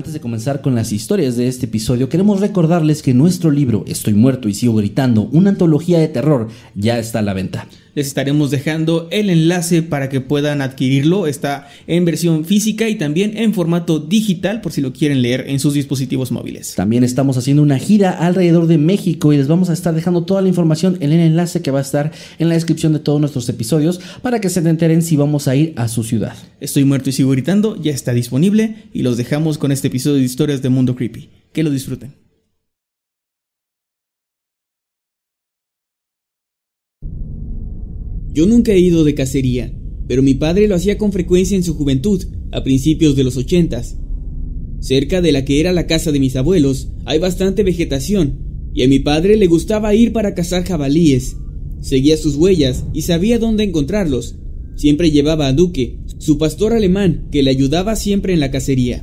Antes 0.00 0.14
de 0.14 0.20
comenzar 0.20 0.62
con 0.62 0.74
las 0.74 0.92
historias 0.92 1.36
de 1.36 1.46
este 1.46 1.66
episodio, 1.66 2.08
queremos 2.08 2.40
recordarles 2.40 3.02
que 3.02 3.12
nuestro 3.12 3.50
libro 3.50 3.84
Estoy 3.86 4.14
muerto 4.14 4.48
y 4.48 4.54
sigo 4.54 4.74
gritando, 4.76 5.28
una 5.30 5.50
antología 5.50 5.98
de 5.98 6.08
terror, 6.08 6.48
ya 6.74 6.98
está 6.98 7.18
a 7.18 7.22
la 7.22 7.34
venta. 7.34 7.68
Les 7.94 8.06
estaremos 8.06 8.50
dejando 8.50 9.08
el 9.10 9.28
enlace 9.28 9.82
para 9.82 10.08
que 10.08 10.22
puedan 10.22 10.62
adquirirlo. 10.62 11.26
Está 11.26 11.68
en 11.86 12.06
versión 12.06 12.46
física 12.46 12.88
y 12.88 12.94
también 12.94 13.36
en 13.36 13.52
formato 13.52 13.98
digital 13.98 14.62
por 14.62 14.72
si 14.72 14.80
lo 14.80 14.94
quieren 14.94 15.20
leer 15.20 15.44
en 15.48 15.60
sus 15.60 15.74
dispositivos 15.74 16.32
móviles. 16.32 16.76
También 16.76 17.04
estamos 17.04 17.36
haciendo 17.36 17.62
una 17.62 17.78
gira 17.78 18.12
alrededor 18.12 18.68
de 18.68 18.78
México 18.78 19.34
y 19.34 19.36
les 19.36 19.48
vamos 19.48 19.68
a 19.68 19.74
estar 19.74 19.94
dejando 19.94 20.24
toda 20.24 20.40
la 20.40 20.48
información 20.48 20.96
en 21.00 21.12
el 21.12 21.20
enlace 21.20 21.60
que 21.60 21.72
va 21.72 21.80
a 21.80 21.82
estar 21.82 22.10
en 22.38 22.48
la 22.48 22.54
descripción 22.54 22.94
de 22.94 23.00
todos 23.00 23.20
nuestros 23.20 23.46
episodios 23.50 24.00
para 24.22 24.40
que 24.40 24.48
se 24.48 24.60
enteren 24.60 25.02
si 25.02 25.16
vamos 25.16 25.46
a 25.46 25.56
ir 25.56 25.74
a 25.76 25.88
su 25.88 26.04
ciudad. 26.04 26.36
Estoy 26.60 26.84
muerto 26.84 27.08
y 27.08 27.14
sigo 27.14 27.30
gritando, 27.30 27.80
ya 27.80 27.90
está 27.90 28.12
disponible 28.12 28.84
y 28.92 29.02
los 29.02 29.16
dejamos 29.16 29.56
con 29.56 29.72
este 29.72 29.88
episodio 29.88 30.18
de 30.18 30.24
historias 30.24 30.60
de 30.60 30.68
Mundo 30.68 30.94
Creepy. 30.94 31.30
Que 31.54 31.62
lo 31.62 31.70
disfruten. 31.70 32.14
Yo 38.32 38.46
nunca 38.46 38.72
he 38.72 38.78
ido 38.78 39.02
de 39.02 39.14
cacería, 39.14 39.72
pero 40.06 40.22
mi 40.22 40.34
padre 40.34 40.68
lo 40.68 40.74
hacía 40.74 40.98
con 40.98 41.12
frecuencia 41.12 41.56
en 41.56 41.64
su 41.64 41.74
juventud, 41.74 42.22
a 42.52 42.62
principios 42.62 43.16
de 43.16 43.24
los 43.24 43.36
ochentas. 43.36 43.96
Cerca 44.80 45.20
de 45.20 45.32
la 45.32 45.44
que 45.44 45.60
era 45.60 45.72
la 45.72 45.86
casa 45.86 46.12
de 46.12 46.20
mis 46.20 46.36
abuelos 46.36 46.90
hay 47.06 47.18
bastante 47.18 47.64
vegetación, 47.64 48.38
y 48.72 48.82
a 48.82 48.88
mi 48.88 48.98
padre 48.98 49.36
le 49.36 49.46
gustaba 49.46 49.94
ir 49.94 50.12
para 50.12 50.34
cazar 50.34 50.64
jabalíes. 50.64 51.36
Seguía 51.80 52.16
sus 52.16 52.36
huellas 52.36 52.84
y 52.92 53.02
sabía 53.02 53.38
dónde 53.38 53.64
encontrarlos. 53.64 54.36
Siempre 54.76 55.10
llevaba 55.10 55.48
a 55.48 55.52
Duque, 55.52 55.98
su 56.20 56.36
pastor 56.36 56.74
alemán, 56.74 57.28
que 57.32 57.42
le 57.42 57.48
ayudaba 57.48 57.96
siempre 57.96 58.34
en 58.34 58.40
la 58.40 58.50
cacería. 58.50 59.02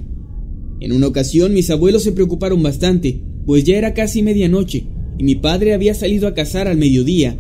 En 0.80 0.92
una 0.92 1.08
ocasión 1.08 1.52
mis 1.52 1.72
abuelos 1.72 2.04
se 2.04 2.12
preocuparon 2.12 2.62
bastante, 2.62 3.24
pues 3.48 3.64
ya 3.64 3.76
era 3.76 3.96
casi 3.96 4.22
medianoche, 4.22 4.86
y 5.18 5.24
mi 5.24 5.34
padre 5.34 5.74
había 5.74 5.96
salido 5.96 6.28
a 6.28 6.36
cazar 6.36 6.68
al 6.68 6.78
mediodía. 6.78 7.36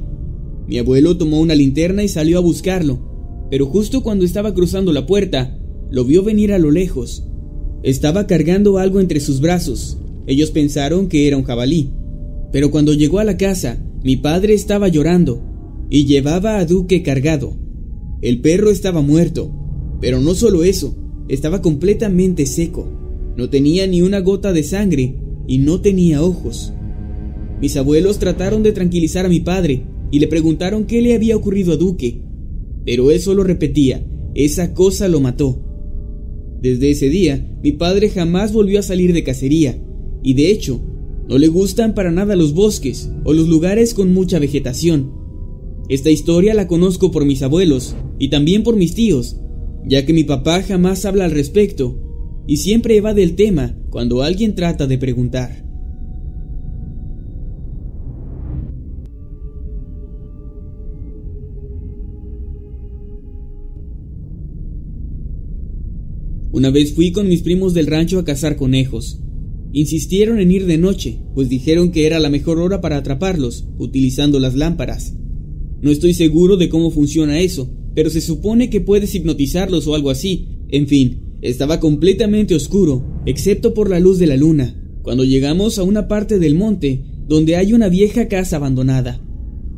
Mi 0.68 0.80
abuelo 0.80 1.16
tomó 1.16 1.40
una 1.40 1.54
linterna 1.54 2.04
y 2.04 2.08
salió 2.08 2.40
a 2.40 2.42
buscarlo, 2.42 3.46
pero 3.52 3.68
justo 3.68 4.02
cuando 4.02 4.26
estaba 4.26 4.56
cruzando 4.56 4.92
la 4.92 5.06
puerta, 5.06 5.60
lo 5.92 6.06
vio 6.06 6.24
venir 6.24 6.54
a 6.54 6.58
lo 6.58 6.72
lejos. 6.72 7.28
Estaba 7.84 8.26
cargando 8.26 8.80
algo 8.80 9.00
entre 9.00 9.20
sus 9.20 9.42
brazos. 9.42 10.00
Ellos 10.26 10.50
pensaron 10.50 11.08
que 11.08 11.28
era 11.28 11.38
un 11.38 11.44
jabalí. 11.44 11.92
Pero 12.52 12.72
cuando 12.72 12.96
llegó 12.96 13.20
a 13.20 13.24
la 13.24 13.38
casa, 13.38 13.78
mi 14.04 14.18
padre 14.18 14.56
estaba 14.56 14.88
llorando 14.88 15.40
y 15.92 16.06
llevaba 16.06 16.58
a 16.58 16.66
Duque 16.66 17.04
cargado. 17.04 17.56
El 18.24 18.42
perro 18.42 18.72
estaba 18.72 19.04
muerto, 19.04 19.67
pero 20.00 20.20
no 20.20 20.36
solo 20.36 20.64
eso, 20.64 20.96
estaba 21.28 21.62
completamente 21.62 22.46
seco. 22.46 22.88
No 23.36 23.50
tenía 23.50 23.88
ni 23.88 24.02
una 24.02 24.20
gota 24.20 24.54
de 24.54 24.64
sangre 24.64 25.16
y 25.48 25.60
no 25.60 25.82
tenía 25.82 26.24
ojos. 26.24 26.74
Mis 27.62 27.76
abuelos 27.78 28.20
trataron 28.20 28.64
de 28.64 28.72
tranquilizar 28.72 29.26
a 29.26 29.30
mi 29.30 29.40
padre 29.40 29.84
y 30.12 30.20
le 30.20 30.28
preguntaron 30.28 30.86
qué 30.86 31.02
le 31.02 31.16
había 31.16 31.36
ocurrido 31.36 31.74
a 31.74 31.78
Duque, 31.78 32.22
pero 32.86 33.12
él 33.12 33.20
solo 33.20 33.44
repetía, 33.44 34.06
esa 34.36 34.74
cosa 34.74 35.08
lo 35.08 35.20
mató. 35.20 35.64
Desde 36.62 36.92
ese 36.92 37.10
día, 37.10 37.46
mi 37.62 37.72
padre 37.72 38.10
jamás 38.10 38.54
volvió 38.54 38.80
a 38.80 38.84
salir 38.84 39.14
de 39.14 39.24
cacería, 39.24 39.82
y 40.24 40.34
de 40.34 40.50
hecho, 40.50 40.80
no 41.28 41.38
le 41.38 41.48
gustan 41.50 41.94
para 41.94 42.12
nada 42.12 42.36
los 42.36 42.54
bosques 42.54 43.12
o 43.26 43.34
los 43.34 43.48
lugares 43.48 43.94
con 43.94 44.14
mucha 44.14 44.40
vegetación. 44.40 45.12
Esta 45.90 46.10
historia 46.10 46.54
la 46.54 46.68
conozco 46.68 47.12
por 47.12 47.26
mis 47.26 47.42
abuelos 47.42 47.96
y 48.20 48.30
también 48.30 48.64
por 48.64 48.76
mis 48.76 48.94
tíos, 48.94 49.38
ya 49.88 50.06
que 50.06 50.14
mi 50.14 50.24
papá 50.24 50.62
jamás 50.62 51.06
habla 51.06 51.26
al 51.26 51.32
respecto 51.32 52.44
y 52.46 52.58
siempre 52.58 52.98
evade 52.98 53.24
el 53.24 53.36
tema 53.36 53.78
cuando 53.90 54.22
alguien 54.22 54.56
trata 54.56 54.86
de 54.86 54.98
preguntar. 54.98 55.66
Una 66.52 66.72
vez 66.72 66.94
fui 66.94 67.12
con 67.12 67.28
mis 67.28 67.44
primos 67.44 67.74
del 67.74 67.88
rancho 67.88 68.18
a 68.18 68.26
cazar 68.26 68.56
conejos. 68.56 69.22
Insistieron 69.74 70.40
en 70.40 70.52
ir 70.52 70.66
de 70.66 70.78
noche, 70.78 71.20
pues 71.36 71.50
dijeron 71.50 71.92
que 71.92 72.08
era 72.08 72.20
la 72.20 72.30
mejor 72.30 72.58
hora 72.60 72.82
para 72.82 72.98
atraparlos, 72.98 73.68
utilizando 73.78 74.40
las 74.40 74.56
lámparas. 74.56 75.14
No 75.82 75.92
estoy 75.92 76.14
seguro 76.16 76.58
de 76.58 76.70
cómo 76.70 76.90
funciona 76.90 77.40
eso, 77.40 77.70
pero 77.98 78.12
se 78.12 78.22
supone 78.22 78.70
que 78.70 78.80
puedes 78.80 79.16
hipnotizarlos 79.16 79.88
o 79.88 79.96
algo 79.96 80.12
así. 80.12 80.50
En 80.70 80.86
fin, 80.86 81.40
estaba 81.42 81.80
completamente 81.80 82.54
oscuro, 82.54 83.24
excepto 83.26 83.74
por 83.74 83.90
la 83.90 84.00
luz 84.00 84.20
de 84.20 84.28
la 84.28 84.38
luna, 84.38 84.80
cuando 85.02 85.24
llegamos 85.24 85.80
a 85.80 85.84
una 85.84 86.08
parte 86.08 86.38
del 86.38 86.54
monte 86.54 87.02
donde 87.28 87.56
hay 87.56 87.74
una 87.74 87.90
vieja 87.90 88.28
casa 88.28 88.58
abandonada. 88.58 89.20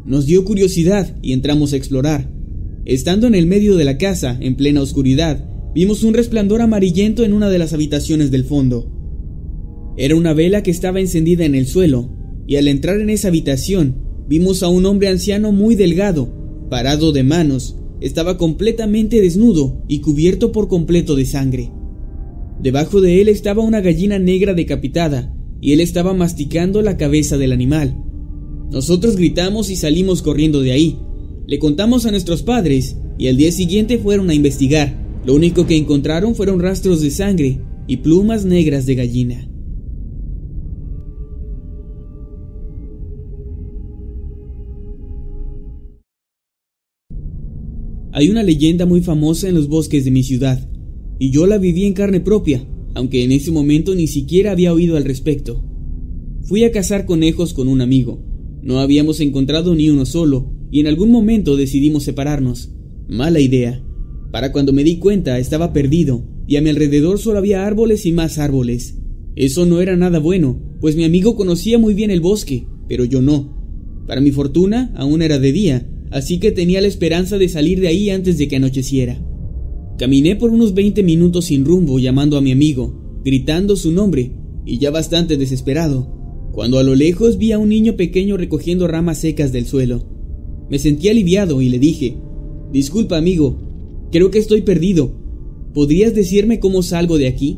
Nos 0.05 0.25
dio 0.25 0.43
curiosidad 0.43 1.15
y 1.21 1.31
entramos 1.31 1.71
a 1.71 1.77
explorar. 1.77 2.29
Estando 2.83 3.25
en 3.25 3.35
el 3.35 3.45
medio 3.45 3.77
de 3.77 3.85
la 3.85 3.97
casa, 3.97 4.37
en 4.41 4.57
plena 4.57 4.81
oscuridad, 4.81 5.49
vimos 5.73 6.03
un 6.03 6.13
resplandor 6.13 6.61
amarillento 6.61 7.23
en 7.23 7.31
una 7.31 7.49
de 7.49 7.59
las 7.59 7.71
habitaciones 7.71 8.31
del 8.31 8.43
fondo. 8.43 8.91
Era 9.95 10.17
una 10.17 10.33
vela 10.33 10.61
que 10.61 10.71
estaba 10.71 10.99
encendida 10.99 11.45
en 11.45 11.55
el 11.55 11.67
suelo, 11.67 12.11
y 12.45 12.57
al 12.57 12.67
entrar 12.67 12.99
en 12.99 13.11
esa 13.11 13.29
habitación 13.29 13.95
vimos 14.27 14.61
a 14.61 14.67
un 14.67 14.85
hombre 14.85 15.07
anciano 15.07 15.53
muy 15.53 15.75
delgado, 15.75 16.67
parado 16.69 17.13
de 17.13 17.23
manos, 17.23 17.77
estaba 18.01 18.37
completamente 18.37 19.21
desnudo 19.21 19.83
y 19.87 19.99
cubierto 19.99 20.51
por 20.51 20.67
completo 20.67 21.15
de 21.15 21.25
sangre. 21.25 21.71
Debajo 22.61 23.01
de 23.01 23.21
él 23.21 23.29
estaba 23.29 23.63
una 23.63 23.81
gallina 23.81 24.19
negra 24.19 24.53
decapitada, 24.53 25.33
y 25.61 25.73
él 25.73 25.81
estaba 25.81 26.13
masticando 26.13 26.81
la 26.81 26.97
cabeza 26.97 27.37
del 27.37 27.51
animal. 27.51 28.03
Nosotros 28.71 29.15
gritamos 29.15 29.69
y 29.69 29.75
salimos 29.75 30.21
corriendo 30.21 30.61
de 30.61 30.71
ahí. 30.71 30.99
Le 31.47 31.59
contamos 31.59 32.05
a 32.05 32.11
nuestros 32.11 32.43
padres, 32.43 32.97
y 33.17 33.27
al 33.27 33.37
día 33.37 33.51
siguiente 33.51 33.97
fueron 33.97 34.29
a 34.29 34.33
investigar. 34.33 34.97
Lo 35.25 35.35
único 35.35 35.65
que 35.65 35.75
encontraron 35.75 36.35
fueron 36.35 36.59
rastros 36.59 37.01
de 37.01 37.11
sangre 37.11 37.61
y 37.87 37.97
plumas 37.97 38.45
negras 38.45 38.85
de 38.85 38.95
gallina. 38.95 39.48
Hay 48.11 48.29
una 48.29 48.41
leyenda 48.41 48.85
muy 48.85 49.01
famosa 49.01 49.47
en 49.47 49.55
los 49.55 49.67
bosques 49.67 50.03
de 50.03 50.11
mi 50.11 50.23
ciudad, 50.23 50.67
y 51.19 51.29
yo 51.29 51.45
la 51.45 51.57
viví 51.57 51.85
en 51.85 51.93
carne 51.93 52.19
propia, 52.19 52.67
aunque 52.95 53.23
en 53.23 53.31
ese 53.31 53.51
momento 53.51 53.93
ni 53.93 54.07
siquiera 54.07 54.51
había 54.51 54.73
oído 54.73 54.97
al 54.97 55.05
respecto. 55.05 55.63
Fui 56.41 56.63
a 56.63 56.71
cazar 56.71 57.05
conejos 57.05 57.53
con 57.53 57.67
un 57.67 57.81
amigo. 57.81 58.23
No 58.63 58.79
habíamos 58.79 59.19
encontrado 59.19 59.75
ni 59.75 59.89
uno 59.89 60.05
solo, 60.05 60.51
y 60.71 60.79
en 60.79 60.87
algún 60.87 61.11
momento 61.11 61.55
decidimos 61.55 62.03
separarnos. 62.03 62.71
Mala 63.07 63.39
idea. 63.39 63.83
Para 64.31 64.51
cuando 64.51 64.73
me 64.73 64.83
di 64.83 64.97
cuenta 64.97 65.37
estaba 65.37 65.71
perdido, 65.71 66.25
y 66.47 66.55
a 66.55 66.61
mi 66.61 66.69
alrededor 66.69 67.19
solo 67.19 67.37
había 67.37 67.67
árboles 67.67 68.07
y 68.07 68.11
más 68.11 68.39
árboles. 68.39 68.97
Eso 69.35 69.67
no 69.67 69.81
era 69.81 69.95
nada 69.95 70.17
bueno, 70.17 70.59
pues 70.81 70.95
mi 70.95 71.03
amigo 71.03 71.35
conocía 71.35 71.77
muy 71.77 71.93
bien 71.93 72.09
el 72.09 72.21
bosque, 72.21 72.65
pero 72.87 73.05
yo 73.05 73.21
no. 73.21 73.55
Para 74.07 74.19
mi 74.19 74.31
fortuna, 74.31 74.91
aún 74.95 75.21
era 75.21 75.37
de 75.37 75.51
día, 75.51 75.87
así 76.11 76.39
que 76.39 76.51
tenía 76.51 76.81
la 76.81 76.87
esperanza 76.87 77.37
de 77.37 77.49
salir 77.49 77.79
de 77.79 77.87
ahí 77.87 78.09
antes 78.09 78.37
de 78.37 78.47
que 78.47 78.55
anocheciera. 78.55 79.21
Caminé 79.97 80.35
por 80.35 80.51
unos 80.51 80.73
20 80.73 81.03
minutos 81.03 81.45
sin 81.45 81.65
rumbo 81.65 81.99
llamando 81.99 82.37
a 82.37 82.41
mi 82.41 82.51
amigo, 82.51 83.19
gritando 83.23 83.75
su 83.75 83.91
nombre, 83.91 84.31
y 84.65 84.77
ya 84.77 84.91
bastante 84.91 85.37
desesperado, 85.37 86.49
cuando 86.51 86.79
a 86.79 86.83
lo 86.83 86.95
lejos 86.95 87.37
vi 87.37 87.51
a 87.51 87.59
un 87.59 87.69
niño 87.69 87.95
pequeño 87.95 88.37
recogiendo 88.37 88.87
ramas 88.87 89.19
secas 89.19 89.51
del 89.51 89.65
suelo. 89.65 90.05
Me 90.69 90.79
sentí 90.79 91.09
aliviado 91.09 91.61
y 91.61 91.69
le 91.69 91.79
dije, 91.79 92.17
Disculpa 92.71 93.17
amigo, 93.17 94.07
creo 94.11 94.29
que 94.31 94.39
estoy 94.39 94.61
perdido. 94.61 95.11
¿Podrías 95.73 96.13
decirme 96.13 96.59
cómo 96.59 96.83
salgo 96.83 97.17
de 97.17 97.27
aquí? 97.27 97.57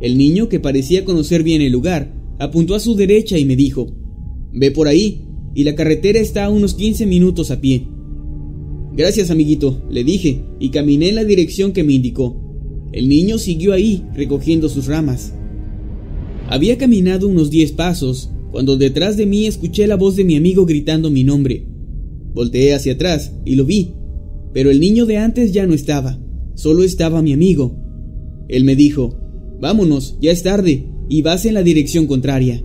El 0.00 0.16
niño, 0.16 0.48
que 0.48 0.60
parecía 0.60 1.04
conocer 1.04 1.42
bien 1.42 1.62
el 1.62 1.72
lugar, 1.72 2.14
apuntó 2.38 2.74
a 2.74 2.80
su 2.80 2.94
derecha 2.94 3.38
y 3.38 3.44
me 3.44 3.56
dijo, 3.56 3.86
Ve 4.52 4.70
por 4.70 4.88
ahí, 4.88 5.26
y 5.54 5.64
la 5.64 5.74
carretera 5.74 6.18
está 6.20 6.44
a 6.44 6.50
unos 6.50 6.74
15 6.74 7.06
minutos 7.06 7.50
a 7.50 7.60
pie. 7.60 7.86
Gracias, 8.92 9.30
amiguito, 9.30 9.82
le 9.90 10.04
dije, 10.04 10.42
y 10.58 10.70
caminé 10.70 11.08
en 11.08 11.14
la 11.14 11.24
dirección 11.24 11.72
que 11.72 11.84
me 11.84 11.94
indicó. 11.94 12.36
El 12.92 13.08
niño 13.08 13.38
siguió 13.38 13.72
ahí, 13.72 14.04
recogiendo 14.14 14.68
sus 14.68 14.86
ramas. 14.86 15.32
Había 16.48 16.76
caminado 16.76 17.28
unos 17.28 17.50
diez 17.50 17.72
pasos, 17.72 18.30
cuando 18.50 18.76
detrás 18.76 19.16
de 19.16 19.26
mí 19.26 19.46
escuché 19.46 19.86
la 19.86 19.96
voz 19.96 20.16
de 20.16 20.24
mi 20.24 20.36
amigo 20.36 20.66
gritando 20.66 21.10
mi 21.10 21.22
nombre. 21.22 21.66
Volteé 22.34 22.74
hacia 22.74 22.94
atrás 22.94 23.32
y 23.44 23.54
lo 23.54 23.64
vi, 23.64 23.92
pero 24.52 24.70
el 24.70 24.80
niño 24.80 25.06
de 25.06 25.18
antes 25.18 25.52
ya 25.52 25.66
no 25.66 25.74
estaba, 25.74 26.18
solo 26.54 26.82
estaba 26.82 27.22
mi 27.22 27.32
amigo. 27.32 27.76
Él 28.48 28.64
me 28.64 28.74
dijo, 28.74 29.16
Vámonos, 29.60 30.16
ya 30.20 30.32
es 30.32 30.42
tarde, 30.42 30.86
y 31.08 31.22
vas 31.22 31.44
en 31.44 31.54
la 31.54 31.62
dirección 31.62 32.06
contraria. 32.06 32.64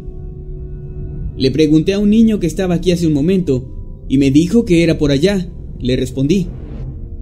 Le 1.38 1.52
pregunté 1.52 1.94
a 1.94 2.00
un 2.00 2.10
niño 2.10 2.40
que 2.40 2.48
estaba 2.48 2.76
aquí 2.76 2.92
hace 2.92 3.08
un 3.08 3.14
momento, 3.14 4.06
y 4.08 4.18
me 4.18 4.32
dijo 4.32 4.66
que 4.66 4.84
era 4.84 4.98
por 4.98 5.12
allá, 5.12 5.50
le 5.80 5.96
respondí. 5.96 6.48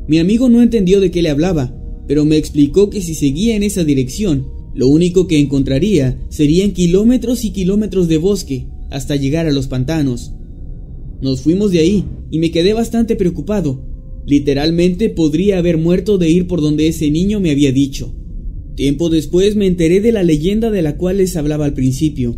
Mi 0.07 0.19
amigo 0.19 0.49
no 0.49 0.61
entendió 0.61 0.99
de 0.99 1.11
qué 1.11 1.21
le 1.21 1.29
hablaba, 1.29 1.75
pero 2.07 2.25
me 2.25 2.37
explicó 2.37 2.89
que 2.89 3.01
si 3.01 3.15
seguía 3.15 3.55
en 3.55 3.63
esa 3.63 3.83
dirección, 3.83 4.47
lo 4.75 4.87
único 4.87 5.27
que 5.27 5.39
encontraría 5.39 6.19
serían 6.29 6.71
kilómetros 6.71 7.45
y 7.45 7.51
kilómetros 7.51 8.07
de 8.07 8.17
bosque 8.17 8.67
hasta 8.89 9.15
llegar 9.15 9.47
a 9.47 9.51
los 9.51 9.67
pantanos. 9.67 10.33
Nos 11.21 11.41
fuimos 11.41 11.71
de 11.71 11.79
ahí 11.79 12.05
y 12.31 12.39
me 12.39 12.51
quedé 12.51 12.73
bastante 12.73 13.15
preocupado. 13.15 13.85
Literalmente 14.25 15.09
podría 15.09 15.57
haber 15.57 15.77
muerto 15.77 16.17
de 16.17 16.29
ir 16.29 16.47
por 16.47 16.61
donde 16.61 16.87
ese 16.87 17.09
niño 17.09 17.39
me 17.39 17.51
había 17.51 17.71
dicho. 17.71 18.13
Tiempo 18.75 19.09
después 19.09 19.55
me 19.55 19.67
enteré 19.67 20.01
de 20.01 20.11
la 20.11 20.23
leyenda 20.23 20.71
de 20.71 20.81
la 20.81 20.97
cual 20.97 21.17
les 21.17 21.35
hablaba 21.35 21.65
al 21.65 21.73
principio. 21.73 22.37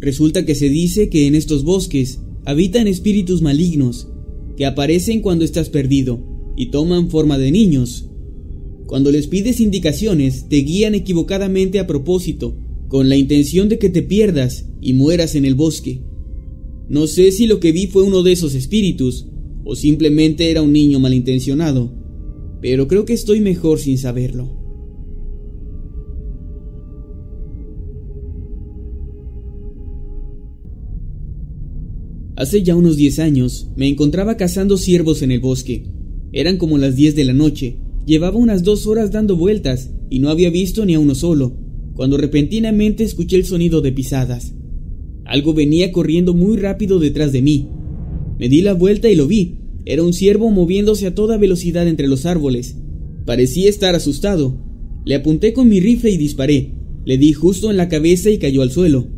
Resulta 0.00 0.44
que 0.44 0.54
se 0.54 0.68
dice 0.68 1.08
que 1.08 1.26
en 1.26 1.34
estos 1.34 1.64
bosques 1.64 2.20
habitan 2.44 2.86
espíritus 2.86 3.42
malignos 3.42 4.08
que 4.56 4.66
aparecen 4.66 5.20
cuando 5.20 5.44
estás 5.44 5.68
perdido 5.68 6.20
y 6.56 6.66
toman 6.66 7.10
forma 7.10 7.38
de 7.38 7.50
niños. 7.50 8.08
Cuando 8.86 9.10
les 9.10 9.26
pides 9.26 9.60
indicaciones, 9.60 10.48
te 10.48 10.56
guían 10.56 10.94
equivocadamente 10.94 11.78
a 11.78 11.86
propósito, 11.86 12.56
con 12.88 13.08
la 13.08 13.16
intención 13.16 13.68
de 13.68 13.78
que 13.78 13.90
te 13.90 14.02
pierdas 14.02 14.66
y 14.80 14.94
mueras 14.94 15.34
en 15.34 15.44
el 15.44 15.54
bosque. 15.54 16.00
No 16.88 17.06
sé 17.06 17.30
si 17.32 17.46
lo 17.46 17.60
que 17.60 17.70
vi 17.70 17.86
fue 17.86 18.02
uno 18.02 18.22
de 18.22 18.32
esos 18.32 18.54
espíritus, 18.54 19.26
o 19.64 19.76
simplemente 19.76 20.50
era 20.50 20.62
un 20.62 20.72
niño 20.72 20.98
malintencionado, 20.98 21.92
pero 22.62 22.88
creo 22.88 23.04
que 23.04 23.12
estoy 23.12 23.40
mejor 23.40 23.78
sin 23.78 23.98
saberlo. 23.98 24.57
Hace 32.38 32.62
ya 32.62 32.76
unos 32.76 32.96
10 32.96 33.18
años 33.18 33.66
me 33.74 33.88
encontraba 33.88 34.36
cazando 34.36 34.76
ciervos 34.76 35.22
en 35.22 35.32
el 35.32 35.40
bosque. 35.40 35.86
Eran 36.30 36.56
como 36.56 36.78
las 36.78 36.94
10 36.94 37.16
de 37.16 37.24
la 37.24 37.32
noche. 37.32 37.78
Llevaba 38.06 38.38
unas 38.38 38.62
dos 38.62 38.86
horas 38.86 39.10
dando 39.10 39.34
vueltas 39.34 39.90
y 40.08 40.20
no 40.20 40.28
había 40.28 40.48
visto 40.48 40.86
ni 40.86 40.94
a 40.94 41.00
uno 41.00 41.16
solo, 41.16 41.56
cuando 41.94 42.16
repentinamente 42.16 43.02
escuché 43.02 43.34
el 43.34 43.44
sonido 43.44 43.80
de 43.80 43.90
pisadas. 43.90 44.54
Algo 45.24 45.52
venía 45.52 45.90
corriendo 45.90 46.32
muy 46.32 46.58
rápido 46.58 47.00
detrás 47.00 47.32
de 47.32 47.42
mí. 47.42 47.70
Me 48.38 48.48
di 48.48 48.60
la 48.60 48.74
vuelta 48.74 49.10
y 49.10 49.16
lo 49.16 49.26
vi. 49.26 49.56
Era 49.84 50.04
un 50.04 50.12
ciervo 50.12 50.48
moviéndose 50.50 51.08
a 51.08 51.16
toda 51.16 51.38
velocidad 51.38 51.88
entre 51.88 52.06
los 52.06 52.24
árboles. 52.24 52.76
Parecía 53.26 53.68
estar 53.68 53.96
asustado. 53.96 54.56
Le 55.04 55.16
apunté 55.16 55.52
con 55.52 55.68
mi 55.68 55.80
rifle 55.80 56.12
y 56.12 56.16
disparé. 56.16 56.70
Le 57.04 57.18
di 57.18 57.32
justo 57.32 57.68
en 57.68 57.76
la 57.76 57.88
cabeza 57.88 58.30
y 58.30 58.38
cayó 58.38 58.62
al 58.62 58.70
suelo. 58.70 59.08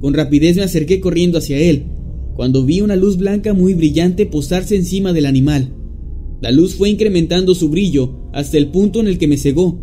Con 0.00 0.14
rapidez 0.14 0.56
me 0.56 0.62
acerqué 0.62 1.00
corriendo 1.00 1.36
hacia 1.36 1.58
él, 1.58 1.84
cuando 2.34 2.64
vi 2.64 2.80
una 2.80 2.96
luz 2.96 3.16
blanca 3.16 3.54
muy 3.54 3.74
brillante 3.74 4.26
posarse 4.26 4.76
encima 4.76 5.12
del 5.12 5.26
animal. 5.26 5.72
La 6.40 6.50
luz 6.50 6.74
fue 6.74 6.90
incrementando 6.90 7.54
su 7.54 7.68
brillo 7.68 8.28
hasta 8.32 8.58
el 8.58 8.70
punto 8.70 9.00
en 9.00 9.06
el 9.06 9.18
que 9.18 9.28
me 9.28 9.36
cegó. 9.36 9.78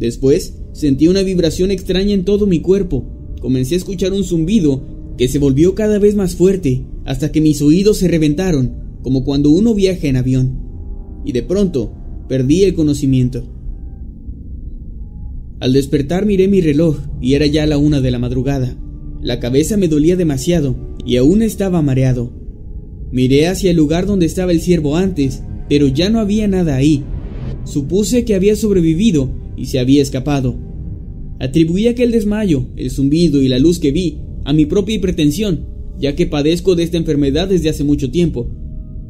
Después 0.00 0.58
sentí 0.72 1.08
una 1.08 1.22
vibración 1.22 1.70
extraña 1.70 2.12
en 2.12 2.24
todo 2.24 2.46
mi 2.46 2.60
cuerpo. 2.60 3.04
Comencé 3.40 3.74
a 3.74 3.78
escuchar 3.78 4.12
un 4.12 4.24
zumbido 4.24 4.82
que 5.16 5.28
se 5.28 5.38
volvió 5.38 5.74
cada 5.74 5.98
vez 5.98 6.14
más 6.16 6.34
fuerte 6.34 6.84
hasta 7.04 7.30
que 7.30 7.40
mis 7.40 7.62
oídos 7.62 7.98
se 7.98 8.08
reventaron, 8.08 8.98
como 9.02 9.24
cuando 9.24 9.50
uno 9.50 9.74
viaja 9.74 10.08
en 10.08 10.16
avión. 10.16 10.58
Y 11.24 11.32
de 11.32 11.42
pronto 11.42 11.92
perdí 12.28 12.64
el 12.64 12.74
conocimiento. 12.74 13.44
Al 15.60 15.72
despertar 15.72 16.26
miré 16.26 16.48
mi 16.48 16.60
reloj 16.60 16.98
y 17.20 17.34
era 17.34 17.46
ya 17.46 17.66
la 17.66 17.78
una 17.78 18.00
de 18.00 18.10
la 18.10 18.18
madrugada. 18.18 18.76
La 19.26 19.40
cabeza 19.40 19.76
me 19.76 19.88
dolía 19.88 20.14
demasiado 20.14 20.76
y 21.04 21.16
aún 21.16 21.42
estaba 21.42 21.82
mareado. 21.82 22.30
Miré 23.10 23.48
hacia 23.48 23.72
el 23.72 23.76
lugar 23.76 24.06
donde 24.06 24.24
estaba 24.24 24.52
el 24.52 24.60
ciervo 24.60 24.94
antes, 24.94 25.42
pero 25.68 25.88
ya 25.88 26.10
no 26.10 26.20
había 26.20 26.46
nada 26.46 26.76
ahí. 26.76 27.02
Supuse 27.64 28.24
que 28.24 28.36
había 28.36 28.54
sobrevivido 28.54 29.28
y 29.56 29.66
se 29.66 29.80
había 29.80 30.00
escapado. 30.00 30.56
Atribuí 31.40 31.88
aquel 31.88 32.12
desmayo, 32.12 32.68
el 32.76 32.92
zumbido 32.92 33.42
y 33.42 33.48
la 33.48 33.58
luz 33.58 33.80
que 33.80 33.90
vi 33.90 34.20
a 34.44 34.52
mi 34.52 34.64
propia 34.64 34.94
hipertensión, 34.94 35.66
ya 35.98 36.14
que 36.14 36.28
padezco 36.28 36.76
de 36.76 36.84
esta 36.84 36.96
enfermedad 36.96 37.48
desde 37.48 37.68
hace 37.68 37.82
mucho 37.82 38.12
tiempo, 38.12 38.48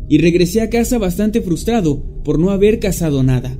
y 0.08 0.16
regresé 0.16 0.62
a 0.62 0.70
casa 0.70 0.96
bastante 0.96 1.42
frustrado 1.42 2.02
por 2.24 2.38
no 2.38 2.52
haber 2.52 2.80
cazado 2.80 3.22
nada. 3.22 3.58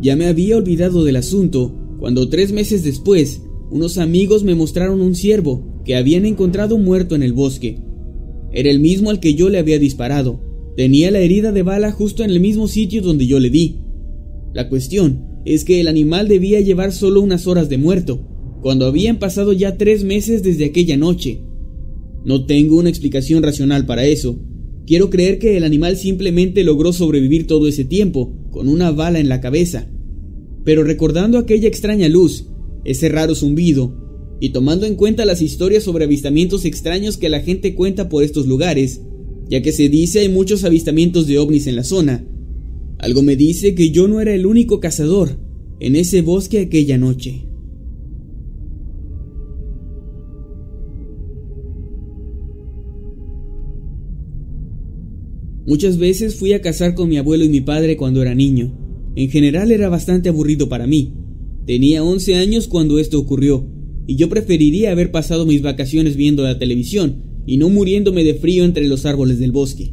Ya 0.00 0.14
me 0.14 0.26
había 0.26 0.56
olvidado 0.56 1.02
del 1.02 1.16
asunto 1.16 1.96
cuando 1.98 2.28
tres 2.28 2.52
meses 2.52 2.84
después 2.84 3.42
unos 3.72 3.96
amigos 3.96 4.44
me 4.44 4.54
mostraron 4.54 5.00
un 5.00 5.14
ciervo 5.14 5.80
que 5.86 5.96
habían 5.96 6.26
encontrado 6.26 6.76
muerto 6.76 7.14
en 7.14 7.22
el 7.22 7.32
bosque. 7.32 7.78
Era 8.52 8.70
el 8.70 8.80
mismo 8.80 9.08
al 9.08 9.18
que 9.18 9.34
yo 9.34 9.48
le 9.48 9.58
había 9.58 9.78
disparado. 9.78 10.40
Tenía 10.76 11.10
la 11.10 11.20
herida 11.20 11.52
de 11.52 11.62
bala 11.62 11.90
justo 11.90 12.22
en 12.22 12.28
el 12.28 12.38
mismo 12.38 12.68
sitio 12.68 13.00
donde 13.00 13.26
yo 13.26 13.40
le 13.40 13.48
di. 13.48 13.78
La 14.52 14.68
cuestión 14.68 15.40
es 15.46 15.64
que 15.64 15.80
el 15.80 15.88
animal 15.88 16.28
debía 16.28 16.60
llevar 16.60 16.92
solo 16.92 17.22
unas 17.22 17.46
horas 17.46 17.70
de 17.70 17.78
muerto, 17.78 18.20
cuando 18.60 18.84
habían 18.84 19.18
pasado 19.18 19.54
ya 19.54 19.78
tres 19.78 20.04
meses 20.04 20.42
desde 20.42 20.66
aquella 20.66 20.98
noche. 20.98 21.40
No 22.26 22.44
tengo 22.44 22.76
una 22.76 22.90
explicación 22.90 23.42
racional 23.42 23.86
para 23.86 24.04
eso. 24.04 24.38
Quiero 24.86 25.08
creer 25.08 25.38
que 25.38 25.56
el 25.56 25.64
animal 25.64 25.96
simplemente 25.96 26.62
logró 26.62 26.92
sobrevivir 26.92 27.46
todo 27.46 27.66
ese 27.68 27.86
tiempo, 27.86 28.34
con 28.50 28.68
una 28.68 28.90
bala 28.90 29.18
en 29.18 29.30
la 29.30 29.40
cabeza. 29.40 29.90
Pero 30.62 30.84
recordando 30.84 31.38
aquella 31.38 31.68
extraña 31.68 32.08
luz, 32.10 32.48
ese 32.84 33.08
raro 33.08 33.34
zumbido, 33.34 33.96
y 34.40 34.50
tomando 34.50 34.86
en 34.86 34.96
cuenta 34.96 35.24
las 35.24 35.40
historias 35.40 35.84
sobre 35.84 36.04
avistamientos 36.04 36.64
extraños 36.64 37.16
que 37.16 37.28
la 37.28 37.40
gente 37.40 37.74
cuenta 37.74 38.08
por 38.08 38.24
estos 38.24 38.46
lugares, 38.46 39.00
ya 39.48 39.62
que 39.62 39.72
se 39.72 39.88
dice 39.88 40.20
hay 40.20 40.28
muchos 40.28 40.64
avistamientos 40.64 41.26
de 41.26 41.38
ovnis 41.38 41.66
en 41.66 41.76
la 41.76 41.84
zona, 41.84 42.26
algo 42.98 43.22
me 43.22 43.36
dice 43.36 43.74
que 43.74 43.90
yo 43.90 44.06
no 44.06 44.20
era 44.20 44.32
el 44.32 44.46
único 44.46 44.78
cazador 44.78 45.36
en 45.80 45.96
ese 45.96 46.22
bosque 46.22 46.60
aquella 46.60 46.98
noche. 46.98 47.46
Muchas 55.66 55.98
veces 55.98 56.36
fui 56.36 56.52
a 56.52 56.60
cazar 56.60 56.94
con 56.94 57.08
mi 57.08 57.18
abuelo 57.18 57.44
y 57.44 57.48
mi 57.48 57.60
padre 57.60 57.96
cuando 57.96 58.22
era 58.22 58.34
niño. 58.34 58.72
En 59.16 59.30
general 59.30 59.70
era 59.70 59.88
bastante 59.88 60.28
aburrido 60.28 60.68
para 60.68 60.86
mí. 60.86 61.12
Tenía 61.66 62.02
11 62.02 62.34
años 62.34 62.66
cuando 62.66 62.98
esto 62.98 63.18
ocurrió, 63.18 63.68
y 64.06 64.16
yo 64.16 64.28
preferiría 64.28 64.90
haber 64.90 65.10
pasado 65.10 65.46
mis 65.46 65.62
vacaciones 65.62 66.16
viendo 66.16 66.42
la 66.42 66.58
televisión 66.58 67.22
y 67.46 67.56
no 67.56 67.68
muriéndome 67.68 68.24
de 68.24 68.34
frío 68.34 68.64
entre 68.64 68.86
los 68.88 69.06
árboles 69.06 69.38
del 69.38 69.52
bosque. 69.52 69.92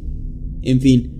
En 0.62 0.80
fin, 0.80 1.12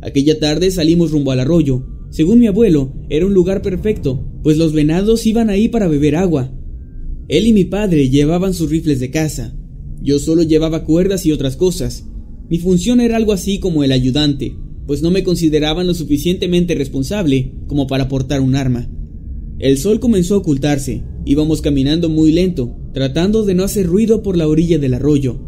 aquella 0.00 0.38
tarde 0.38 0.70
salimos 0.70 1.10
rumbo 1.10 1.32
al 1.32 1.40
arroyo. 1.40 1.86
Según 2.10 2.38
mi 2.38 2.46
abuelo, 2.46 2.94
era 3.08 3.26
un 3.26 3.34
lugar 3.34 3.62
perfecto, 3.62 4.24
pues 4.42 4.56
los 4.58 4.72
venados 4.72 5.26
iban 5.26 5.50
ahí 5.50 5.68
para 5.68 5.88
beber 5.88 6.16
agua. 6.16 6.52
Él 7.28 7.48
y 7.48 7.52
mi 7.52 7.64
padre 7.64 8.08
llevaban 8.08 8.54
sus 8.54 8.70
rifles 8.70 9.00
de 9.00 9.10
caza. 9.10 9.56
Yo 10.00 10.20
solo 10.20 10.44
llevaba 10.44 10.84
cuerdas 10.84 11.26
y 11.26 11.32
otras 11.32 11.56
cosas. 11.56 12.04
Mi 12.48 12.58
función 12.58 13.00
era 13.00 13.16
algo 13.16 13.32
así 13.32 13.58
como 13.58 13.82
el 13.82 13.90
ayudante, 13.90 14.56
pues 14.86 15.02
no 15.02 15.10
me 15.10 15.24
consideraban 15.24 15.88
lo 15.88 15.94
suficientemente 15.94 16.76
responsable 16.76 17.52
como 17.66 17.88
para 17.88 18.08
portar 18.08 18.40
un 18.40 18.54
arma. 18.54 18.88
El 19.58 19.78
sol 19.78 20.00
comenzó 20.00 20.34
a 20.34 20.38
ocultarse, 20.38 21.02
íbamos 21.24 21.62
caminando 21.62 22.10
muy 22.10 22.30
lento, 22.30 22.76
tratando 22.92 23.42
de 23.44 23.54
no 23.54 23.64
hacer 23.64 23.86
ruido 23.86 24.22
por 24.22 24.36
la 24.36 24.46
orilla 24.46 24.78
del 24.78 24.92
arroyo. 24.92 25.40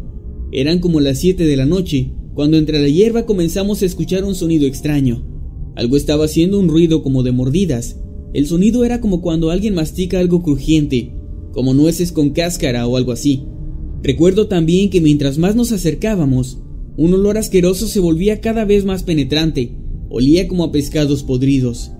Eran 0.51 0.79
como 0.79 0.99
las 0.99 1.19
7 1.19 1.45
de 1.45 1.55
la 1.55 1.67
noche, 1.67 2.11
cuando 2.33 2.57
entre 2.57 2.79
la 2.79 2.87
hierba 2.87 3.27
comenzamos 3.27 3.83
a 3.83 3.85
escuchar 3.85 4.23
un 4.23 4.33
sonido 4.33 4.65
extraño. 4.65 5.27
Algo 5.75 5.95
estaba 5.95 6.25
haciendo 6.25 6.59
un 6.59 6.69
ruido 6.69 7.03
como 7.03 7.21
de 7.21 7.31
mordidas. 7.31 7.99
El 8.33 8.47
sonido 8.47 8.83
era 8.83 8.99
como 8.99 9.21
cuando 9.21 9.51
alguien 9.51 9.75
mastica 9.75 10.19
algo 10.19 10.41
crujiente, 10.41 11.13
como 11.51 11.75
nueces 11.75 12.11
con 12.11 12.31
cáscara 12.31 12.87
o 12.87 12.97
algo 12.97 13.11
así. 13.11 13.43
Recuerdo 14.01 14.47
también 14.47 14.89
que 14.89 15.01
mientras 15.01 15.37
más 15.37 15.55
nos 15.55 15.71
acercábamos, 15.71 16.57
un 16.97 17.13
olor 17.13 17.37
asqueroso 17.37 17.87
se 17.87 17.99
volvía 17.99 18.41
cada 18.41 18.65
vez 18.65 18.85
más 18.85 19.03
penetrante, 19.03 19.77
olía 20.09 20.47
como 20.47 20.63
a 20.63 20.71
pescados 20.71 21.21
podridos. 21.21 21.91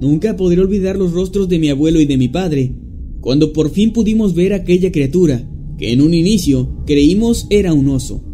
Nunca 0.00 0.36
podré 0.36 0.60
olvidar 0.60 0.96
los 0.96 1.12
rostros 1.12 1.48
de 1.48 1.58
mi 1.58 1.70
abuelo 1.70 2.00
y 2.00 2.06
de 2.06 2.16
mi 2.16 2.28
padre, 2.28 2.74
cuando 3.20 3.52
por 3.52 3.70
fin 3.70 3.92
pudimos 3.92 4.34
ver 4.34 4.52
aquella 4.52 4.92
criatura, 4.92 5.48
que 5.76 5.92
en 5.92 6.00
un 6.00 6.14
inicio 6.14 6.82
creímos 6.86 7.46
era 7.50 7.72
un 7.72 7.88
oso. 7.88 8.24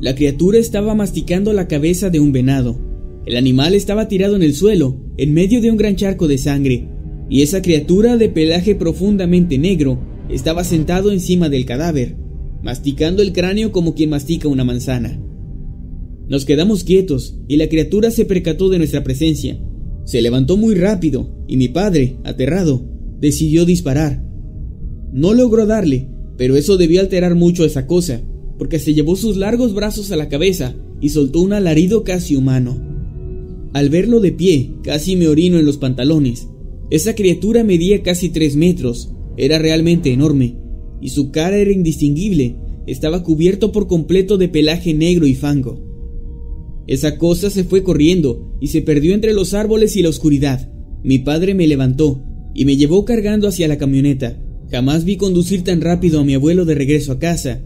La 0.00 0.14
criatura 0.14 0.58
estaba 0.58 0.94
masticando 0.94 1.52
la 1.52 1.68
cabeza 1.68 2.10
de 2.10 2.20
un 2.20 2.32
venado. 2.32 2.78
El 3.26 3.36
animal 3.36 3.74
estaba 3.74 4.08
tirado 4.08 4.36
en 4.36 4.42
el 4.42 4.54
suelo, 4.54 5.00
en 5.16 5.32
medio 5.32 5.60
de 5.60 5.70
un 5.70 5.76
gran 5.76 5.96
charco 5.96 6.28
de 6.28 6.38
sangre, 6.38 6.88
y 7.30 7.42
esa 7.42 7.62
criatura 7.62 8.16
de 8.16 8.28
pelaje 8.28 8.74
profundamente 8.74 9.56
negro 9.56 9.98
estaba 10.28 10.64
sentado 10.64 11.10
encima 11.12 11.48
del 11.48 11.64
cadáver, 11.64 12.16
masticando 12.62 13.22
el 13.22 13.32
cráneo 13.32 13.72
como 13.72 13.94
quien 13.94 14.10
mastica 14.10 14.48
una 14.48 14.64
manzana. 14.64 15.20
Nos 16.28 16.44
quedamos 16.44 16.84
quietos 16.84 17.38
y 17.48 17.56
la 17.56 17.68
criatura 17.68 18.10
se 18.10 18.24
percató 18.24 18.68
de 18.68 18.78
nuestra 18.78 19.04
presencia. 19.04 19.60
Se 20.04 20.20
levantó 20.20 20.56
muy 20.56 20.74
rápido 20.74 21.30
y 21.46 21.56
mi 21.56 21.68
padre, 21.68 22.16
aterrado, 22.24 22.82
decidió 23.20 23.64
disparar. 23.64 24.22
No 25.12 25.32
logró 25.32 25.66
darle, 25.66 26.08
pero 26.36 26.56
eso 26.56 26.76
debió 26.76 27.00
alterar 27.00 27.34
mucho 27.34 27.64
esa 27.64 27.86
cosa, 27.86 28.22
porque 28.58 28.78
se 28.78 28.94
llevó 28.94 29.16
sus 29.16 29.36
largos 29.36 29.74
brazos 29.74 30.10
a 30.10 30.16
la 30.16 30.28
cabeza 30.28 30.74
y 31.00 31.10
soltó 31.10 31.40
un 31.40 31.52
alarido 31.52 32.04
casi 32.04 32.36
humano. 32.36 32.80
Al 33.72 33.88
verlo 33.88 34.20
de 34.20 34.32
pie, 34.32 34.70
casi 34.82 35.16
me 35.16 35.28
orino 35.28 35.58
en 35.58 35.66
los 35.66 35.78
pantalones. 35.78 36.48
Esa 36.90 37.14
criatura 37.14 37.64
medía 37.64 38.02
casi 38.02 38.28
tres 38.28 38.56
metros, 38.56 39.10
era 39.36 39.58
realmente 39.58 40.12
enorme, 40.12 40.58
y 41.00 41.08
su 41.08 41.30
cara 41.30 41.56
era 41.56 41.72
indistinguible, 41.72 42.56
estaba 42.86 43.22
cubierto 43.22 43.72
por 43.72 43.86
completo 43.86 44.38
de 44.38 44.48
pelaje 44.48 44.94
negro 44.94 45.26
y 45.26 45.34
fango. 45.34 45.83
Esa 46.86 47.16
cosa 47.16 47.50
se 47.50 47.64
fue 47.64 47.82
corriendo 47.82 48.56
y 48.60 48.68
se 48.68 48.82
perdió 48.82 49.14
entre 49.14 49.32
los 49.32 49.54
árboles 49.54 49.96
y 49.96 50.02
la 50.02 50.10
oscuridad. 50.10 50.70
Mi 51.02 51.18
padre 51.18 51.54
me 51.54 51.66
levantó 51.66 52.22
y 52.54 52.64
me 52.64 52.76
llevó 52.76 53.04
cargando 53.04 53.48
hacia 53.48 53.68
la 53.68 53.78
camioneta. 53.78 54.38
Jamás 54.70 55.04
vi 55.04 55.16
conducir 55.16 55.62
tan 55.62 55.80
rápido 55.80 56.20
a 56.20 56.24
mi 56.24 56.34
abuelo 56.34 56.64
de 56.64 56.74
regreso 56.74 57.12
a 57.12 57.18
casa. 57.18 57.62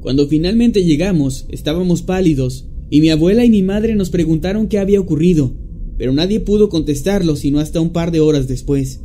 Cuando 0.00 0.28
finalmente 0.28 0.84
llegamos, 0.84 1.46
estábamos 1.50 2.02
pálidos, 2.02 2.68
y 2.90 3.00
mi 3.00 3.10
abuela 3.10 3.44
y 3.44 3.50
mi 3.50 3.62
madre 3.62 3.96
nos 3.96 4.10
preguntaron 4.10 4.68
qué 4.68 4.78
había 4.78 5.00
ocurrido, 5.00 5.56
pero 5.98 6.12
nadie 6.12 6.40
pudo 6.40 6.68
contestarlo 6.68 7.36
sino 7.36 7.58
hasta 7.58 7.80
un 7.80 7.90
par 7.90 8.12
de 8.12 8.20
horas 8.20 8.46
después. 8.46 9.00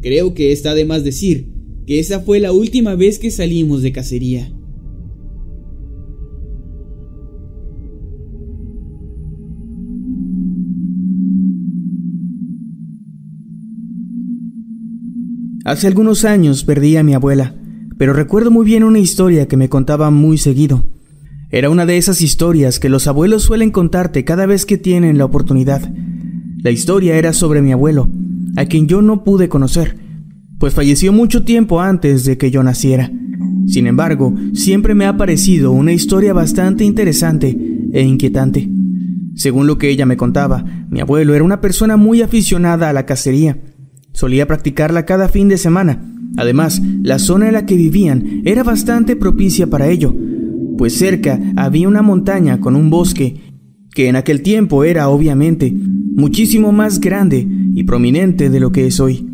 Creo 0.00 0.34
que 0.34 0.52
está 0.52 0.74
de 0.74 0.84
más 0.84 1.02
decir 1.02 1.48
que 1.86 1.98
esa 1.98 2.20
fue 2.20 2.38
la 2.38 2.52
última 2.52 2.94
vez 2.94 3.18
que 3.18 3.30
salimos 3.30 3.82
de 3.82 3.92
cacería. 3.92 4.52
Hace 15.70 15.86
algunos 15.86 16.24
años 16.24 16.64
perdí 16.64 16.96
a 16.96 17.04
mi 17.04 17.14
abuela, 17.14 17.54
pero 17.96 18.12
recuerdo 18.12 18.50
muy 18.50 18.66
bien 18.66 18.82
una 18.82 18.98
historia 18.98 19.46
que 19.46 19.56
me 19.56 19.68
contaba 19.68 20.10
muy 20.10 20.36
seguido. 20.36 20.84
Era 21.48 21.70
una 21.70 21.86
de 21.86 21.96
esas 21.96 22.22
historias 22.22 22.80
que 22.80 22.88
los 22.88 23.06
abuelos 23.06 23.44
suelen 23.44 23.70
contarte 23.70 24.24
cada 24.24 24.46
vez 24.46 24.66
que 24.66 24.78
tienen 24.78 25.16
la 25.16 25.26
oportunidad. 25.26 25.88
La 26.58 26.72
historia 26.72 27.14
era 27.14 27.32
sobre 27.32 27.62
mi 27.62 27.70
abuelo, 27.70 28.08
a 28.56 28.64
quien 28.64 28.88
yo 28.88 29.00
no 29.00 29.22
pude 29.22 29.48
conocer, 29.48 29.96
pues 30.58 30.74
falleció 30.74 31.12
mucho 31.12 31.44
tiempo 31.44 31.80
antes 31.80 32.24
de 32.24 32.36
que 32.36 32.50
yo 32.50 32.64
naciera. 32.64 33.08
Sin 33.68 33.86
embargo, 33.86 34.34
siempre 34.54 34.96
me 34.96 35.06
ha 35.06 35.16
parecido 35.16 35.70
una 35.70 35.92
historia 35.92 36.32
bastante 36.32 36.82
interesante 36.82 37.56
e 37.92 38.02
inquietante. 38.02 38.68
Según 39.36 39.68
lo 39.68 39.78
que 39.78 39.88
ella 39.88 40.04
me 40.04 40.16
contaba, 40.16 40.64
mi 40.90 40.98
abuelo 40.98 41.32
era 41.32 41.44
una 41.44 41.60
persona 41.60 41.96
muy 41.96 42.22
aficionada 42.22 42.88
a 42.88 42.92
la 42.92 43.06
cacería. 43.06 43.60
Solía 44.12 44.46
practicarla 44.46 45.04
cada 45.06 45.28
fin 45.28 45.48
de 45.48 45.58
semana. 45.58 46.02
Además, 46.36 46.80
la 47.02 47.18
zona 47.18 47.48
en 47.48 47.54
la 47.54 47.66
que 47.66 47.76
vivían 47.76 48.42
era 48.44 48.62
bastante 48.62 49.16
propicia 49.16 49.68
para 49.68 49.88
ello, 49.88 50.14
pues 50.78 50.96
cerca 50.96 51.38
había 51.56 51.88
una 51.88 52.02
montaña 52.02 52.60
con 52.60 52.76
un 52.76 52.88
bosque 52.88 53.40
que 53.94 54.08
en 54.08 54.16
aquel 54.16 54.42
tiempo 54.42 54.84
era 54.84 55.08
obviamente 55.08 55.74
muchísimo 55.74 56.72
más 56.72 57.00
grande 57.00 57.46
y 57.74 57.84
prominente 57.84 58.50
de 58.50 58.60
lo 58.60 58.72
que 58.72 58.86
es 58.86 59.00
hoy, 59.00 59.28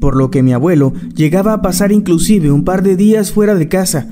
por 0.00 0.16
lo 0.16 0.30
que 0.30 0.42
mi 0.42 0.52
abuelo 0.52 0.92
llegaba 1.14 1.54
a 1.54 1.62
pasar 1.62 1.92
inclusive 1.92 2.52
un 2.52 2.64
par 2.64 2.82
de 2.82 2.96
días 2.96 3.32
fuera 3.32 3.54
de 3.54 3.68
casa, 3.68 4.08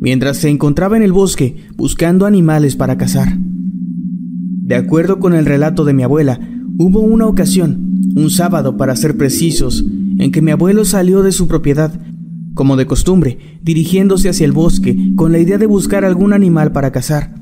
mientras 0.00 0.38
se 0.38 0.48
encontraba 0.48 0.96
en 0.96 1.02
el 1.02 1.12
bosque 1.12 1.56
buscando 1.76 2.26
animales 2.26 2.74
para 2.74 2.96
cazar. 2.96 3.38
De 4.64 4.74
acuerdo 4.74 5.20
con 5.20 5.34
el 5.34 5.46
relato 5.46 5.84
de 5.84 5.92
mi 5.92 6.02
abuela, 6.02 6.40
hubo 6.78 7.00
una 7.00 7.26
ocasión, 7.26 7.91
un 8.14 8.30
sábado 8.30 8.76
para 8.76 8.96
ser 8.96 9.16
precisos, 9.16 9.84
en 10.18 10.32
que 10.32 10.42
mi 10.42 10.50
abuelo 10.50 10.84
salió 10.84 11.22
de 11.22 11.32
su 11.32 11.48
propiedad, 11.48 11.92
como 12.54 12.76
de 12.76 12.86
costumbre, 12.86 13.38
dirigiéndose 13.62 14.28
hacia 14.28 14.44
el 14.44 14.52
bosque 14.52 14.96
con 15.16 15.32
la 15.32 15.38
idea 15.38 15.58
de 15.58 15.66
buscar 15.66 16.04
algún 16.04 16.32
animal 16.32 16.72
para 16.72 16.92
cazar. 16.92 17.34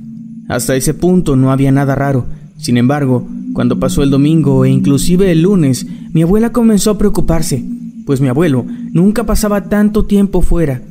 Hasta 0.48 0.76
ese 0.76 0.94
punto 0.94 1.36
no 1.36 1.52
había 1.52 1.72
nada 1.72 1.94
raro. 1.94 2.26
Sin 2.56 2.76
embargo, 2.76 3.26
cuando 3.52 3.80
pasó 3.80 4.02
el 4.02 4.10
domingo 4.10 4.64
e 4.64 4.70
inclusive 4.70 5.30
el 5.30 5.42
lunes, 5.42 5.86
mi 6.12 6.22
abuela 6.22 6.52
comenzó 6.52 6.90
a 6.90 6.98
preocuparse, 6.98 7.64
pues 8.06 8.20
mi 8.20 8.28
abuelo 8.28 8.64
nunca 8.92 9.24
pasaba 9.24 9.68
tanto 9.68 10.04
tiempo 10.04 10.42
fuera. 10.42 10.82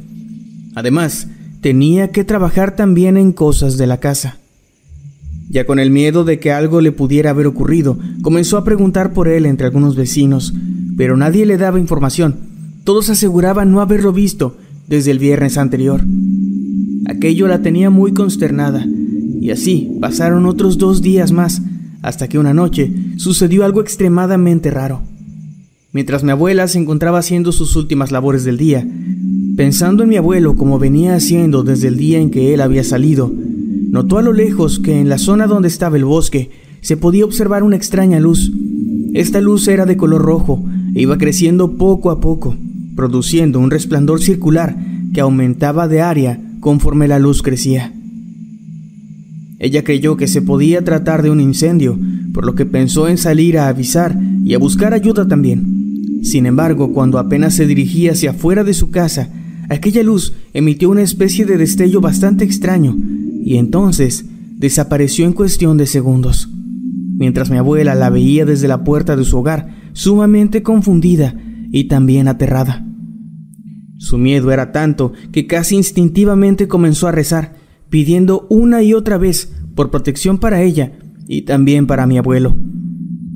Además, 0.76 1.28
tenía 1.62 2.12
que 2.12 2.24
trabajar 2.24 2.76
también 2.76 3.18
en 3.18 3.34
cosas 3.34 3.78
de 3.78 3.88
la 3.88 3.98
casa. 3.98 4.38
Ya 5.50 5.66
con 5.66 5.80
el 5.80 5.90
miedo 5.90 6.26
de 6.26 6.40
que 6.40 6.52
algo 6.52 6.80
le 6.80 6.92
pudiera 6.92 7.32
haber 7.32 7.48
ocurrido, 7.48 7.98
comenzó 8.22 8.58
a 8.58 8.64
preguntar 8.64 9.14
por 9.14 9.28
él 9.28 9.48
entre 9.48 9.66
algunos 9.66 9.96
vecinos, 9.96 10.54
pero 10.96 11.18
nadie 11.18 11.48
le 11.48 11.58
daba 11.58 11.80
información. 11.80 12.36
Todos 12.84 13.10
aseguraban 13.10 13.72
no 13.72 13.82
haberlo 13.82 14.14
visto 14.14 14.58
desde 14.88 15.10
el 15.10 15.18
viernes 15.18 15.58
anterior. 15.58 16.04
Aquello 17.08 17.48
la 17.48 17.64
tenía 17.64 17.90
muy 17.90 18.14
consternada, 18.14 18.86
y 19.42 19.50
así 19.50 19.98
pasaron 20.00 20.46
otros 20.46 20.78
dos 20.78 21.02
días 21.02 21.32
más, 21.32 21.64
hasta 22.04 22.28
que 22.28 22.38
una 22.38 22.54
noche 22.54 22.94
sucedió 23.18 23.66
algo 23.66 23.82
extremadamente 23.82 24.70
raro. 24.70 25.02
Mientras 25.92 26.24
mi 26.24 26.30
abuela 26.30 26.68
se 26.68 26.78
encontraba 26.78 27.18
haciendo 27.18 27.52
sus 27.52 27.76
últimas 27.76 28.12
labores 28.12 28.44
del 28.44 28.58
día, 28.58 28.88
pensando 29.58 30.04
en 30.04 30.10
mi 30.10 30.18
abuelo 30.18 30.56
como 30.56 30.78
venía 30.78 31.16
haciendo 31.16 31.64
desde 31.64 31.88
el 31.88 31.98
día 31.98 32.20
en 32.20 32.30
que 32.30 32.54
él 32.54 32.62
había 32.62 32.84
salido, 32.84 33.34
notó 33.90 34.20
a 34.20 34.22
lo 34.22 34.34
lejos 34.34 34.80
que 34.80 35.00
en 35.00 35.10
la 35.10 35.18
zona 35.18 35.48
donde 35.48 35.68
estaba 35.68 35.98
el 35.98 36.06
bosque 36.06 36.52
se 36.82 36.96
podía 36.96 37.26
observar 37.26 37.64
una 37.64 37.76
extraña 37.76 38.20
luz. 38.20 38.52
Esta 39.14 39.42
luz 39.42 39.68
era 39.68 39.86
de 39.86 39.98
color 39.98 40.22
rojo 40.22 40.64
e 40.94 41.02
iba 41.02 41.18
creciendo 41.18 41.78
poco 41.78 42.12
a 42.12 42.22
poco, 42.22 42.56
produciendo 42.96 43.60
un 43.60 43.72
resplandor 43.72 44.22
circular 44.22 44.78
que 45.14 45.22
aumentaba 45.22 45.88
de 45.88 46.02
área 46.02 46.40
conforme 46.60 47.08
la 47.08 47.20
luz 47.20 47.42
crecía. 47.42 47.94
Ella 49.58 49.84
creyó 49.84 50.16
que 50.16 50.28
se 50.28 50.42
podía 50.42 50.84
tratar 50.86 51.22
de 51.22 51.32
un 51.32 51.42
incendio, 51.42 51.98
por 52.34 52.46
lo 52.46 52.56
que 52.56 52.66
pensó 52.66 53.10
en 53.10 53.18
salir 53.18 53.58
a 53.58 53.68
avisar 53.68 54.18
y 54.46 54.54
a 54.54 54.60
buscar 54.60 54.94
ayuda 54.94 55.28
también. 55.28 56.22
Sin 56.24 56.46
embargo, 56.46 56.94
cuando 56.94 57.18
apenas 57.18 57.56
se 57.56 57.66
dirigía 57.66 58.12
hacia 58.12 58.32
afuera 58.32 58.64
de 58.64 58.74
su 58.74 58.92
casa, 58.92 59.30
aquella 59.68 60.04
luz 60.04 60.34
emitió 60.54 60.90
una 60.90 61.02
especie 61.02 61.46
de 61.46 61.58
destello 61.58 62.02
bastante 62.02 62.46
extraño 62.46 62.96
y 63.40 63.58
entonces 63.58 64.26
desapareció 64.58 65.26
en 65.26 65.34
cuestión 65.34 65.78
de 65.78 65.88
segundos. 65.88 66.50
Mientras 67.18 67.50
mi 67.50 67.58
abuela 67.58 67.96
la 67.96 68.10
veía 68.10 68.46
desde 68.46 68.68
la 68.68 68.84
puerta 68.84 69.16
de 69.16 69.26
su 69.26 69.38
hogar, 69.38 69.76
sumamente 69.94 70.64
confundida 70.64 71.36
y 71.72 71.86
también 71.86 72.28
aterrada. 72.28 72.86
Su 73.98 74.18
miedo 74.18 74.52
era 74.52 74.72
tanto 74.72 75.14
que 75.32 75.46
casi 75.46 75.76
instintivamente 75.76 76.68
comenzó 76.68 77.08
a 77.08 77.12
rezar, 77.12 77.56
pidiendo 77.90 78.48
una 78.50 78.82
y 78.82 78.94
otra 78.94 79.18
vez 79.18 79.52
por 79.76 79.92
protección 79.92 80.38
para 80.38 80.62
ella 80.62 80.94
y 81.28 81.42
también 81.42 81.88
para 81.88 82.08
mi 82.08 82.18
abuelo. 82.18 82.56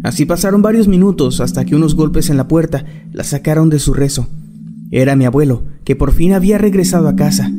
Así 0.04 0.26
pasaron 0.26 0.62
varios 0.62 0.88
minutos 0.88 1.42
hasta 1.42 1.66
que 1.66 1.76
unos 1.76 1.96
golpes 1.96 2.30
en 2.30 2.38
la 2.38 2.48
puerta 2.48 2.86
la 3.12 3.24
sacaron 3.24 3.70
de 3.70 3.80
su 3.80 3.94
rezo. 3.94 4.28
Era 4.92 5.16
mi 5.16 5.26
abuelo, 5.26 5.64
que 5.86 5.96
por 5.96 6.12
fin 6.12 6.34
había 6.34 6.58
regresado 6.58 7.08
a 7.08 7.16
casa. 7.16 7.52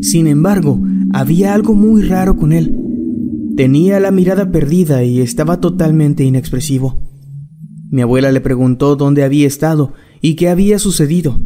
Sin 0.00 0.26
embargo, 0.26 0.80
había 1.12 1.54
algo 1.54 1.74
muy 1.74 2.02
raro 2.02 2.36
con 2.36 2.52
él. 2.52 2.76
Tenía 3.56 4.00
la 4.00 4.10
mirada 4.10 4.50
perdida 4.50 5.04
y 5.04 5.20
estaba 5.20 5.60
totalmente 5.60 6.24
inexpresivo. 6.24 7.02
Mi 7.90 8.02
abuela 8.02 8.30
le 8.30 8.40
preguntó 8.40 8.96
dónde 8.96 9.24
había 9.24 9.46
estado 9.46 9.92
y 10.20 10.34
qué 10.34 10.48
había 10.48 10.78
sucedido. 10.78 11.40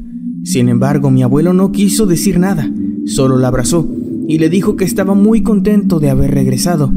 Sin 0.44 0.68
embargo, 0.68 1.10
mi 1.10 1.22
abuelo 1.22 1.54
no 1.54 1.72
quiso 1.72 2.06
decir 2.06 2.38
nada, 2.38 2.70
solo 3.06 3.38
la 3.38 3.48
abrazó 3.48 3.90
y 4.28 4.38
le 4.38 4.48
dijo 4.48 4.76
que 4.76 4.84
estaba 4.84 5.14
muy 5.14 5.42
contento 5.42 6.00
de 6.00 6.10
haber 6.10 6.32
regresado, 6.32 6.92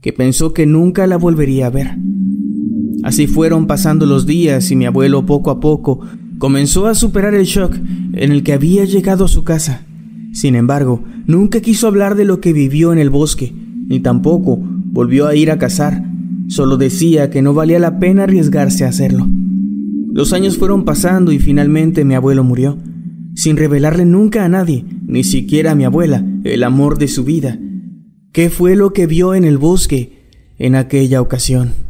que 0.00 0.12
pensó 0.12 0.52
que 0.52 0.66
nunca 0.66 1.06
la 1.06 1.16
volvería 1.16 1.66
a 1.66 1.70
ver. 1.70 1.98
Así 3.02 3.26
fueron 3.26 3.66
pasando 3.66 4.06
los 4.06 4.26
días 4.26 4.70
y 4.70 4.76
mi 4.76 4.86
abuelo 4.86 5.26
poco 5.26 5.50
a 5.50 5.60
poco 5.60 6.00
comenzó 6.38 6.86
a 6.86 6.94
superar 6.94 7.34
el 7.34 7.44
shock 7.44 7.74
en 8.12 8.32
el 8.32 8.42
que 8.42 8.52
había 8.52 8.84
llegado 8.84 9.24
a 9.24 9.28
su 9.28 9.44
casa. 9.44 9.82
Sin 10.32 10.54
embargo, 10.54 11.02
nunca 11.26 11.60
quiso 11.60 11.86
hablar 11.86 12.14
de 12.14 12.24
lo 12.24 12.40
que 12.40 12.52
vivió 12.52 12.92
en 12.92 12.98
el 12.98 13.10
bosque, 13.10 13.52
ni 13.88 14.00
tampoco 14.00 14.58
volvió 14.60 15.26
a 15.26 15.34
ir 15.34 15.50
a 15.50 15.58
cazar. 15.58 16.04
Solo 16.48 16.76
decía 16.76 17.30
que 17.30 17.42
no 17.42 17.54
valía 17.54 17.78
la 17.78 17.98
pena 17.98 18.24
arriesgarse 18.24 18.84
a 18.84 18.88
hacerlo. 18.88 19.26
Los 20.12 20.32
años 20.32 20.56
fueron 20.56 20.84
pasando 20.84 21.32
y 21.32 21.38
finalmente 21.38 22.04
mi 22.04 22.14
abuelo 22.14 22.44
murió, 22.44 22.78
sin 23.34 23.56
revelarle 23.56 24.06
nunca 24.06 24.44
a 24.44 24.48
nadie, 24.48 24.84
ni 25.06 25.24
siquiera 25.24 25.72
a 25.72 25.74
mi 25.74 25.84
abuela, 25.84 26.24
el 26.44 26.62
amor 26.62 26.98
de 26.98 27.08
su 27.08 27.24
vida. 27.24 27.58
¿Qué 28.32 28.48
fue 28.48 28.76
lo 28.76 28.92
que 28.92 29.06
vio 29.06 29.34
en 29.34 29.44
el 29.44 29.58
bosque 29.58 30.30
en 30.58 30.74
aquella 30.74 31.20
ocasión? 31.20 31.85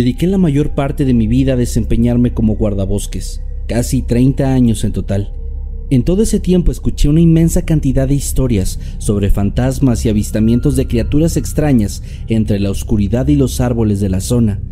Dediqué 0.00 0.26
la 0.26 0.38
mayor 0.38 0.70
parte 0.70 1.04
de 1.04 1.12
mi 1.12 1.26
vida 1.26 1.52
a 1.52 1.56
desempeñarme 1.56 2.32
como 2.32 2.54
guardabosques, 2.54 3.42
casi 3.68 4.00
30 4.00 4.50
años 4.50 4.82
en 4.84 4.92
total. 4.92 5.34
En 5.90 6.04
todo 6.04 6.22
ese 6.22 6.40
tiempo 6.40 6.72
escuché 6.72 7.10
una 7.10 7.20
inmensa 7.20 7.66
cantidad 7.66 8.08
de 8.08 8.14
historias 8.14 8.80
sobre 8.96 9.28
fantasmas 9.28 10.06
y 10.06 10.08
avistamientos 10.08 10.74
de 10.74 10.86
criaturas 10.86 11.36
extrañas 11.36 12.02
entre 12.28 12.60
la 12.60 12.70
oscuridad 12.70 13.28
y 13.28 13.36
los 13.36 13.60
árboles 13.60 14.00
de 14.00 14.08
la 14.08 14.22
zona. 14.22 14.62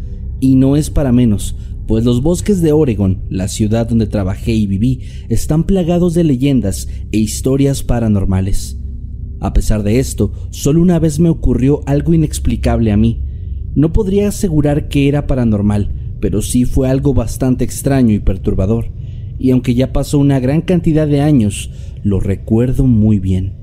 Y 0.40 0.56
no 0.56 0.76
es 0.76 0.88
para 0.88 1.12
menos, 1.12 1.56
pues 1.86 2.06
los 2.06 2.22
bosques 2.22 2.62
de 2.62 2.72
Oregon, 2.72 3.22
la 3.28 3.48
ciudad 3.48 3.86
donde 3.86 4.06
trabajé 4.06 4.52
y 4.54 4.66
viví, 4.66 5.02
están 5.28 5.64
plagados 5.64 6.14
de 6.14 6.24
leyendas 6.24 6.88
e 7.12 7.18
historias 7.18 7.82
paranormales. 7.82 8.78
A 9.40 9.52
pesar 9.52 9.82
de 9.82 9.98
esto, 9.98 10.32
solo 10.48 10.80
una 10.80 10.98
vez 10.98 11.20
me 11.20 11.28
ocurrió 11.28 11.82
algo 11.84 12.14
inexplicable 12.14 12.92
a 12.92 12.96
mí, 12.96 13.27
no 13.74 13.92
podría 13.92 14.28
asegurar 14.28 14.88
que 14.88 15.08
era 15.08 15.26
paranormal, 15.26 15.92
pero 16.20 16.42
sí 16.42 16.64
fue 16.64 16.88
algo 16.88 17.14
bastante 17.14 17.64
extraño 17.64 18.14
y 18.14 18.18
perturbador, 18.18 18.86
y 19.38 19.50
aunque 19.50 19.74
ya 19.74 19.92
pasó 19.92 20.18
una 20.18 20.40
gran 20.40 20.62
cantidad 20.62 21.06
de 21.06 21.20
años, 21.20 21.70
lo 22.02 22.20
recuerdo 22.20 22.86
muy 22.86 23.18
bien. 23.18 23.54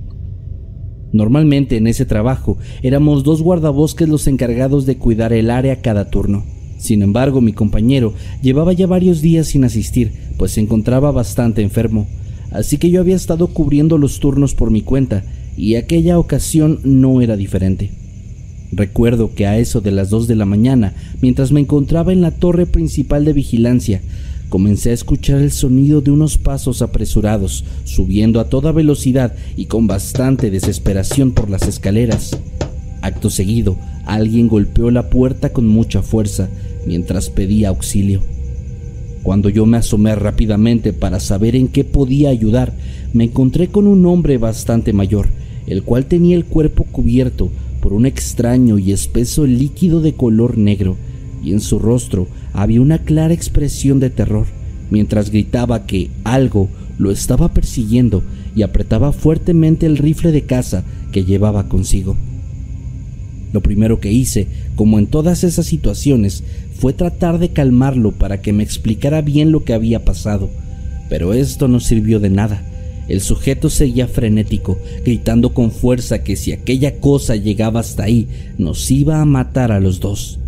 Normalmente 1.12 1.78
en 1.78 1.88
ese 1.88 2.06
trabajo 2.06 2.58
éramos 2.82 3.24
dos 3.24 3.42
guardabosques 3.42 4.10
los 4.10 4.28
encargados 4.28 4.86
de 4.86 4.98
cuidar 4.98 5.34
el 5.34 5.50
área 5.50 5.82
cada 5.82 6.10
turno. 6.10 6.44
Sin 6.78 7.02
embargo, 7.02 7.40
mi 7.40 7.54
compañero 7.54 8.14
llevaba 8.42 8.74
ya 8.74 8.86
varios 8.86 9.22
días 9.22 9.48
sin 9.48 9.64
asistir, 9.64 10.12
pues 10.38 10.52
se 10.52 10.62
encontraba 10.62 11.12
bastante 11.12 11.62
enfermo, 11.62 12.08
así 12.52 12.78
que 12.78 12.90
yo 12.90 13.00
había 13.00 13.16
estado 13.16 13.48
cubriendo 13.48 13.98
los 13.98 14.20
turnos 14.20 14.54
por 14.56 14.72
mi 14.72 14.82
cuenta, 14.82 15.24
y 15.58 15.76
aquella 15.76 16.20
ocasión 16.20 16.80
no 16.84 17.22
era 17.22 17.38
diferente. 17.38 17.92
Recuerdo 18.76 19.34
que 19.34 19.48
a 19.48 19.58
eso 19.58 19.80
de 19.80 19.92
las 19.92 20.10
dos 20.10 20.28
de 20.28 20.36
la 20.36 20.46
mañana, 20.46 20.94
mientras 21.22 21.54
me 21.54 21.62
encontraba 21.62 22.12
en 22.12 22.20
la 22.20 22.32
torre 22.32 22.66
principal 22.66 23.24
de 23.24 23.32
vigilancia, 23.32 24.02
comencé 24.50 24.90
a 24.90 24.94
escuchar 24.94 25.40
el 25.40 25.54
sonido 25.54 26.02
de 26.02 26.12
unos 26.12 26.38
pasos 26.38 26.82
apresurados, 26.82 27.64
subiendo 27.86 28.42
a 28.42 28.50
toda 28.50 28.74
velocidad 28.74 29.34
y 29.56 29.68
con 29.68 29.88
bastante 29.88 30.52
desesperación 30.52 31.32
por 31.32 31.50
las 31.50 31.70
escaleras. 31.70 32.38
Acto 33.02 33.30
seguido, 33.30 33.78
alguien 34.06 34.50
golpeó 34.50 34.92
la 34.92 35.10
puerta 35.10 35.54
con 35.54 35.68
mucha 35.68 36.02
fuerza 36.02 36.50
mientras 36.86 37.30
pedía 37.30 37.70
auxilio. 37.70 38.24
Cuando 39.24 39.48
yo 39.48 39.66
me 39.66 39.78
asomé 39.78 40.16
rápidamente 40.16 40.92
para 40.92 41.22
saber 41.22 41.56
en 41.56 41.70
qué 41.70 41.86
podía 41.86 42.30
ayudar, 42.30 42.74
me 43.14 43.24
encontré 43.24 43.70
con 43.70 43.88
un 43.88 44.06
hombre 44.06 44.38
bastante 44.38 44.92
mayor, 44.92 45.30
el 45.66 45.84
cual 45.84 46.08
tenía 46.08 46.36
el 46.36 46.44
cuerpo 46.44 46.84
cubierto 46.84 47.50
por 47.86 47.94
un 47.94 48.08
extraño 48.08 48.80
y 48.80 48.92
espeso 48.92 49.46
líquido 49.46 50.02
de 50.02 50.16
color 50.16 50.58
negro, 50.58 50.98
y 51.44 51.52
en 51.52 51.62
su 51.62 51.78
rostro 51.78 52.28
había 52.52 52.82
una 52.82 52.98
clara 52.98 53.32
expresión 53.32 54.00
de 54.00 54.10
terror, 54.10 54.48
mientras 54.90 55.30
gritaba 55.30 55.86
que 55.86 56.10
algo 56.24 56.68
lo 56.98 57.12
estaba 57.12 57.54
persiguiendo 57.54 58.24
y 58.56 58.64
apretaba 58.64 59.12
fuertemente 59.12 59.86
el 59.86 60.00
rifle 60.00 60.32
de 60.32 60.42
caza 60.42 60.84
que 61.12 61.26
llevaba 61.26 61.70
consigo. 61.70 62.16
Lo 63.54 63.62
primero 63.62 64.00
que 64.00 64.12
hice, 64.12 64.48
como 64.76 64.98
en 64.98 65.06
todas 65.06 65.44
esas 65.44 65.68
situaciones, 65.68 66.44
fue 66.80 66.92
tratar 66.92 67.38
de 67.38 67.50
calmarlo 67.50 68.14
para 68.14 68.42
que 68.42 68.52
me 68.52 68.64
explicara 68.64 69.22
bien 69.22 69.52
lo 69.52 69.64
que 69.64 69.76
había 69.76 70.04
pasado, 70.04 70.50
pero 71.08 71.34
esto 71.34 71.68
no 71.68 71.80
sirvió 71.80 72.20
de 72.20 72.32
nada 72.32 72.64
el 73.08 73.22
sujeto 73.22 73.70
seguía 73.70 74.08
frenético, 74.08 74.78
gritando 75.04 75.54
con 75.54 75.72
fuerza 75.72 76.24
que 76.24 76.36
si 76.36 76.52
aquella 76.52 77.00
cosa 77.00 77.36
llegaba 77.36 77.80
hasta 77.80 78.04
ahí, 78.04 78.28
nos 78.58 78.90
iba 78.90 79.22
a 79.22 79.26
matar 79.26 79.72
a 79.72 79.80
los 79.80 80.00
dos. 80.00 80.40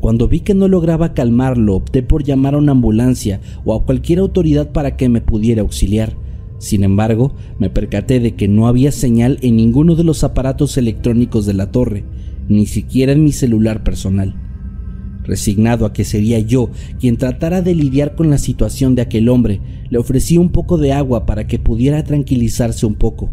Cuando 0.00 0.28
vi 0.28 0.40
que 0.40 0.54
no 0.54 0.68
lograba 0.68 1.12
calmarlo, 1.12 1.74
opté 1.74 2.02
por 2.02 2.22
llamar 2.22 2.54
a 2.54 2.58
una 2.58 2.72
ambulancia 2.72 3.40
o 3.64 3.74
a 3.74 3.84
cualquier 3.84 4.20
autoridad 4.20 4.70
para 4.70 4.96
que 4.96 5.08
me 5.08 5.20
pudiera 5.20 5.62
auxiliar. 5.62 6.14
Sin 6.58 6.84
embargo, 6.84 7.34
me 7.58 7.70
percaté 7.70 8.20
de 8.20 8.34
que 8.34 8.48
no 8.48 8.68
había 8.68 8.92
señal 8.92 9.38
en 9.42 9.56
ninguno 9.56 9.96
de 9.96 10.04
los 10.04 10.22
aparatos 10.24 10.76
electrónicos 10.76 11.46
de 11.46 11.54
la 11.54 11.72
torre, 11.72 12.04
ni 12.48 12.66
siquiera 12.66 13.12
en 13.12 13.24
mi 13.24 13.32
celular 13.32 13.82
personal. 13.82 14.34
Resignado 15.28 15.84
a 15.84 15.92
que 15.92 16.06
sería 16.06 16.38
yo 16.38 16.70
quien 16.98 17.18
tratara 17.18 17.60
de 17.60 17.74
lidiar 17.74 18.14
con 18.16 18.30
la 18.30 18.38
situación 18.38 18.94
de 18.94 19.02
aquel 19.02 19.28
hombre, 19.28 19.60
le 19.90 19.98
ofrecí 19.98 20.38
un 20.38 20.48
poco 20.48 20.78
de 20.78 20.94
agua 20.94 21.26
para 21.26 21.46
que 21.46 21.58
pudiera 21.58 22.02
tranquilizarse 22.02 22.86
un 22.86 22.94
poco. 22.94 23.28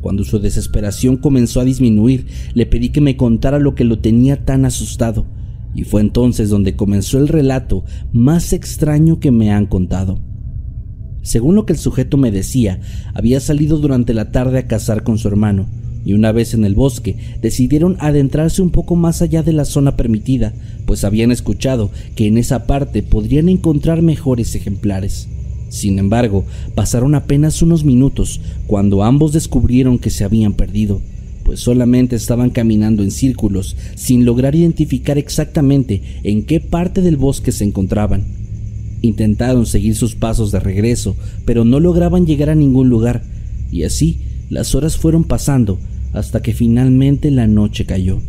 Cuando 0.00 0.22
su 0.22 0.38
desesperación 0.38 1.16
comenzó 1.16 1.60
a 1.60 1.64
disminuir, 1.64 2.26
le 2.54 2.66
pedí 2.66 2.90
que 2.90 3.00
me 3.00 3.16
contara 3.16 3.58
lo 3.58 3.74
que 3.74 3.82
lo 3.82 3.98
tenía 3.98 4.44
tan 4.44 4.64
asustado, 4.64 5.26
y 5.74 5.82
fue 5.82 6.02
entonces 6.02 6.50
donde 6.50 6.76
comenzó 6.76 7.18
el 7.18 7.26
relato 7.26 7.84
más 8.12 8.52
extraño 8.52 9.18
que 9.18 9.32
me 9.32 9.50
han 9.50 9.66
contado. 9.66 10.20
Según 11.22 11.56
lo 11.56 11.66
que 11.66 11.72
el 11.72 11.80
sujeto 11.80 12.16
me 12.16 12.30
decía, 12.30 12.78
había 13.12 13.40
salido 13.40 13.78
durante 13.78 14.14
la 14.14 14.30
tarde 14.30 14.60
a 14.60 14.68
cazar 14.68 15.02
con 15.02 15.18
su 15.18 15.26
hermano, 15.26 15.66
y 16.04 16.12
una 16.12 16.32
vez 16.32 16.54
en 16.54 16.64
el 16.64 16.74
bosque 16.74 17.16
decidieron 17.40 17.96
adentrarse 17.98 18.62
un 18.62 18.70
poco 18.70 18.96
más 18.96 19.22
allá 19.22 19.42
de 19.42 19.52
la 19.52 19.64
zona 19.64 19.96
permitida, 19.96 20.52
pues 20.86 21.04
habían 21.04 21.32
escuchado 21.32 21.90
que 22.14 22.26
en 22.26 22.38
esa 22.38 22.66
parte 22.66 23.02
podrían 23.02 23.48
encontrar 23.48 24.02
mejores 24.02 24.54
ejemplares. 24.54 25.28
Sin 25.70 25.98
embargo, 25.98 26.44
pasaron 26.74 27.14
apenas 27.14 27.62
unos 27.62 27.84
minutos 27.84 28.40
cuando 28.66 29.02
ambos 29.02 29.32
descubrieron 29.32 29.98
que 29.98 30.10
se 30.10 30.24
habían 30.24 30.52
perdido, 30.52 31.00
pues 31.42 31.60
solamente 31.60 32.16
estaban 32.16 32.50
caminando 32.50 33.02
en 33.02 33.10
círculos 33.10 33.76
sin 33.96 34.24
lograr 34.24 34.54
identificar 34.54 35.18
exactamente 35.18 36.02
en 36.22 36.44
qué 36.44 36.60
parte 36.60 37.00
del 37.00 37.16
bosque 37.16 37.50
se 37.50 37.64
encontraban. 37.64 38.24
Intentaron 39.02 39.66
seguir 39.66 39.96
sus 39.96 40.14
pasos 40.14 40.52
de 40.52 40.60
regreso, 40.60 41.16
pero 41.44 41.64
no 41.64 41.80
lograban 41.80 42.26
llegar 42.26 42.50
a 42.50 42.54
ningún 42.54 42.88
lugar, 42.88 43.22
y 43.70 43.82
así 43.82 44.18
las 44.48 44.74
horas 44.74 44.96
fueron 44.96 45.24
pasando 45.24 45.78
hasta 46.14 46.40
que 46.40 46.54
finalmente 46.54 47.30
la 47.30 47.46
noche 47.46 47.84
cayó. 47.84 48.22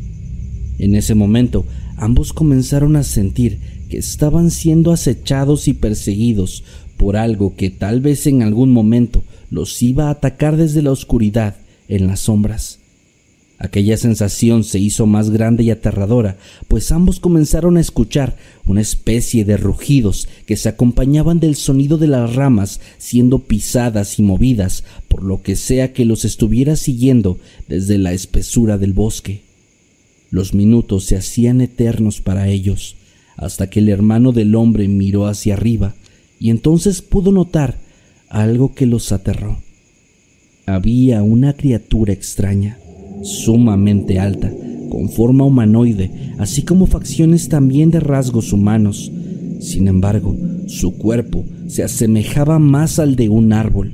En 0.77 0.95
ese 0.95 1.15
momento, 1.15 1.65
ambos 1.95 2.33
comenzaron 2.33 2.97
a 2.97 3.03
sentir 3.03 3.59
que 3.89 3.97
estaban 3.97 4.51
siendo 4.51 4.91
acechados 4.91 5.67
y 5.67 5.73
perseguidos 5.73 6.63
por 6.97 7.15
algo 7.15 7.55
que 7.55 7.69
tal 7.69 8.01
vez 8.01 8.27
en 8.27 8.41
algún 8.41 8.71
momento 8.71 9.23
los 9.49 9.81
iba 9.81 10.07
a 10.07 10.11
atacar 10.11 10.57
desde 10.57 10.81
la 10.81 10.91
oscuridad 10.91 11.55
en 11.87 12.07
las 12.07 12.21
sombras. 12.21 12.79
Aquella 13.57 13.95
sensación 13.95 14.65
se 14.65 14.79
hizo 14.79 15.05
más 15.05 15.29
grande 15.29 15.63
y 15.63 15.71
aterradora, 15.71 16.37
pues 16.67 16.91
ambos 16.91 17.21
comenzaron 17.21 17.77
a 17.77 17.79
escuchar 17.79 18.35
una 18.65 18.81
especie 18.81 19.45
de 19.45 19.55
rugidos 19.55 20.27
que 20.45 20.57
se 20.57 20.67
acompañaban 20.67 21.39
del 21.39 21.55
sonido 21.55 21.97
de 21.97 22.07
las 22.07 22.35
ramas 22.35 22.81
siendo 22.97 23.39
pisadas 23.39 24.19
y 24.19 24.23
movidas 24.23 24.83
por 25.07 25.23
lo 25.23 25.41
que 25.41 25.55
sea 25.55 25.93
que 25.93 26.03
los 26.03 26.25
estuviera 26.25 26.75
siguiendo 26.75 27.39
desde 27.69 27.97
la 27.97 28.11
espesura 28.11 28.77
del 28.77 28.91
bosque. 28.91 29.41
Los 30.31 30.53
minutos 30.53 31.05
se 31.05 31.15
hacían 31.15 31.61
eternos 31.61 32.19
para 32.19 32.49
ellos, 32.49 32.97
hasta 33.37 33.69
que 33.69 33.79
el 33.79 33.87
hermano 33.87 34.33
del 34.33 34.53
hombre 34.55 34.89
miró 34.89 35.27
hacia 35.27 35.53
arriba 35.53 35.95
y 36.41 36.49
entonces 36.49 37.01
pudo 37.01 37.31
notar 37.31 37.77
algo 38.27 38.75
que 38.75 38.85
los 38.85 39.13
aterró. 39.13 39.59
Había 40.65 41.23
una 41.23 41.53
criatura 41.53 42.11
extraña 42.11 42.79
sumamente 43.23 44.19
alta, 44.19 44.51
con 44.89 45.09
forma 45.09 45.43
humanoide, 45.43 46.33
así 46.37 46.63
como 46.63 46.85
facciones 46.85 47.49
también 47.49 47.91
de 47.91 47.99
rasgos 47.99 48.53
humanos. 48.53 49.11
Sin 49.59 49.87
embargo, 49.87 50.35
su 50.67 50.97
cuerpo 50.97 51.43
se 51.67 51.83
asemejaba 51.83 52.59
más 52.59 52.99
al 52.99 53.15
de 53.15 53.29
un 53.29 53.53
árbol, 53.53 53.91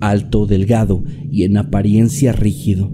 alto, 0.00 0.46
delgado 0.46 1.04
y 1.30 1.44
en 1.44 1.56
apariencia 1.56 2.32
rígido. 2.32 2.90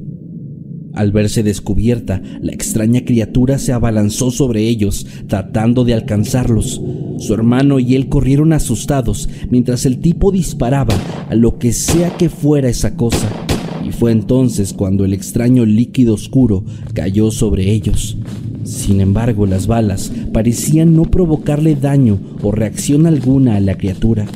Al 0.94 1.12
verse 1.12 1.42
descubierta, 1.42 2.22
la 2.40 2.52
extraña 2.52 3.04
criatura 3.04 3.59
se 3.59 3.72
abalanzó 3.72 4.31
sobre 4.33 4.68
ellos, 4.68 5.07
tratando 5.28 5.85
de 5.85 5.94
alcanzarlos. 5.94 6.83
Su 7.18 7.35
hermano 7.35 7.78
y 7.78 7.94
él 7.94 8.09
corrieron 8.09 8.52
asustados 8.52 9.28
mientras 9.48 9.87
el 9.87 9.98
tipo 9.98 10.33
disparaba 10.33 10.94
a 11.28 11.35
lo 11.35 11.59
que 11.59 11.72
sea 11.72 12.16
que 12.16 12.28
fuera 12.28 12.68
esa 12.68 12.96
cosa. 12.96 13.47
Fue 13.98 14.12
entonces 14.12 14.74
cuando 14.74 15.04
el 15.04 15.12
extraño 15.12 15.66
líquido 15.66 16.14
oscuro 16.14 16.64
cayó 16.94 17.32
sobre 17.32 17.72
ellos. 17.72 18.16
Sin 18.62 19.00
embargo, 19.00 19.44
las 19.44 19.66
balas 19.66 20.12
parecían 20.32 20.94
no 20.94 21.02
provocarle 21.02 21.74
daño 21.74 22.18
o 22.42 22.52
reacción 22.52 23.06
alguna 23.06 23.56
a 23.56 23.61
la 23.61 23.76
criatura. 23.76 24.26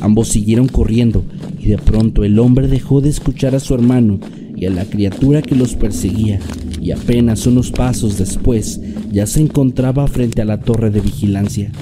Ambos 0.00 0.28
siguieron 0.28 0.68
corriendo 0.68 1.24
y 1.58 1.66
de 1.66 1.78
pronto 1.78 2.22
el 2.22 2.38
hombre 2.38 2.68
dejó 2.68 3.00
de 3.00 3.08
escuchar 3.08 3.56
a 3.56 3.60
su 3.60 3.74
hermano 3.74 4.20
y 4.54 4.66
a 4.66 4.70
la 4.70 4.84
criatura 4.84 5.42
que 5.42 5.56
los 5.56 5.74
perseguía 5.74 6.38
y 6.80 6.92
apenas 6.92 7.46
unos 7.46 7.72
pasos 7.72 8.16
después 8.16 8.80
ya 9.10 9.26
se 9.26 9.40
encontraba 9.40 10.06
frente 10.06 10.42
a 10.42 10.44
la 10.44 10.60
torre 10.60 10.90
de 10.90 11.00
vigilancia. 11.00 11.72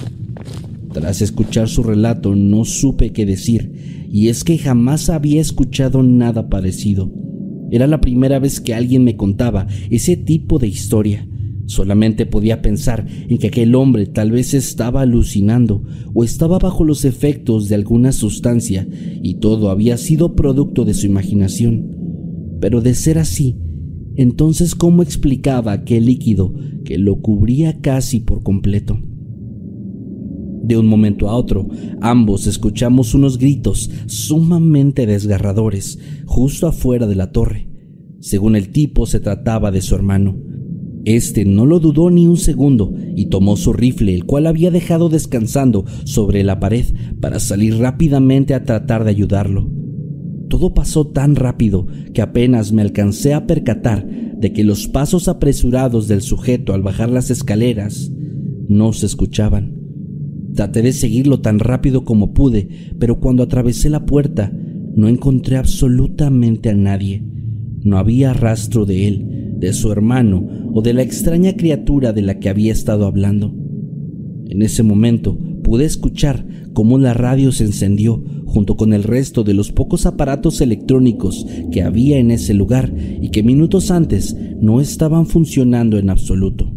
Tras 0.96 1.20
escuchar 1.20 1.68
su 1.68 1.82
relato 1.82 2.34
no 2.34 2.64
supe 2.64 3.12
qué 3.12 3.26
decir, 3.26 4.08
y 4.10 4.28
es 4.28 4.44
que 4.44 4.56
jamás 4.56 5.10
había 5.10 5.42
escuchado 5.42 6.02
nada 6.02 6.48
parecido. 6.48 7.12
Era 7.70 7.86
la 7.86 8.00
primera 8.00 8.38
vez 8.38 8.62
que 8.62 8.72
alguien 8.72 9.04
me 9.04 9.14
contaba 9.14 9.66
ese 9.90 10.16
tipo 10.16 10.58
de 10.58 10.68
historia. 10.68 11.28
Solamente 11.66 12.24
podía 12.24 12.62
pensar 12.62 13.06
en 13.28 13.36
que 13.36 13.48
aquel 13.48 13.74
hombre 13.74 14.06
tal 14.06 14.30
vez 14.30 14.54
estaba 14.54 15.02
alucinando 15.02 15.82
o 16.14 16.24
estaba 16.24 16.58
bajo 16.58 16.82
los 16.82 17.04
efectos 17.04 17.68
de 17.68 17.74
alguna 17.74 18.12
sustancia 18.12 18.88
y 19.22 19.34
todo 19.34 19.68
había 19.68 19.98
sido 19.98 20.34
producto 20.34 20.86
de 20.86 20.94
su 20.94 21.04
imaginación. 21.04 21.90
Pero 22.58 22.80
de 22.80 22.94
ser 22.94 23.18
así, 23.18 23.58
entonces, 24.14 24.74
¿cómo 24.74 25.02
explicaba 25.02 25.72
aquel 25.72 26.06
líquido 26.06 26.54
que 26.86 26.96
lo 26.96 27.20
cubría 27.20 27.82
casi 27.82 28.20
por 28.20 28.42
completo? 28.42 28.98
De 30.66 30.76
un 30.76 30.88
momento 30.88 31.28
a 31.28 31.36
otro, 31.36 31.68
ambos 32.00 32.48
escuchamos 32.48 33.14
unos 33.14 33.38
gritos 33.38 33.88
sumamente 34.06 35.06
desgarradores 35.06 36.00
justo 36.24 36.66
afuera 36.66 37.06
de 37.06 37.14
la 37.14 37.30
torre. 37.30 37.68
Según 38.18 38.56
el 38.56 38.70
tipo, 38.70 39.06
se 39.06 39.20
trataba 39.20 39.70
de 39.70 39.80
su 39.80 39.94
hermano. 39.94 40.36
Este 41.04 41.44
no 41.44 41.66
lo 41.66 41.78
dudó 41.78 42.10
ni 42.10 42.26
un 42.26 42.36
segundo 42.36 42.92
y 43.14 43.26
tomó 43.26 43.56
su 43.56 43.72
rifle, 43.72 44.12
el 44.12 44.24
cual 44.24 44.48
había 44.48 44.72
dejado 44.72 45.08
descansando 45.08 45.84
sobre 46.02 46.42
la 46.42 46.58
pared, 46.58 46.86
para 47.20 47.38
salir 47.38 47.76
rápidamente 47.76 48.52
a 48.52 48.64
tratar 48.64 49.04
de 49.04 49.10
ayudarlo. 49.10 49.70
Todo 50.48 50.74
pasó 50.74 51.06
tan 51.06 51.36
rápido 51.36 51.86
que 52.12 52.22
apenas 52.22 52.72
me 52.72 52.82
alcancé 52.82 53.34
a 53.34 53.46
percatar 53.46 54.04
de 54.04 54.52
que 54.52 54.64
los 54.64 54.88
pasos 54.88 55.28
apresurados 55.28 56.08
del 56.08 56.22
sujeto 56.22 56.74
al 56.74 56.82
bajar 56.82 57.08
las 57.08 57.30
escaleras 57.30 58.10
no 58.68 58.92
se 58.92 59.06
escuchaban. 59.06 59.75
Traté 60.56 60.80
de 60.80 60.92
seguirlo 60.94 61.40
tan 61.40 61.58
rápido 61.58 62.06
como 62.06 62.32
pude, 62.32 62.68
pero 62.98 63.20
cuando 63.20 63.42
atravesé 63.42 63.90
la 63.90 64.06
puerta 64.06 64.50
no 64.96 65.06
encontré 65.06 65.58
absolutamente 65.58 66.70
a 66.70 66.74
nadie. 66.74 67.22
No 67.84 67.98
había 67.98 68.32
rastro 68.32 68.86
de 68.86 69.06
él, 69.06 69.52
de 69.58 69.74
su 69.74 69.92
hermano 69.92 70.48
o 70.72 70.80
de 70.80 70.94
la 70.94 71.02
extraña 71.02 71.56
criatura 71.56 72.14
de 72.14 72.22
la 72.22 72.38
que 72.38 72.48
había 72.48 72.72
estado 72.72 73.04
hablando. 73.04 73.54
En 74.48 74.62
ese 74.62 74.82
momento 74.82 75.38
pude 75.62 75.84
escuchar 75.84 76.46
cómo 76.72 76.98
la 76.98 77.12
radio 77.12 77.52
se 77.52 77.64
encendió 77.64 78.24
junto 78.46 78.78
con 78.78 78.94
el 78.94 79.02
resto 79.02 79.44
de 79.44 79.52
los 79.52 79.72
pocos 79.72 80.06
aparatos 80.06 80.62
electrónicos 80.62 81.46
que 81.70 81.82
había 81.82 82.16
en 82.16 82.30
ese 82.30 82.54
lugar 82.54 82.94
y 83.20 83.28
que 83.28 83.42
minutos 83.42 83.90
antes 83.90 84.34
no 84.62 84.80
estaban 84.80 85.26
funcionando 85.26 85.98
en 85.98 86.08
absoluto. 86.08 86.75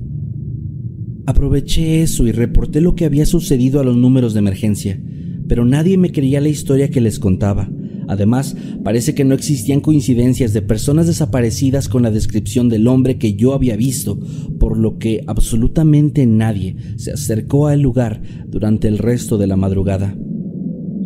Aproveché 1.30 2.02
eso 2.02 2.26
y 2.26 2.32
reporté 2.32 2.82
lo 2.82 2.96
que 2.96 3.06
había 3.06 3.28
sucedido 3.28 3.80
a 3.80 3.84
los 3.84 3.96
números 3.96 4.34
de 4.34 4.40
emergencia, 4.40 5.00
pero 5.48 5.64
nadie 5.64 5.96
me 5.96 6.12
creía 6.12 6.42
la 6.42 6.50
historia 6.50 6.90
que 6.90 7.02
les 7.02 7.20
contaba. 7.20 7.70
Además, 8.08 8.58
parece 8.84 9.14
que 9.14 9.26
no 9.26 9.36
existían 9.36 9.80
coincidencias 9.80 10.54
de 10.54 10.64
personas 10.64 11.06
desaparecidas 11.06 11.88
con 11.88 12.02
la 12.02 12.10
descripción 12.10 12.68
del 12.68 12.88
hombre 12.88 13.20
que 13.20 13.36
yo 13.36 13.54
había 13.54 13.76
visto, 13.76 14.20
por 14.58 14.76
lo 14.76 14.98
que 14.98 15.24
absolutamente 15.28 16.26
nadie 16.26 16.78
se 16.96 17.12
acercó 17.12 17.68
al 17.68 17.82
lugar 17.82 18.24
durante 18.48 18.88
el 18.88 18.98
resto 18.98 19.38
de 19.38 19.46
la 19.46 19.56
madrugada. 19.56 20.18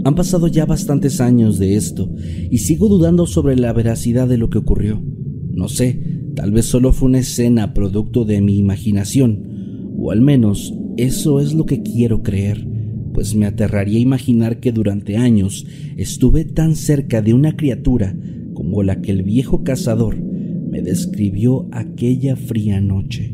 Han 0.06 0.16
pasado 0.16 0.48
ya 0.48 0.66
bastantes 0.66 1.20
años 1.20 1.60
de 1.60 1.76
esto 1.76 2.10
y 2.50 2.60
sigo 2.60 2.88
dudando 2.88 3.28
sobre 3.28 3.58
la 3.58 3.74
veracidad 3.74 4.30
de 4.30 4.38
lo 4.38 4.50
que 4.50 4.60
ocurrió. 4.60 5.04
No 5.52 5.68
sé, 5.68 6.02
tal 6.34 6.54
vez 6.54 6.66
solo 6.66 6.94
fue 6.94 7.10
una 7.10 7.20
escena 7.20 7.74
producto 7.74 8.24
de 8.24 8.40
mi 8.40 8.58
imaginación, 8.58 9.53
o 10.04 10.12
al 10.12 10.20
menos 10.20 10.74
eso 10.98 11.40
es 11.40 11.54
lo 11.54 11.66
que 11.66 11.82
quiero 11.82 12.24
creer, 12.24 12.68
pues 13.14 13.36
me 13.36 13.46
aterraría 13.46 14.00
imaginar 14.00 14.60
que 14.60 14.74
durante 14.74 15.16
años 15.16 15.66
estuve 15.96 16.44
tan 16.44 16.76
cerca 16.76 17.22
de 17.22 17.34
una 17.34 17.56
criatura 17.56 18.14
como 18.54 18.84
la 18.84 19.02
que 19.02 19.12
el 19.12 19.24
viejo 19.24 19.64
cazador 19.64 20.18
me 20.22 20.82
describió 20.82 21.70
aquella 21.72 22.36
fría 22.36 22.82
noche. 22.82 23.34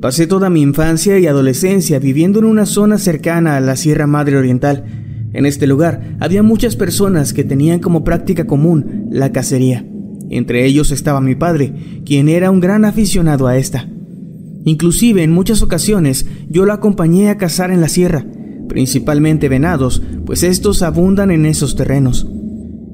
Pasé 0.00 0.28
toda 0.28 0.48
mi 0.48 0.62
infancia 0.62 1.18
y 1.18 1.26
adolescencia 1.26 1.98
viviendo 1.98 2.38
en 2.38 2.44
una 2.44 2.66
zona 2.66 2.98
cercana 2.98 3.56
a 3.56 3.60
la 3.60 3.74
Sierra 3.74 4.06
Madre 4.06 4.36
Oriental. 4.36 4.84
En 5.32 5.44
este 5.44 5.66
lugar 5.66 6.16
había 6.20 6.44
muchas 6.44 6.76
personas 6.76 7.32
que 7.32 7.42
tenían 7.42 7.80
como 7.80 8.04
práctica 8.04 8.46
común 8.46 9.08
la 9.10 9.32
cacería. 9.32 9.84
Entre 10.30 10.64
ellos 10.66 10.92
estaba 10.92 11.20
mi 11.20 11.34
padre, 11.34 11.74
quien 12.06 12.28
era 12.28 12.50
un 12.50 12.60
gran 12.60 12.84
aficionado 12.84 13.48
a 13.48 13.56
esta. 13.56 13.88
Inclusive 14.64 15.24
en 15.24 15.32
muchas 15.32 15.62
ocasiones 15.62 16.26
yo 16.48 16.64
lo 16.64 16.72
acompañé 16.72 17.30
a 17.30 17.36
cazar 17.36 17.72
en 17.72 17.80
la 17.80 17.88
sierra, 17.88 18.24
principalmente 18.68 19.48
venados, 19.48 20.02
pues 20.24 20.42
estos 20.42 20.82
abundan 20.82 21.30
en 21.30 21.46
esos 21.46 21.74
terrenos. 21.74 22.26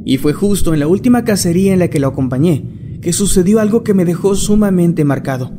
Y 0.04 0.18
fue 0.18 0.32
justo 0.32 0.72
en 0.72 0.80
la 0.80 0.86
última 0.86 1.24
cacería 1.24 1.72
en 1.72 1.78
la 1.78 1.88
que 1.88 2.00
lo 2.00 2.08
acompañé 2.08 2.64
que 3.04 3.12
sucedió 3.12 3.60
algo 3.60 3.84
que 3.84 3.92
me 3.92 4.06
dejó 4.06 4.34
sumamente 4.34 5.04
marcado. 5.04 5.52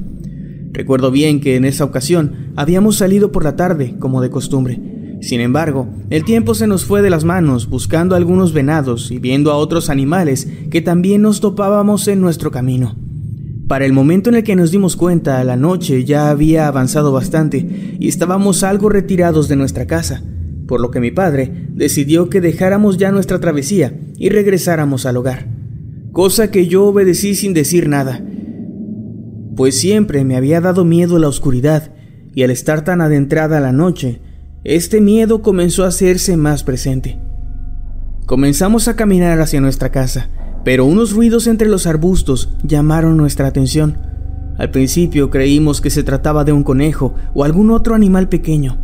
Recuerdo 0.73 1.11
bien 1.11 1.39
que 1.39 1.55
en 1.55 1.63
esa 1.63 1.83
ocasión 1.83 2.51
habíamos 2.55 2.95
salido 2.97 3.31
por 3.31 3.43
la 3.43 3.55
tarde, 3.55 3.97
como 3.99 4.19
de 4.19 4.31
costumbre. 4.31 4.81
Sin 5.21 5.39
embargo, 5.41 5.87
el 6.09 6.25
tiempo 6.25 6.55
se 6.55 6.65
nos 6.65 6.85
fue 6.85 7.03
de 7.03 7.11
las 7.11 7.23
manos 7.23 7.69
buscando 7.69 8.15
algunos 8.15 8.51
venados 8.51 9.11
y 9.11 9.19
viendo 9.19 9.51
a 9.51 9.57
otros 9.57 9.91
animales 9.91 10.47
que 10.71 10.81
también 10.81 11.21
nos 11.21 11.39
topábamos 11.39 12.07
en 12.07 12.19
nuestro 12.19 12.49
camino. 12.49 12.95
Para 13.67 13.85
el 13.85 13.93
momento 13.93 14.29
en 14.29 14.35
el 14.35 14.43
que 14.43 14.55
nos 14.55 14.69
dimos 14.69 14.95
cuenta, 14.95 15.43
la 15.43 15.55
noche 15.55 16.05
ya 16.05 16.29
había 16.29 16.67
avanzado 16.67 17.11
bastante 17.11 17.95
y 17.99 18.07
estábamos 18.07 18.63
algo 18.63 18.89
retirados 18.89 19.47
de 19.47 19.55
nuestra 19.55 19.87
casa, 19.87 20.21
por 20.67 20.79
lo 20.79 20.91
que 20.91 20.99
mi 20.99 21.09
padre 21.09 21.67
decidió 21.69 22.29
que 22.29 22.41
dejáramos 22.41 22.97
ya 22.97 23.11
nuestra 23.11 23.39
travesía 23.39 23.97
y 24.17 24.29
regresáramos 24.29 25.07
al 25.07 25.17
hogar, 25.17 25.47
cosa 26.11 26.51
que 26.51 26.67
yo 26.67 26.85
obedecí 26.85 27.33
sin 27.33 27.53
decir 27.53 27.89
nada. 27.89 28.23
pues 29.55 29.79
siempre 29.79 30.25
me 30.25 30.35
había 30.35 30.59
dado 30.61 30.83
miedo 30.85 31.17
la 31.17 31.29
oscuridad 31.29 31.91
y 32.35 32.43
al 32.43 32.51
estar 32.51 32.83
tan 32.83 32.99
adentrada 33.01 33.61
la 33.61 33.71
noche, 33.71 34.21
este 34.63 34.99
miedo 34.99 35.41
comenzó 35.41 35.85
a 35.85 35.87
hacerse 35.87 36.35
más 36.35 36.63
presente. 36.63 37.19
Comenzamos 38.25 38.89
a 38.89 38.95
caminar 38.95 39.39
hacia 39.39 39.61
nuestra 39.61 39.91
casa, 39.91 40.29
pero 40.65 40.83
unos 40.83 41.13
ruidos 41.13 41.45
entre 41.45 41.69
los 41.69 41.85
arbustos 41.85 42.49
llamaron 42.63 43.15
nuestra 43.15 43.47
atención. 43.47 43.97
Al 44.57 44.71
principio 44.71 45.29
creímos 45.29 45.79
que 45.79 45.91
se 45.91 46.03
trataba 46.03 46.43
de 46.43 46.53
un 46.53 46.63
conejo 46.63 47.13
o 47.35 47.43
algún 47.43 47.69
otro 47.69 47.93
animal 47.93 48.29
pequeño, 48.29 48.77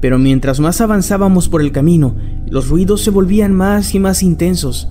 pero 0.00 0.18
mientras 0.18 0.60
más 0.60 0.82
avanzábamos 0.82 1.48
por 1.48 1.62
el 1.62 1.72
camino, 1.72 2.16
los 2.46 2.68
ruidos 2.68 3.00
se 3.00 3.10
volvían 3.10 3.54
más 3.54 3.94
y 3.94 3.98
más 3.98 4.22
intensos, 4.22 4.88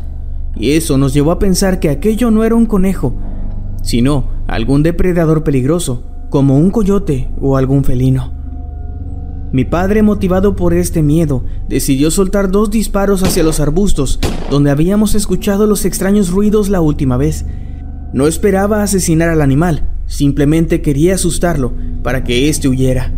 y 0.55 0.71
eso 0.71 0.97
nos 0.97 1.13
llevó 1.13 1.31
a 1.31 1.39
pensar 1.39 1.79
que 1.79 1.89
aquello 1.89 2.31
no 2.31 2.43
era 2.43 2.55
un 2.55 2.65
conejo, 2.65 3.13
sino 3.83 4.29
algún 4.47 4.81
depredador 4.81 5.43
peligroso, 5.43 6.03
como 6.31 6.57
un 6.57 6.71
coyote 6.71 7.29
o 7.39 7.55
algún 7.55 7.83
felino. 7.83 8.33
Mi 9.51 9.63
padre, 9.63 10.01
motivado 10.01 10.55
por 10.55 10.73
este 10.73 11.01
miedo, 11.01 11.43
decidió 11.69 12.11
soltar 12.11 12.51
dos 12.51 12.69
disparos 12.69 13.23
hacia 13.23 13.43
los 13.43 13.59
arbustos, 13.59 14.19
donde 14.49 14.71
habíamos 14.71 15.15
escuchado 15.15 15.67
los 15.67 15.85
extraños 15.85 16.29
ruidos 16.29 16.69
la 16.69 16.81
última 16.81 17.15
vez. 17.15 17.45
No 18.13 18.27
esperaba 18.27 18.83
asesinar 18.83 19.29
al 19.29 19.41
animal, 19.41 19.87
simplemente 20.07 20.81
quería 20.81 21.15
asustarlo 21.15 21.73
para 22.03 22.23
que 22.23 22.49
éste 22.49 22.67
huyera. 22.67 23.13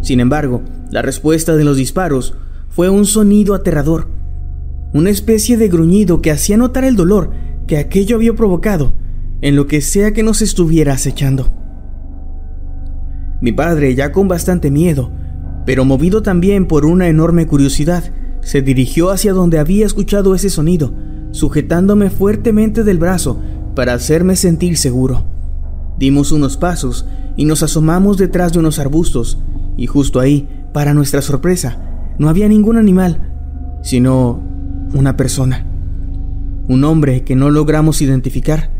Sin 0.00 0.20
embargo, 0.20 0.62
la 0.90 1.02
respuesta 1.02 1.56
de 1.56 1.64
los 1.64 1.76
disparos 1.76 2.34
fue 2.68 2.88
un 2.88 3.04
sonido 3.04 3.54
aterrador, 3.54 4.08
una 4.92 5.10
especie 5.10 5.56
de 5.56 5.68
gruñido 5.68 6.22
que 6.22 6.30
hacía 6.30 6.56
notar 6.56 6.84
el 6.84 6.96
dolor 6.96 7.30
que 7.66 7.76
aquello 7.76 8.16
había 8.16 8.34
provocado 8.34 8.94
en 9.42 9.54
lo 9.54 9.66
que 9.66 9.80
sea 9.80 10.12
que 10.12 10.22
nos 10.22 10.42
estuviera 10.42 10.94
acechando. 10.94 11.50
Mi 13.40 13.52
padre, 13.52 13.94
ya 13.94 14.10
con 14.10 14.26
bastante 14.26 14.70
miedo, 14.70 15.12
pero 15.68 15.84
movido 15.84 16.22
también 16.22 16.64
por 16.64 16.86
una 16.86 17.08
enorme 17.08 17.46
curiosidad, 17.46 18.02
se 18.40 18.62
dirigió 18.62 19.10
hacia 19.10 19.34
donde 19.34 19.58
había 19.58 19.84
escuchado 19.84 20.34
ese 20.34 20.48
sonido, 20.48 20.94
sujetándome 21.30 22.08
fuertemente 22.08 22.84
del 22.84 22.96
brazo 22.96 23.38
para 23.74 23.92
hacerme 23.92 24.34
sentir 24.34 24.78
seguro. 24.78 25.26
Dimos 25.98 26.32
unos 26.32 26.56
pasos 26.56 27.04
y 27.36 27.44
nos 27.44 27.62
asomamos 27.62 28.16
detrás 28.16 28.54
de 28.54 28.60
unos 28.60 28.78
arbustos, 28.78 29.36
y 29.76 29.86
justo 29.86 30.20
ahí, 30.20 30.48
para 30.72 30.94
nuestra 30.94 31.20
sorpresa, 31.20 31.76
no 32.16 32.30
había 32.30 32.48
ningún 32.48 32.78
animal, 32.78 33.20
sino 33.82 34.42
una 34.94 35.18
persona. 35.18 35.66
Un 36.66 36.82
hombre 36.82 37.24
que 37.24 37.36
no 37.36 37.50
logramos 37.50 38.00
identificar 38.00 38.70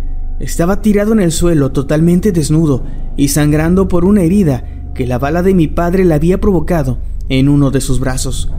estaba 0.41 0.81
tirado 0.81 1.13
en 1.13 1.21
el 1.21 1.33
suelo 1.33 1.71
totalmente 1.71 2.33
desnudo 2.33 2.85
y 3.15 3.29
sangrando 3.29 3.89
por 3.89 4.07
una 4.07 4.23
herida 4.23 4.65
que 4.99 5.07
la 5.07 5.19
bala 5.19 5.45
de 5.45 5.55
mi 5.55 5.69
padre 5.69 6.05
le 6.05 6.13
había 6.13 6.41
provocado 6.41 6.99
en 7.29 7.49
uno 7.49 7.71
de 7.71 7.81
sus 7.81 8.01
brazos. 8.01 8.51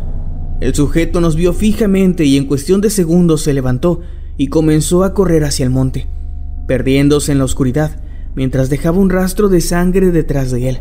El 0.61 0.73
sujeto 0.73 1.19
nos 1.19 1.35
vio 1.35 1.51
fijamente 1.51 2.23
y 2.23 2.37
en 2.37 2.45
cuestión 2.45 2.79
de 2.79 2.89
segundos 2.89 3.41
se 3.41 3.51
levantó 3.53 3.99
y 4.37 4.47
comenzó 4.47 5.03
a 5.03 5.13
correr 5.13 5.43
hacia 5.43 5.65
el 5.65 5.69
monte, 5.69 6.07
perdiéndose 6.65 7.33
en 7.33 7.39
la 7.39 7.43
oscuridad 7.43 7.99
mientras 8.35 8.69
dejaba 8.69 8.99
un 8.99 9.09
rastro 9.09 9.49
de 9.49 9.59
sangre 9.59 10.11
detrás 10.11 10.49
de 10.49 10.69
él. 10.69 10.79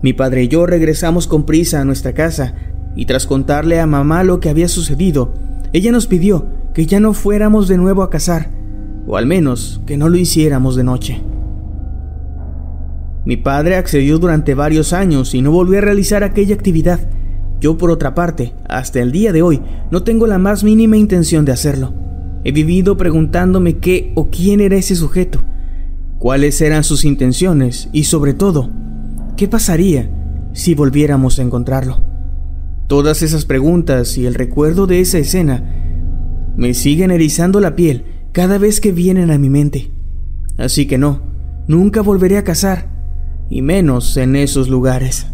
Mi 0.00 0.14
padre 0.14 0.44
y 0.44 0.48
yo 0.48 0.64
regresamos 0.64 1.26
con 1.26 1.44
prisa 1.44 1.82
a 1.82 1.84
nuestra 1.84 2.14
casa 2.14 2.54
y 2.96 3.04
tras 3.04 3.26
contarle 3.26 3.80
a 3.80 3.86
mamá 3.86 4.24
lo 4.24 4.40
que 4.40 4.48
había 4.48 4.68
sucedido, 4.68 5.34
ella 5.74 5.92
nos 5.92 6.06
pidió 6.06 6.46
que 6.72 6.86
ya 6.86 7.00
no 7.00 7.12
fuéramos 7.12 7.68
de 7.68 7.76
nuevo 7.76 8.02
a 8.02 8.08
cazar, 8.08 8.50
o 9.06 9.18
al 9.18 9.26
menos 9.26 9.82
que 9.84 9.98
no 9.98 10.08
lo 10.08 10.16
hiciéramos 10.16 10.74
de 10.74 10.84
noche. 10.84 11.33
Mi 13.24 13.36
padre 13.36 13.76
accedió 13.76 14.18
durante 14.18 14.54
varios 14.54 14.92
años 14.92 15.34
y 15.34 15.40
no 15.40 15.50
volvió 15.50 15.78
a 15.78 15.82
realizar 15.82 16.22
aquella 16.22 16.54
actividad. 16.54 17.00
Yo, 17.60 17.78
por 17.78 17.90
otra 17.90 18.14
parte, 18.14 18.52
hasta 18.68 19.00
el 19.00 19.12
día 19.12 19.32
de 19.32 19.40
hoy, 19.40 19.62
no 19.90 20.02
tengo 20.02 20.26
la 20.26 20.38
más 20.38 20.64
mínima 20.64 20.98
intención 20.98 21.46
de 21.46 21.52
hacerlo. 21.52 21.94
He 22.44 22.52
vivido 22.52 22.98
preguntándome 22.98 23.78
qué 23.78 24.12
o 24.14 24.28
quién 24.28 24.60
era 24.60 24.76
ese 24.76 24.94
sujeto, 24.94 25.42
cuáles 26.18 26.60
eran 26.60 26.84
sus 26.84 27.06
intenciones 27.06 27.88
y, 27.92 28.04
sobre 28.04 28.34
todo, 28.34 28.70
qué 29.38 29.48
pasaría 29.48 30.10
si 30.52 30.74
volviéramos 30.74 31.38
a 31.38 31.42
encontrarlo. 31.42 32.02
Todas 32.86 33.22
esas 33.22 33.46
preguntas 33.46 34.18
y 34.18 34.26
el 34.26 34.34
recuerdo 34.34 34.86
de 34.86 35.00
esa 35.00 35.16
escena 35.16 35.64
me 36.56 36.74
siguen 36.74 37.10
erizando 37.10 37.60
la 37.60 37.74
piel 37.74 38.04
cada 38.32 38.58
vez 38.58 38.80
que 38.80 38.92
vienen 38.92 39.30
a 39.30 39.38
mi 39.38 39.48
mente. 39.48 39.90
Así 40.58 40.86
que 40.86 40.98
no, 40.98 41.22
nunca 41.66 42.02
volveré 42.02 42.36
a 42.36 42.44
cazar, 42.44 42.93
y 43.50 43.62
menos 43.62 44.16
en 44.16 44.36
esos 44.36 44.68
lugares. 44.68 45.26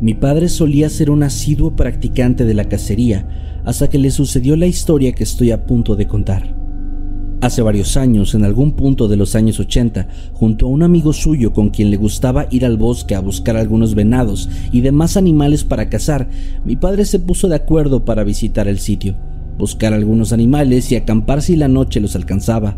Mi 0.00 0.14
padre 0.14 0.48
solía 0.48 0.88
ser 0.88 1.10
un 1.10 1.22
asiduo 1.24 1.74
practicante 1.74 2.44
de 2.44 2.54
la 2.54 2.64
cacería 2.64 3.28
hasta 3.64 3.90
que 3.90 3.98
le 3.98 4.10
sucedió 4.10 4.56
la 4.56 4.66
historia 4.66 5.12
que 5.12 5.24
estoy 5.24 5.50
a 5.50 5.66
punto 5.66 5.96
de 5.96 6.06
contar. 6.06 6.57
Hace 7.40 7.62
varios 7.62 7.96
años, 7.96 8.34
en 8.34 8.44
algún 8.44 8.72
punto 8.72 9.06
de 9.06 9.16
los 9.16 9.36
años 9.36 9.60
80, 9.60 10.08
junto 10.32 10.66
a 10.66 10.70
un 10.70 10.82
amigo 10.82 11.12
suyo 11.12 11.52
con 11.52 11.70
quien 11.70 11.88
le 11.88 11.96
gustaba 11.96 12.48
ir 12.50 12.66
al 12.66 12.76
bosque 12.76 13.14
a 13.14 13.20
buscar 13.20 13.56
algunos 13.56 13.94
venados 13.94 14.50
y 14.72 14.80
demás 14.80 15.16
animales 15.16 15.62
para 15.62 15.88
cazar, 15.88 16.28
mi 16.64 16.74
padre 16.74 17.04
se 17.04 17.20
puso 17.20 17.46
de 17.46 17.54
acuerdo 17.54 18.04
para 18.04 18.24
visitar 18.24 18.66
el 18.66 18.80
sitio, 18.80 19.14
buscar 19.56 19.92
algunos 19.92 20.32
animales 20.32 20.90
y 20.90 20.96
acampar 20.96 21.40
si 21.40 21.54
la 21.54 21.68
noche 21.68 22.00
los 22.00 22.16
alcanzaba. 22.16 22.76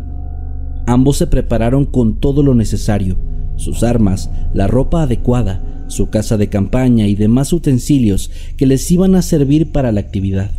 Ambos 0.85 1.17
se 1.17 1.25
prepararon 1.25 1.85
con 1.85 2.19
todo 2.19 2.43
lo 2.43 2.53
necesario, 2.53 3.17
sus 3.55 3.81
armas, 3.81 4.29
la 4.53 4.67
ropa 4.67 5.01
adecuada, 5.01 5.63
su 5.87 6.11
casa 6.11 6.37
de 6.37 6.49
campaña 6.49 7.07
y 7.07 7.15
demás 7.15 7.51
utensilios 7.51 8.29
que 8.57 8.67
les 8.67 8.91
iban 8.91 9.15
a 9.15 9.23
servir 9.23 9.71
para 9.71 9.91
la 9.91 10.01
actividad. 10.01 10.51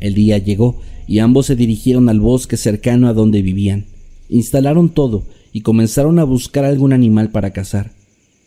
El 0.00 0.14
día 0.14 0.38
llegó 0.38 0.80
y 1.06 1.18
ambos 1.18 1.46
se 1.46 1.56
dirigieron 1.56 2.08
al 2.08 2.20
bosque 2.20 2.56
cercano 2.56 3.08
a 3.08 3.12
donde 3.12 3.42
vivían. 3.42 3.84
Instalaron 4.28 4.88
todo 4.88 5.24
y 5.52 5.60
comenzaron 5.60 6.18
a 6.18 6.24
buscar 6.24 6.64
algún 6.64 6.92
animal 6.92 7.30
para 7.30 7.50
cazar. 7.50 7.92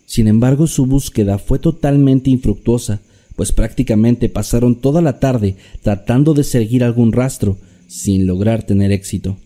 Sin 0.06 0.28
embargo, 0.28 0.68
su 0.68 0.86
búsqueda 0.86 1.38
fue 1.38 1.60
totalmente 1.60 2.30
infructuosa, 2.30 3.02
pues 3.36 3.52
prácticamente 3.52 4.30
pasaron 4.30 4.76
toda 4.76 5.02
la 5.02 5.20
tarde 5.20 5.56
tratando 5.82 6.34
de 6.34 6.44
seguir 6.44 6.84
algún 6.84 7.12
rastro, 7.12 7.58
sin 7.88 8.26
lograr 8.26 8.63
tener 8.63 8.92
éxito. 8.92 9.38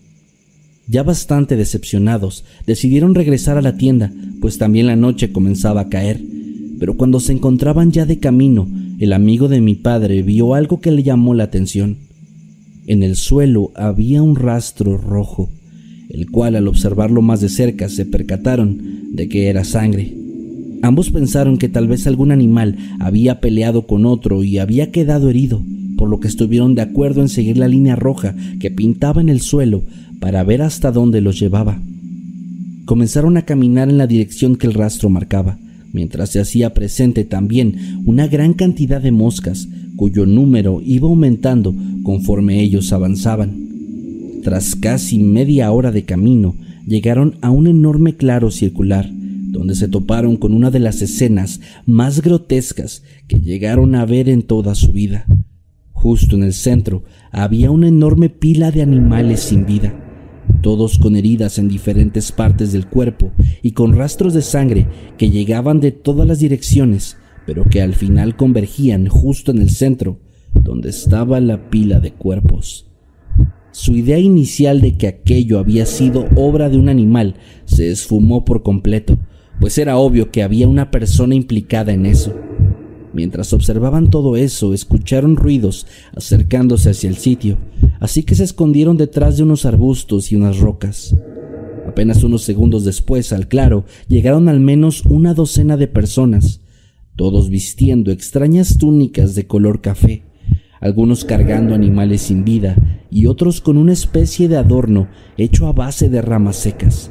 Ya 0.86 1.02
bastante 1.02 1.56
decepcionados, 1.56 2.44
decidieron 2.66 3.14
regresar 3.14 3.58
a 3.58 3.62
la 3.62 3.76
tienda, 3.76 4.12
pues 4.40 4.58
también 4.58 4.86
la 4.86 4.96
noche 4.96 5.32
comenzaba 5.32 5.82
a 5.82 5.88
caer. 5.88 6.20
Pero 6.78 6.96
cuando 6.96 7.20
se 7.20 7.32
encontraban 7.32 7.92
ya 7.92 8.06
de 8.06 8.18
camino, 8.18 8.68
el 8.98 9.12
amigo 9.12 9.48
de 9.48 9.60
mi 9.60 9.76
padre 9.76 10.22
vio 10.22 10.54
algo 10.54 10.80
que 10.80 10.90
le 10.90 11.04
llamó 11.04 11.32
la 11.32 11.44
atención. 11.44 11.98
En 12.86 13.02
el 13.04 13.14
suelo 13.14 13.70
había 13.76 14.22
un 14.22 14.34
rastro 14.34 14.96
rojo, 14.96 15.50
el 16.08 16.30
cual 16.30 16.56
al 16.56 16.66
observarlo 16.66 17.22
más 17.22 17.40
de 17.40 17.48
cerca 17.48 17.88
se 17.88 18.06
percataron 18.06 19.12
de 19.12 19.28
que 19.28 19.48
era 19.48 19.62
sangre. 19.62 20.16
Ambos 20.82 21.10
pensaron 21.10 21.58
que 21.58 21.68
tal 21.68 21.86
vez 21.86 22.06
algún 22.06 22.32
animal 22.32 22.76
había 22.98 23.40
peleado 23.40 23.86
con 23.86 24.04
otro 24.04 24.42
y 24.42 24.58
había 24.58 24.90
quedado 24.90 25.30
herido, 25.30 25.62
por 25.96 26.08
lo 26.08 26.18
que 26.18 26.28
estuvieron 26.28 26.74
de 26.74 26.82
acuerdo 26.82 27.20
en 27.20 27.28
seguir 27.28 27.56
la 27.56 27.68
línea 27.68 27.94
roja 27.94 28.34
que 28.58 28.70
pintaba 28.70 29.20
en 29.20 29.28
el 29.28 29.40
suelo 29.40 29.84
para 30.18 30.42
ver 30.42 30.62
hasta 30.62 30.90
dónde 30.90 31.20
los 31.20 31.38
llevaba. 31.38 31.80
Comenzaron 32.84 33.36
a 33.36 33.42
caminar 33.42 33.90
en 33.90 33.98
la 33.98 34.06
dirección 34.06 34.56
que 34.56 34.66
el 34.66 34.74
rastro 34.74 35.10
marcaba, 35.10 35.58
mientras 35.98 36.30
se 36.30 36.38
hacía 36.38 36.74
presente 36.74 37.24
también 37.24 38.04
una 38.06 38.28
gran 38.28 38.52
cantidad 38.52 39.02
de 39.02 39.10
moscas, 39.10 39.66
cuyo 39.96 40.26
número 40.26 40.80
iba 40.84 41.08
aumentando 41.08 41.74
conforme 42.04 42.62
ellos 42.62 42.92
avanzaban. 42.92 44.40
Tras 44.44 44.76
casi 44.76 45.18
media 45.18 45.72
hora 45.72 45.90
de 45.90 46.04
camino, 46.04 46.54
llegaron 46.86 47.34
a 47.40 47.50
un 47.50 47.66
enorme 47.66 48.14
claro 48.14 48.52
circular, 48.52 49.10
donde 49.10 49.74
se 49.74 49.88
toparon 49.88 50.36
con 50.36 50.54
una 50.54 50.70
de 50.70 50.78
las 50.78 51.02
escenas 51.02 51.60
más 51.84 52.22
grotescas 52.22 53.02
que 53.26 53.40
llegaron 53.40 53.96
a 53.96 54.06
ver 54.06 54.28
en 54.28 54.42
toda 54.42 54.76
su 54.76 54.92
vida. 54.92 55.26
Justo 55.90 56.36
en 56.36 56.44
el 56.44 56.52
centro 56.52 57.02
había 57.32 57.72
una 57.72 57.88
enorme 57.88 58.28
pila 58.28 58.70
de 58.70 58.82
animales 58.82 59.40
sin 59.40 59.66
vida, 59.66 60.07
todos 60.60 60.98
con 60.98 61.16
heridas 61.16 61.58
en 61.58 61.68
diferentes 61.68 62.32
partes 62.32 62.72
del 62.72 62.86
cuerpo 62.86 63.32
y 63.62 63.72
con 63.72 63.96
rastros 63.96 64.34
de 64.34 64.42
sangre 64.42 64.86
que 65.16 65.30
llegaban 65.30 65.80
de 65.80 65.92
todas 65.92 66.26
las 66.26 66.38
direcciones, 66.38 67.16
pero 67.46 67.64
que 67.64 67.82
al 67.82 67.94
final 67.94 68.36
convergían 68.36 69.08
justo 69.08 69.50
en 69.50 69.58
el 69.58 69.70
centro, 69.70 70.20
donde 70.54 70.90
estaba 70.90 71.40
la 71.40 71.70
pila 71.70 72.00
de 72.00 72.12
cuerpos. 72.12 72.88
Su 73.70 73.96
idea 73.96 74.18
inicial 74.18 74.80
de 74.80 74.96
que 74.96 75.06
aquello 75.06 75.58
había 75.58 75.86
sido 75.86 76.26
obra 76.36 76.68
de 76.68 76.78
un 76.78 76.88
animal 76.88 77.36
se 77.64 77.90
esfumó 77.90 78.44
por 78.44 78.62
completo, 78.62 79.18
pues 79.60 79.78
era 79.78 79.98
obvio 79.98 80.30
que 80.30 80.42
había 80.42 80.68
una 80.68 80.90
persona 80.90 81.34
implicada 81.34 81.92
en 81.92 82.06
eso. 82.06 82.34
Mientras 83.18 83.52
observaban 83.52 84.10
todo 84.10 84.36
eso, 84.36 84.72
escucharon 84.72 85.34
ruidos 85.34 85.88
acercándose 86.14 86.90
hacia 86.90 87.10
el 87.10 87.16
sitio, 87.16 87.58
así 87.98 88.22
que 88.22 88.36
se 88.36 88.44
escondieron 88.44 88.96
detrás 88.96 89.36
de 89.36 89.42
unos 89.42 89.66
arbustos 89.66 90.30
y 90.30 90.36
unas 90.36 90.60
rocas. 90.60 91.16
Apenas 91.88 92.22
unos 92.22 92.44
segundos 92.44 92.84
después, 92.84 93.32
al 93.32 93.48
claro, 93.48 93.84
llegaron 94.06 94.48
al 94.48 94.60
menos 94.60 95.04
una 95.04 95.34
docena 95.34 95.76
de 95.76 95.88
personas, 95.88 96.60
todos 97.16 97.50
vistiendo 97.50 98.12
extrañas 98.12 98.78
túnicas 98.78 99.34
de 99.34 99.48
color 99.48 99.80
café, 99.80 100.22
algunos 100.80 101.24
cargando 101.24 101.74
animales 101.74 102.22
sin 102.22 102.44
vida 102.44 102.76
y 103.10 103.26
otros 103.26 103.60
con 103.60 103.78
una 103.78 103.94
especie 103.94 104.46
de 104.46 104.58
adorno 104.58 105.08
hecho 105.36 105.66
a 105.66 105.72
base 105.72 106.08
de 106.08 106.22
ramas 106.22 106.54
secas. 106.54 107.10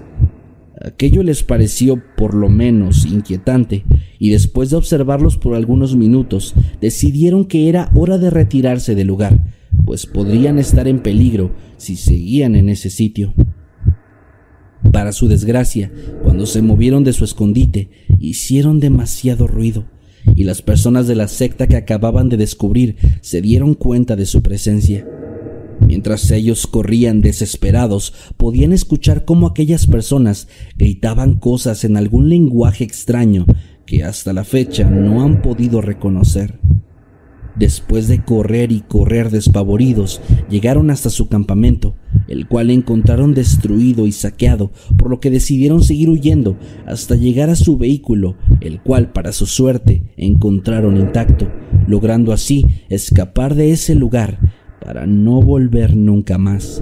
Aquello 0.80 1.24
les 1.24 1.44
pareció 1.44 2.02
por 2.16 2.36
lo 2.36 2.50
menos 2.50 3.06
inquietante, 3.06 3.84
y 4.20 4.30
después 4.30 4.70
de 4.70 4.76
observarlos 4.76 5.38
por 5.38 5.56
algunos 5.56 5.96
minutos, 5.96 6.54
decidieron 6.82 7.46
que 7.46 7.68
era 7.68 7.90
hora 7.96 8.18
de 8.18 8.30
retirarse 8.30 8.94
del 8.94 9.08
lugar, 9.08 9.40
pues 9.86 10.06
podrían 10.06 10.60
estar 10.60 10.88
en 10.88 11.00
peligro 11.00 11.52
si 11.78 11.96
seguían 11.96 12.56
en 12.56 12.70
ese 12.70 12.90
sitio. 12.90 13.34
Para 14.92 15.12
su 15.12 15.28
desgracia, 15.28 15.92
cuando 16.24 16.46
se 16.46 16.62
movieron 16.62 17.04
de 17.04 17.14
su 17.14 17.24
escondite, 17.24 17.90
hicieron 18.20 18.80
demasiado 18.80 19.48
ruido, 19.48 19.86
y 20.36 20.44
las 20.44 20.62
personas 20.62 21.08
de 21.08 21.16
la 21.16 21.28
secta 21.28 21.68
que 21.68 21.78
acababan 21.78 22.30
de 22.30 22.38
descubrir 22.38 22.98
se 23.22 23.42
dieron 23.42 23.74
cuenta 23.74 24.16
de 24.16 24.26
su 24.26 24.44
presencia. 24.44 25.08
Mientras 25.88 26.30
ellos 26.32 26.68
corrían 26.68 27.22
desesperados, 27.22 28.14
podían 28.36 28.74
escuchar 28.74 29.24
cómo 29.24 29.48
aquellas 29.48 29.88
personas 29.88 30.50
gritaban 30.76 31.36
cosas 31.36 31.86
en 31.86 31.96
algún 31.96 32.28
lenguaje 32.28 32.84
extraño 32.84 33.46
que 33.86 34.04
hasta 34.04 34.34
la 34.34 34.44
fecha 34.44 34.90
no 34.90 35.24
han 35.24 35.42
podido 35.42 35.80
reconocer. 35.80 36.60
Después 37.56 38.10
de 38.10 38.22
correr 38.24 38.74
y 38.74 38.82
correr 38.82 39.32
despavoridos, 39.32 40.22
llegaron 40.50 40.92
hasta 40.92 41.10
su 41.10 41.30
campamento, 41.30 41.96
el 42.28 42.50
cual 42.50 42.70
encontraron 42.70 43.34
destruido 43.34 44.06
y 44.06 44.12
saqueado, 44.12 44.74
por 44.98 45.10
lo 45.10 45.22
que 45.22 45.32
decidieron 45.32 45.82
seguir 45.82 46.10
huyendo 46.10 46.58
hasta 46.86 47.16
llegar 47.16 47.50
a 47.50 47.56
su 47.56 47.78
vehículo, 47.78 48.36
el 48.60 48.82
cual, 48.82 49.14
para 49.14 49.32
su 49.32 49.46
suerte, 49.46 50.04
encontraron 50.18 50.98
intacto, 50.98 51.50
logrando 51.88 52.34
así 52.34 52.66
escapar 52.90 53.56
de 53.56 53.72
ese 53.72 53.96
lugar 53.96 54.40
para 54.84 55.06
no 55.06 55.42
volver 55.42 55.96
nunca 55.96 56.38
más. 56.38 56.82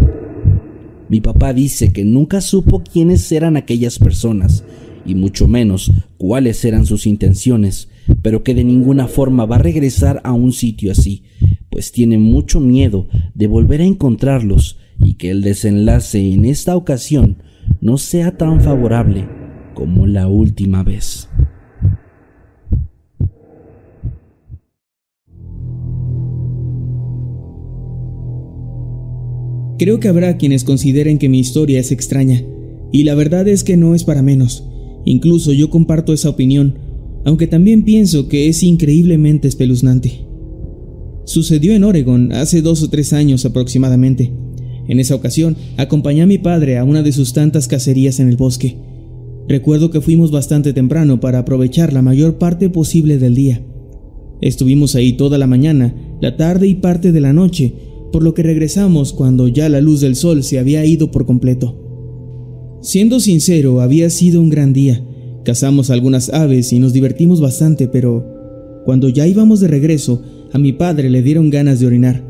Mi 1.08 1.21
papá 1.21 1.53
dice 1.53 1.93
que 1.93 2.03
nunca 2.03 2.41
supo 2.41 2.81
quiénes 2.81 3.31
eran 3.31 3.58
aquellas 3.58 3.99
personas, 3.99 4.63
y 5.05 5.15
mucho 5.15 5.47
menos 5.47 5.91
cuáles 6.17 6.65
eran 6.65 6.86
sus 6.86 7.05
intenciones, 7.05 7.89
pero 8.21 8.43
que 8.43 8.55
de 8.55 8.63
ninguna 8.63 9.08
forma 9.08 9.45
va 9.45 9.58
a 9.58 9.60
regresar 9.60 10.21
a 10.23 10.34
un 10.34 10.51
sitio 10.51 10.91
así, 10.91 11.23
pues 11.69 11.91
tiene 11.91 12.17
mucho 12.17 12.60
miedo 12.60 13.08
de 13.34 13.47
volver 13.47 13.81
a 13.81 13.86
encontrarlos 13.86 14.77
y 14.99 15.13
que 15.13 15.29
el 15.29 15.41
desenlace 15.41 16.34
en 16.34 16.45
esta 16.45 16.75
ocasión 16.75 17.38
no 17.81 17.97
sea 17.97 18.38
tan 18.38 18.62
favorable 18.62 19.27
como 19.73 20.08
la 20.08 20.27
última 20.27 20.84
vez. 20.84 21.29
Creo 29.77 29.99
que 29.99 30.07
habrá 30.07 30.38
quienes 30.38 30.63
consideren 30.63 31.17
que 31.17 31.29
mi 31.29 31.39
historia 31.39 31.79
es 31.79 31.91
extraña, 31.91 32.43
y 32.91 33.03
la 33.03 33.15
verdad 33.15 33.47
es 33.47 33.63
que 33.63 33.75
no 33.75 33.93
es 33.93 34.03
para 34.03 34.21
menos. 34.21 34.63
Incluso 35.03 35.51
yo 35.51 35.69
comparto 35.69 36.13
esa 36.13 36.29
opinión, 36.29 36.79
aunque 37.25 37.47
también 37.47 37.83
pienso 37.83 38.27
que 38.27 38.47
es 38.47 38.63
increíblemente 38.63 39.47
espeluznante. 39.47 40.25
Sucedió 41.25 41.73
en 41.73 41.83
Oregon 41.83 42.31
hace 42.31 42.61
dos 42.61 42.83
o 42.83 42.89
tres 42.89 43.11
años 43.11 43.45
aproximadamente. 43.45 44.31
En 44.88 44.99
esa 44.99 45.15
ocasión, 45.15 45.57
acompañé 45.77 46.21
a 46.21 46.27
mi 46.27 46.38
padre 46.38 46.77
a 46.77 46.83
una 46.83 47.01
de 47.01 47.11
sus 47.11 47.33
tantas 47.33 47.67
cacerías 47.67 48.19
en 48.19 48.29
el 48.29 48.38
bosque. 48.38 48.77
Recuerdo 49.47 49.89
que 49.89 50.01
fuimos 50.01 50.31
bastante 50.31 50.71
temprano 50.71 51.19
para 51.19 51.39
aprovechar 51.39 51.91
la 51.91 52.01
mayor 52.01 52.38
parte 52.38 52.69
posible 52.69 53.17
del 53.17 53.35
día. 53.35 53.61
Estuvimos 54.41 54.95
ahí 54.95 55.13
toda 55.13 55.38
la 55.38 55.47
mañana, 55.47 55.95
la 56.21 56.38
tarde 56.38 56.67
y 56.67 56.75
parte 56.75 57.11
de 57.11 57.21
la 57.21 57.33
noche, 57.33 57.73
por 58.15 58.23
lo 58.23 58.34
que 58.34 58.43
regresamos 58.43 59.12
cuando 59.12 59.49
ya 59.49 59.67
la 59.67 59.82
luz 59.82 59.99
del 59.99 60.15
sol 60.15 60.41
se 60.41 60.58
había 60.58 60.86
ido 60.86 61.12
por 61.12 61.25
completo. 61.25 62.80
Siendo 62.82 63.19
sincero, 63.19 63.82
había 63.82 64.10
sido 64.10 64.39
un 64.39 64.49
gran 64.49 64.71
día. 64.71 65.06
Cazamos 65.43 65.89
algunas 65.89 66.30
aves 66.30 66.71
y 66.71 66.80
nos 66.80 66.93
divertimos 66.93 67.41
bastante, 67.41 67.89
pero 67.89 68.25
cuando 68.86 69.10
ya 69.10 69.28
íbamos 69.28 69.60
de 69.60 69.67
regreso, 69.67 70.21
a 70.54 70.58
mi 70.58 70.71
padre 70.71 71.10
le 71.10 71.23
dieron 71.23 71.49
ganas 71.49 71.82
de 71.82 71.88
orinar. 71.88 72.23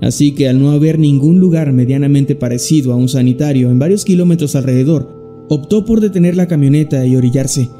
Así 0.00 0.36
que 0.36 0.48
al 0.48 0.62
no 0.62 0.70
haber 0.70 1.00
ningún 1.00 1.40
lugar 1.40 1.72
medianamente 1.72 2.36
parecido 2.36 2.92
a 2.92 2.96
un 2.96 3.08
sanitario 3.08 3.72
en 3.72 3.80
varios 3.80 4.04
kilómetros 4.04 4.54
alrededor, 4.54 5.46
optó 5.48 5.84
por 5.84 6.00
detener 6.00 6.36
la 6.36 6.46
camioneta 6.46 7.04
y 7.04 7.16
orillarse, 7.16 7.70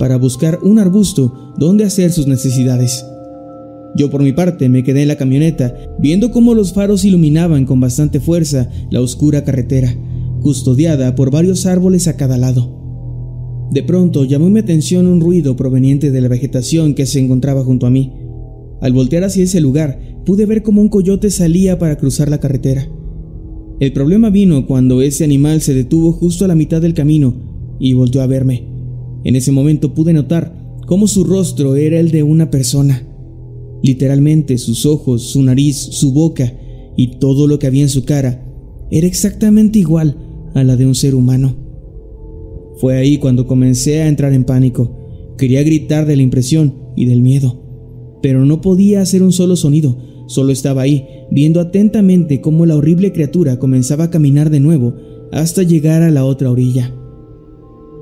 para 0.00 0.16
buscar 0.16 0.58
un 0.64 0.80
arbusto 0.80 1.54
donde 1.56 1.84
hacer 1.84 2.10
sus 2.10 2.26
necesidades. 2.26 3.06
Yo 3.96 4.10
por 4.10 4.22
mi 4.22 4.32
parte 4.32 4.68
me 4.68 4.82
quedé 4.82 5.02
en 5.02 5.08
la 5.08 5.16
camioneta, 5.16 5.74
viendo 6.00 6.30
cómo 6.30 6.54
los 6.54 6.72
faros 6.72 7.04
iluminaban 7.04 7.64
con 7.64 7.80
bastante 7.80 8.20
fuerza 8.20 8.68
la 8.90 9.00
oscura 9.00 9.44
carretera, 9.44 9.94
custodiada 10.40 11.14
por 11.14 11.30
varios 11.30 11.64
árboles 11.66 12.08
a 12.08 12.16
cada 12.16 12.36
lado. 12.36 12.84
De 13.70 13.82
pronto 13.82 14.24
llamó 14.24 14.50
mi 14.50 14.60
atención 14.60 15.06
un 15.06 15.20
ruido 15.20 15.56
proveniente 15.56 16.10
de 16.10 16.20
la 16.20 16.28
vegetación 16.28 16.94
que 16.94 17.06
se 17.06 17.20
encontraba 17.20 17.64
junto 17.64 17.86
a 17.86 17.90
mí. 17.90 18.12
Al 18.80 18.92
voltear 18.92 19.24
hacia 19.24 19.44
ese 19.44 19.60
lugar, 19.60 20.00
pude 20.24 20.46
ver 20.46 20.62
cómo 20.62 20.80
un 20.80 20.88
coyote 20.88 21.30
salía 21.30 21.78
para 21.78 21.96
cruzar 21.96 22.28
la 22.28 22.38
carretera. 22.38 22.88
El 23.80 23.92
problema 23.92 24.30
vino 24.30 24.66
cuando 24.66 25.02
ese 25.02 25.24
animal 25.24 25.60
se 25.60 25.74
detuvo 25.74 26.12
justo 26.12 26.44
a 26.44 26.48
la 26.48 26.54
mitad 26.54 26.80
del 26.80 26.94
camino 26.94 27.34
y 27.80 27.92
volteó 27.94 28.22
a 28.22 28.26
verme. 28.26 28.68
En 29.24 29.36
ese 29.36 29.52
momento 29.52 29.94
pude 29.94 30.12
notar 30.12 30.54
cómo 30.86 31.06
su 31.08 31.24
rostro 31.24 31.76
era 31.76 31.98
el 31.98 32.10
de 32.10 32.22
una 32.22 32.50
persona. 32.50 33.02
Literalmente 33.84 34.56
sus 34.56 34.86
ojos, 34.86 35.24
su 35.24 35.42
nariz, 35.42 35.76
su 35.76 36.14
boca 36.14 36.50
y 36.96 37.18
todo 37.18 37.46
lo 37.46 37.58
que 37.58 37.66
había 37.66 37.82
en 37.82 37.90
su 37.90 38.06
cara 38.06 38.42
era 38.90 39.06
exactamente 39.06 39.78
igual 39.78 40.16
a 40.54 40.64
la 40.64 40.76
de 40.76 40.86
un 40.86 40.94
ser 40.94 41.14
humano. 41.14 41.54
Fue 42.78 42.96
ahí 42.96 43.18
cuando 43.18 43.46
comencé 43.46 44.00
a 44.00 44.08
entrar 44.08 44.32
en 44.32 44.44
pánico. 44.44 45.34
Quería 45.36 45.62
gritar 45.62 46.06
de 46.06 46.16
la 46.16 46.22
impresión 46.22 46.72
y 46.96 47.04
del 47.04 47.20
miedo, 47.20 47.60
pero 48.22 48.46
no 48.46 48.62
podía 48.62 49.02
hacer 49.02 49.22
un 49.22 49.32
solo 49.32 49.54
sonido. 49.54 49.98
Solo 50.28 50.50
estaba 50.50 50.80
ahí, 50.80 51.06
viendo 51.30 51.60
atentamente 51.60 52.40
cómo 52.40 52.64
la 52.64 52.76
horrible 52.76 53.12
criatura 53.12 53.58
comenzaba 53.58 54.04
a 54.04 54.10
caminar 54.10 54.48
de 54.48 54.60
nuevo 54.60 54.94
hasta 55.30 55.62
llegar 55.62 56.02
a 56.02 56.10
la 56.10 56.24
otra 56.24 56.50
orilla. 56.50 56.94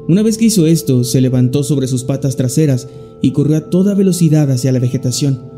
Una 0.08 0.22
vez 0.22 0.38
que 0.38 0.44
hizo 0.44 0.64
esto, 0.68 1.02
se 1.02 1.20
levantó 1.20 1.64
sobre 1.64 1.88
sus 1.88 2.04
patas 2.04 2.36
traseras 2.36 2.86
y 3.20 3.32
corrió 3.32 3.56
a 3.56 3.68
toda 3.68 3.94
velocidad 3.94 4.48
hacia 4.48 4.70
la 4.70 4.78
vegetación. 4.78 5.50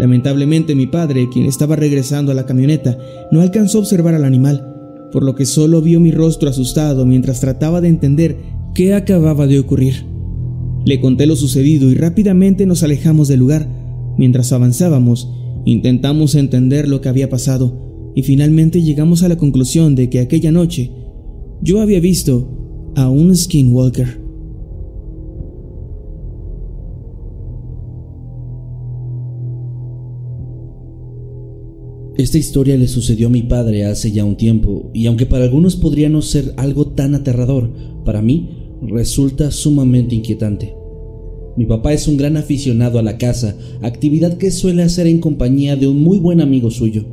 Lamentablemente 0.00 0.74
mi 0.74 0.86
padre, 0.86 1.28
quien 1.30 1.44
estaba 1.44 1.76
regresando 1.76 2.32
a 2.32 2.34
la 2.34 2.46
camioneta, 2.46 2.96
no 3.30 3.42
alcanzó 3.42 3.76
a 3.76 3.80
observar 3.82 4.14
al 4.14 4.24
animal, 4.24 5.08
por 5.12 5.22
lo 5.22 5.34
que 5.34 5.44
solo 5.44 5.82
vio 5.82 6.00
mi 6.00 6.10
rostro 6.10 6.48
asustado 6.48 7.04
mientras 7.04 7.40
trataba 7.40 7.82
de 7.82 7.88
entender 7.88 8.38
qué 8.74 8.94
acababa 8.94 9.46
de 9.46 9.58
ocurrir. 9.58 10.06
Le 10.86 11.02
conté 11.02 11.26
lo 11.26 11.36
sucedido 11.36 11.90
y 11.90 11.96
rápidamente 11.96 12.64
nos 12.64 12.82
alejamos 12.82 13.28
del 13.28 13.40
lugar. 13.40 13.68
Mientras 14.16 14.52
avanzábamos, 14.52 15.28
intentamos 15.66 16.34
entender 16.34 16.88
lo 16.88 17.02
que 17.02 17.10
había 17.10 17.28
pasado 17.28 18.10
y 18.14 18.22
finalmente 18.22 18.80
llegamos 18.80 19.22
a 19.22 19.28
la 19.28 19.36
conclusión 19.36 19.96
de 19.96 20.08
que 20.08 20.20
aquella 20.20 20.50
noche 20.50 20.92
yo 21.60 21.82
había 21.82 22.00
visto 22.00 22.90
a 22.96 23.10
un 23.10 23.36
skinwalker. 23.36 24.18
Esta 32.20 32.36
historia 32.36 32.76
le 32.76 32.86
sucedió 32.86 33.28
a 33.28 33.30
mi 33.30 33.40
padre 33.44 33.86
hace 33.86 34.12
ya 34.12 34.26
un 34.26 34.36
tiempo, 34.36 34.90
y 34.92 35.06
aunque 35.06 35.24
para 35.24 35.44
algunos 35.44 35.76
podría 35.76 36.10
no 36.10 36.20
ser 36.20 36.52
algo 36.58 36.88
tan 36.88 37.14
aterrador, 37.14 37.72
para 38.04 38.20
mí 38.20 38.76
resulta 38.82 39.50
sumamente 39.50 40.16
inquietante. 40.16 40.74
Mi 41.56 41.64
papá 41.64 41.94
es 41.94 42.06
un 42.08 42.18
gran 42.18 42.36
aficionado 42.36 42.98
a 42.98 43.02
la 43.02 43.16
caza, 43.16 43.56
actividad 43.80 44.36
que 44.36 44.50
suele 44.50 44.82
hacer 44.82 45.06
en 45.06 45.18
compañía 45.18 45.76
de 45.76 45.86
un 45.86 46.02
muy 46.02 46.18
buen 46.18 46.42
amigo 46.42 46.70
suyo. 46.70 47.06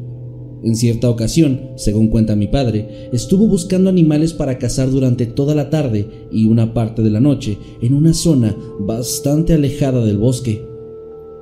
En 0.62 0.76
cierta 0.76 1.10
ocasión, 1.10 1.70
según 1.78 2.10
cuenta 2.10 2.36
mi 2.36 2.48
padre, 2.48 3.08
estuvo 3.14 3.48
buscando 3.48 3.90
animales 3.90 4.34
para 4.34 4.58
cazar 4.58 4.92
durante 4.92 5.26
toda 5.26 5.56
la 5.56 5.70
tarde 5.70 6.06
y 6.34 6.48
una 6.48 6.74
parte 6.74 7.02
de 7.02 7.12
la 7.12 7.22
noche 7.22 7.58
en 7.82 7.94
una 7.94 8.14
zona 8.14 8.58
bastante 8.82 9.54
alejada 9.54 10.04
del 10.04 10.18
bosque. 10.18 10.67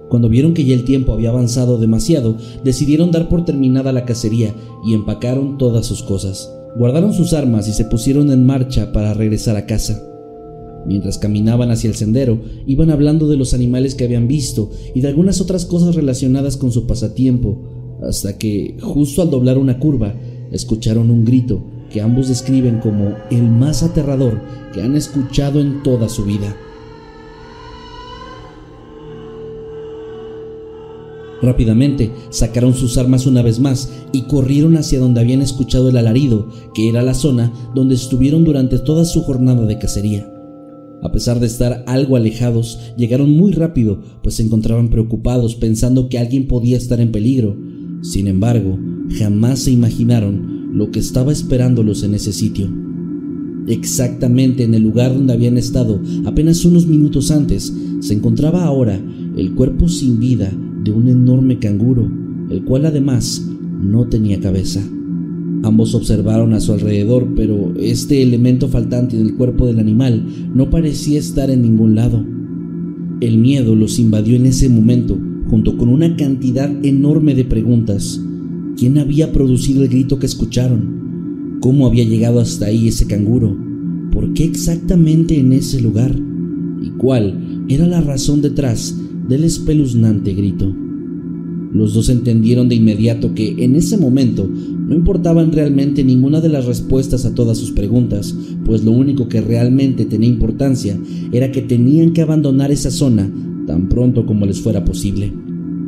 Cuando 0.09 0.29
vieron 0.29 0.53
que 0.53 0.65
ya 0.65 0.75
el 0.75 0.83
tiempo 0.83 1.13
había 1.13 1.29
avanzado 1.29 1.77
demasiado, 1.77 2.37
decidieron 2.63 3.11
dar 3.11 3.27
por 3.27 3.45
terminada 3.45 3.91
la 3.91 4.05
cacería 4.05 4.53
y 4.85 4.93
empacaron 4.93 5.57
todas 5.57 5.85
sus 5.85 6.03
cosas. 6.03 6.51
Guardaron 6.77 7.13
sus 7.13 7.33
armas 7.33 7.67
y 7.67 7.73
se 7.73 7.85
pusieron 7.85 8.31
en 8.31 8.45
marcha 8.45 8.91
para 8.91 9.13
regresar 9.13 9.55
a 9.55 9.65
casa. 9.65 10.01
Mientras 10.85 11.17
caminaban 11.17 11.71
hacia 11.71 11.89
el 11.89 11.95
sendero, 11.95 12.39
iban 12.67 12.91
hablando 12.91 13.27
de 13.27 13.37
los 13.37 13.53
animales 13.53 13.95
que 13.95 14.03
habían 14.03 14.27
visto 14.27 14.69
y 14.93 15.01
de 15.01 15.07
algunas 15.07 15.41
otras 15.41 15.65
cosas 15.65 15.95
relacionadas 15.95 16.57
con 16.57 16.71
su 16.71 16.85
pasatiempo, 16.85 17.63
hasta 18.03 18.37
que, 18.37 18.77
justo 18.81 19.21
al 19.21 19.31
doblar 19.31 19.57
una 19.57 19.79
curva, 19.79 20.13
escucharon 20.51 21.09
un 21.09 21.25
grito 21.25 21.63
que 21.91 22.01
ambos 22.01 22.27
describen 22.27 22.79
como 22.79 23.15
el 23.31 23.43
más 23.43 23.81
aterrador 23.81 24.41
que 24.73 24.81
han 24.81 24.95
escuchado 24.95 25.59
en 25.59 25.81
toda 25.81 26.09
su 26.09 26.25
vida. 26.25 26.55
Rápidamente 31.41 32.11
sacaron 32.29 32.73
sus 32.73 32.97
armas 32.97 33.25
una 33.25 33.41
vez 33.41 33.59
más 33.59 33.91
y 34.11 34.23
corrieron 34.23 34.77
hacia 34.77 34.99
donde 34.99 35.21
habían 35.21 35.41
escuchado 35.41 35.89
el 35.89 35.97
alarido, 35.97 36.49
que 36.73 36.89
era 36.89 37.03
la 37.03 37.13
zona 37.13 37.51
donde 37.73 37.95
estuvieron 37.95 38.43
durante 38.43 38.79
toda 38.79 39.05
su 39.05 39.21
jornada 39.21 39.65
de 39.65 39.77
cacería. 39.77 40.31
A 41.03 41.11
pesar 41.11 41.39
de 41.39 41.45
estar 41.45 41.83
algo 41.87 42.15
alejados, 42.15 42.79
llegaron 42.97 43.29
muy 43.31 43.51
rápido, 43.51 44.01
pues 44.23 44.35
se 44.35 44.43
encontraban 44.43 44.89
preocupados 44.89 45.55
pensando 45.55 46.09
que 46.09 46.17
alguien 46.17 46.47
podía 46.47 46.77
estar 46.77 46.99
en 46.99 47.11
peligro. 47.11 47.55
Sin 48.01 48.27
embargo, 48.27 48.79
jamás 49.19 49.59
se 49.59 49.71
imaginaron 49.71 50.71
lo 50.73 50.89
que 50.91 50.99
estaba 50.99 51.31
esperándolos 51.31 52.01
en 52.03 52.15
ese 52.15 52.33
sitio. 52.33 52.69
Exactamente 53.67 54.63
en 54.63 54.73
el 54.73 54.83
lugar 54.83 55.13
donde 55.13 55.33
habían 55.33 55.57
estado 55.57 56.01
apenas 56.25 56.65
unos 56.65 56.87
minutos 56.87 57.29
antes, 57.29 57.73
se 57.99 58.13
encontraba 58.13 58.63
ahora 58.63 58.99
el 59.37 59.53
cuerpo 59.53 59.87
sin 59.87 60.19
vida 60.19 60.51
de 60.85 60.91
un 60.91 61.09
enorme 61.09 61.57
canguro, 61.57 62.07
el 62.49 62.63
cual 62.63 62.85
además 62.85 63.45
no 63.81 64.07
tenía 64.07 64.39
cabeza. 64.39 64.81
Ambos 65.63 65.95
observaron 65.95 66.53
a 66.53 66.59
su 66.59 66.73
alrededor, 66.73 67.27
pero 67.35 67.73
este 67.79 68.21
elemento 68.21 68.69
faltante 68.69 69.17
del 69.17 69.33
cuerpo 69.33 69.65
del 69.65 69.79
animal 69.79 70.23
no 70.53 70.69
parecía 70.69 71.17
estar 71.17 71.49
en 71.49 71.63
ningún 71.63 71.95
lado. 71.95 72.23
El 73.19 73.39
miedo 73.39 73.73
los 73.73 73.97
invadió 73.97 74.35
en 74.35 74.45
ese 74.45 74.69
momento, 74.69 75.17
junto 75.49 75.75
con 75.75 75.89
una 75.89 76.15
cantidad 76.15 76.71
enorme 76.85 77.33
de 77.33 77.45
preguntas. 77.45 78.21
¿Quién 78.77 78.99
había 78.99 79.31
producido 79.31 79.81
el 79.81 79.89
grito 79.89 80.19
que 80.19 80.27
escucharon? 80.27 81.57
¿Cómo 81.61 81.87
había 81.87 82.03
llegado 82.03 82.39
hasta 82.39 82.67
ahí 82.67 82.89
ese 82.89 83.07
canguro? 83.07 83.57
¿Por 84.11 84.33
qué 84.33 84.43
exactamente 84.43 85.39
en 85.39 85.51
ese 85.53 85.81
lugar? 85.81 86.15
¿Y 86.83 86.89
cuál 86.91 87.65
era 87.69 87.87
la 87.87 88.01
razón 88.01 88.43
detrás 88.43 88.95
del 89.27 89.43
espeluznante 89.43 90.33
grito. 90.33 90.73
Los 91.73 91.93
dos 91.93 92.09
entendieron 92.09 92.69
de 92.69 92.75
inmediato 92.75 93.33
que 93.33 93.63
en 93.63 93.75
ese 93.75 93.97
momento 93.97 94.47
no 94.47 94.95
importaban 94.95 95.51
realmente 95.51 96.03
ninguna 96.03 96.39
de 96.39 96.49
las 96.49 96.65
respuestas 96.65 97.25
a 97.25 97.33
todas 97.33 97.57
sus 97.57 97.71
preguntas, 97.71 98.35
pues 98.63 98.85
lo 98.85 98.91
único 98.91 99.27
que 99.27 99.41
realmente 99.41 100.05
tenía 100.05 100.29
importancia 100.29 100.97
era 101.31 101.51
que 101.51 101.61
tenían 101.61 102.13
que 102.13 102.21
abandonar 102.21 102.71
esa 102.71 102.91
zona 102.91 103.29
tan 103.67 103.89
pronto 103.89 104.25
como 104.25 104.45
les 104.45 104.61
fuera 104.61 104.85
posible. 104.85 105.33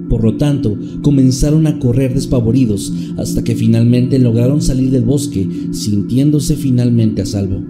Por 0.10 0.24
lo 0.24 0.36
tanto, 0.36 0.78
comenzaron 1.02 1.68
a 1.68 1.80
correr 1.80 2.14
despavoridos 2.14 2.92
hasta 3.18 3.44
que 3.44 3.56
finalmente 3.56 4.20
lograron 4.20 4.62
salir 4.62 4.90
del 4.90 5.04
bosque 5.04 5.48
sintiéndose 5.72 6.56
finalmente 6.56 7.22
a 7.22 7.26
salvo. 7.26 7.64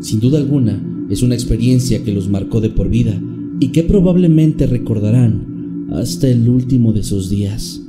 Sin 0.00 0.20
duda 0.20 0.38
alguna, 0.38 0.82
es 1.08 1.22
una 1.22 1.34
experiencia 1.34 2.02
que 2.02 2.12
los 2.12 2.28
marcó 2.28 2.60
de 2.60 2.70
por 2.70 2.90
vida 2.90 3.20
y 3.60 3.68
que 3.68 3.82
probablemente 3.82 4.66
recordarán 4.66 5.88
hasta 5.92 6.28
el 6.28 6.48
último 6.48 6.92
de 6.92 7.02
sus 7.02 7.30
días. 7.30 7.82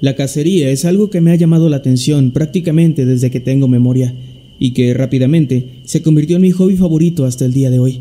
La 0.00 0.16
cacería 0.16 0.70
es 0.70 0.84
algo 0.84 1.10
que 1.10 1.20
me 1.20 1.30
ha 1.30 1.36
llamado 1.36 1.68
la 1.68 1.76
atención 1.76 2.32
prácticamente 2.32 3.06
desde 3.06 3.30
que 3.30 3.38
tengo 3.38 3.68
memoria 3.68 4.14
y 4.58 4.72
que 4.72 4.94
rápidamente 4.94 5.80
se 5.84 6.02
convirtió 6.02 6.36
en 6.36 6.42
mi 6.42 6.50
hobby 6.50 6.76
favorito 6.76 7.24
hasta 7.24 7.44
el 7.44 7.52
día 7.52 7.70
de 7.70 7.78
hoy. 7.78 8.00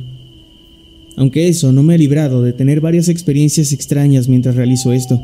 Aunque 1.15 1.47
eso 1.47 1.71
no 1.71 1.83
me 1.83 1.93
ha 1.93 1.97
librado 1.97 2.41
de 2.41 2.53
tener 2.53 2.81
varias 2.81 3.07
experiencias 3.07 3.71
extrañas 3.71 4.27
mientras 4.27 4.55
realizo 4.55 4.93
esto, 4.93 5.21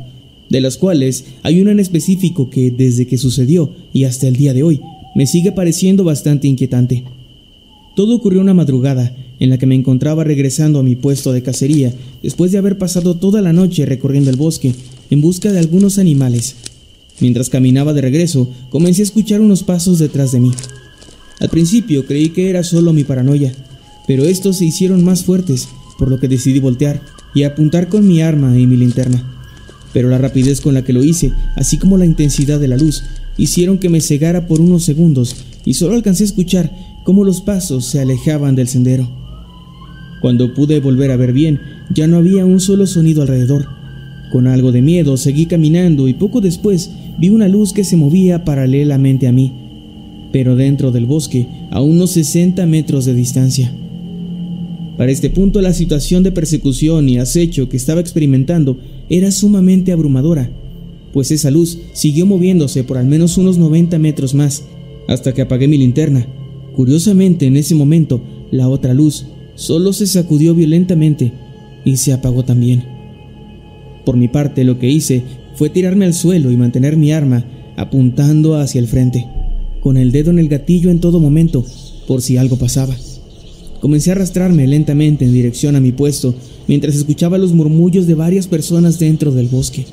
de 0.50 0.62
las 0.62 0.78
cuales 0.78 1.26
hay 1.42 1.62
una 1.62 1.72
en 1.72 1.80
específico 1.80 2.50
que 2.50 2.70
desde 2.70 3.08
que 3.08 3.18
sucedió 3.18 3.74
y 3.92 4.04
hasta 4.04 4.28
el 4.28 4.36
día 4.36 4.54
de 4.54 4.64
hoy 4.64 4.82
me 5.18 5.26
sigue 5.26 5.52
pareciendo 5.52 6.04
bastante 6.04 6.48
inquietante. 6.48 7.04
Todo 7.96 8.16
ocurrió 8.16 8.40
una 8.40 8.54
madrugada 8.54 9.16
en 9.40 9.50
la 9.50 9.58
que 9.58 9.66
me 9.66 9.74
encontraba 9.74 10.24
regresando 10.24 10.78
a 10.78 10.84
mi 10.84 10.96
puesto 10.96 11.34
de 11.34 11.42
cacería 11.42 11.92
después 12.22 12.52
de 12.52 12.60
haber 12.60 12.78
pasado 12.78 13.16
toda 13.16 13.42
la 13.42 13.52
noche 13.52 13.88
recorriendo 13.88 14.30
el 14.30 14.36
bosque 14.36 14.76
en 15.10 15.20
busca 15.20 15.52
de 15.52 15.58
algunos 15.58 15.98
animales. 15.98 16.56
Mientras 17.20 17.50
caminaba 17.50 17.94
de 17.94 18.02
regreso, 18.02 18.48
comencé 18.70 19.02
a 19.02 19.06
escuchar 19.06 19.42
unos 19.42 19.64
pasos 19.64 19.98
detrás 19.98 20.34
de 20.34 20.40
mí. 20.40 20.52
Al 21.40 21.50
principio 21.50 22.06
creí 22.06 22.30
que 22.30 22.52
era 22.52 22.62
solo 22.62 22.94
mi 22.94 23.04
paranoia, 23.04 23.56
pero 24.06 24.24
estos 24.24 24.58
se 24.58 24.66
hicieron 24.66 25.04
más 25.04 25.24
fuertes, 25.24 25.68
por 25.98 26.12
lo 26.12 26.20
que 26.20 26.28
decidí 26.28 26.60
voltear 26.60 27.02
y 27.34 27.42
apuntar 27.42 27.90
con 27.90 28.08
mi 28.08 28.22
arma 28.22 28.56
y 28.56 28.68
mi 28.68 28.78
linterna. 28.78 29.37
Pero 29.98 30.10
la 30.10 30.20
rapidez 30.20 30.62
con 30.62 30.76
la 30.76 30.84
que 30.84 30.94
lo 30.94 31.04
hice, 31.04 31.32
así 31.56 31.80
como 31.80 31.98
la 31.98 32.06
intensidad 32.06 32.60
de 32.60 32.68
la 32.68 32.78
luz, 32.78 33.04
hicieron 33.36 33.80
que 33.80 33.90
me 33.90 34.00
cegara 34.00 34.46
por 34.46 34.62
unos 34.62 34.84
segundos 34.84 35.36
y 35.66 35.74
solo 35.74 35.96
alcancé 35.96 36.24
a 36.24 36.28
escuchar 36.28 36.72
cómo 37.04 37.24
los 37.24 37.42
pasos 37.42 37.86
se 37.86 38.00
alejaban 38.00 38.56
del 38.56 38.68
sendero. 38.68 39.10
Cuando 40.22 40.54
pude 40.54 40.82
volver 40.82 41.10
a 41.10 41.18
ver 41.18 41.34
bien, 41.34 41.60
ya 41.92 42.06
no 42.06 42.18
había 42.18 42.46
un 42.46 42.60
solo 42.60 42.86
sonido 42.86 43.24
alrededor. 43.24 43.70
Con 44.32 44.46
algo 44.46 44.72
de 44.72 44.84
miedo 44.84 45.18
seguí 45.18 45.48
caminando 45.48 46.08
y 46.08 46.14
poco 46.14 46.42
después 46.42 46.92
vi 47.18 47.30
una 47.30 47.48
luz 47.48 47.74
que 47.74 47.84
se 47.84 47.98
movía 47.98 48.46
paralelamente 48.46 49.28
a 49.28 49.32
mí, 49.32 49.52
pero 50.32 50.56
dentro 50.56 50.92
del 50.92 51.08
bosque, 51.08 51.48
a 51.72 51.82
unos 51.82 52.12
60 52.12 52.64
metros 52.68 53.06
de 53.06 53.16
distancia. 53.16 53.74
Para 54.98 55.12
este 55.12 55.30
punto 55.30 55.62
la 55.62 55.74
situación 55.74 56.24
de 56.24 56.32
persecución 56.32 57.08
y 57.08 57.20
acecho 57.20 57.70
que 57.70 57.78
estaba 57.78 58.02
experimentando 58.02 58.78
era 59.10 59.32
sumamente 59.32 59.92
abrumadora 59.92 60.52
pues 61.18 61.32
esa 61.32 61.50
luz 61.50 61.80
siguió 61.94 62.28
moviéndose 62.28 62.84
por 62.84 63.00
al 63.00 63.08
menos 63.08 63.40
unos 63.40 63.58
90 63.58 63.98
metros 63.98 64.36
más, 64.36 64.66
hasta 65.08 65.34
que 65.34 65.42
apagué 65.42 65.68
mi 65.68 65.78
linterna. 65.78 66.28
Curiosamente, 66.76 67.48
en 67.48 67.58
ese 67.58 67.74
momento, 67.74 68.22
la 68.52 68.70
otra 68.70 68.94
luz 68.94 69.26
solo 69.56 69.94
se 69.94 70.06
sacudió 70.06 70.54
violentamente 70.54 71.34
y 71.84 71.98
se 71.98 72.14
apagó 72.14 72.44
también. 72.44 72.84
Por 74.06 74.16
mi 74.16 74.28
parte, 74.28 74.64
lo 74.64 74.78
que 74.78 74.92
hice 74.92 75.24
fue 75.56 75.72
tirarme 75.72 76.06
al 76.06 76.14
suelo 76.14 76.52
y 76.52 76.58
mantener 76.58 76.98
mi 76.98 77.12
arma 77.12 77.46
apuntando 77.78 78.56
hacia 78.56 78.78
el 78.78 78.88
frente, 78.88 79.26
con 79.82 79.98
el 79.98 80.12
dedo 80.12 80.30
en 80.30 80.38
el 80.38 80.50
gatillo 80.50 80.92
en 80.92 81.00
todo 81.00 81.20
momento, 81.20 81.66
por 82.08 82.22
si 82.22 82.38
algo 82.38 82.58
pasaba. 82.58 82.96
Comencé 83.82 84.10
a 84.10 84.14
arrastrarme 84.14 84.66
lentamente 84.66 85.26
en 85.26 85.34
dirección 85.34 85.76
a 85.76 85.80
mi 85.80 85.92
puesto 85.92 86.34
mientras 86.68 86.96
escuchaba 86.96 87.38
los 87.38 87.54
murmullos 87.54 88.08
de 88.08 88.16
varias 88.16 88.48
personas 88.48 89.00
dentro 89.00 89.32
del 89.32 89.48
bosque. 89.48 89.86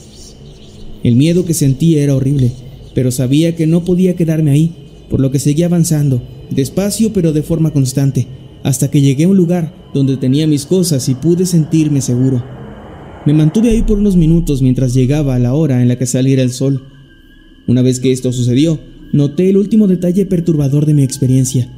El 1.03 1.17
miedo 1.17 1.45
que 1.45 1.55
sentía 1.55 2.03
era 2.03 2.17
horrible, 2.17 2.53
pero 2.95 3.11
sabía 3.11 3.55
que 3.55 3.67
no 3.67 3.85
podía 3.85 4.17
quedarme 4.17 4.51
ahí, 4.51 4.73
por 5.11 5.21
lo 5.21 5.31
que 5.31 5.39
seguí 5.39 5.63
avanzando, 5.63 6.23
despacio 6.51 7.13
pero 7.13 7.33
de 7.33 7.43
forma 7.43 7.73
constante, 7.73 8.27
hasta 8.63 8.91
que 8.91 9.03
llegué 9.03 9.25
a 9.25 9.29
un 9.29 9.37
lugar 9.37 9.75
donde 9.93 10.17
tenía 10.17 10.47
mis 10.47 10.65
cosas 10.65 11.09
y 11.09 11.15
pude 11.15 11.45
sentirme 11.45 12.01
seguro. 12.01 12.43
Me 13.27 13.35
mantuve 13.35 13.71
ahí 13.71 13.83
por 13.83 13.99
unos 13.99 14.17
minutos 14.17 14.63
mientras 14.63 14.95
llegaba 14.95 15.35
a 15.35 15.39
la 15.39 15.55
hora 15.55 15.83
en 15.83 15.89
la 15.89 15.97
que 15.97 16.07
saliera 16.07 16.43
el 16.43 16.51
sol. 16.51 16.85
Una 17.67 17.83
vez 17.83 18.01
que 18.01 18.13
esto 18.13 18.33
sucedió, 18.33 18.79
noté 19.13 19.51
el 19.51 19.57
último 19.57 19.87
detalle 19.87 20.27
perturbador 20.27 20.87
de 20.87 20.95
mi 20.95 21.03
experiencia. 21.03 21.71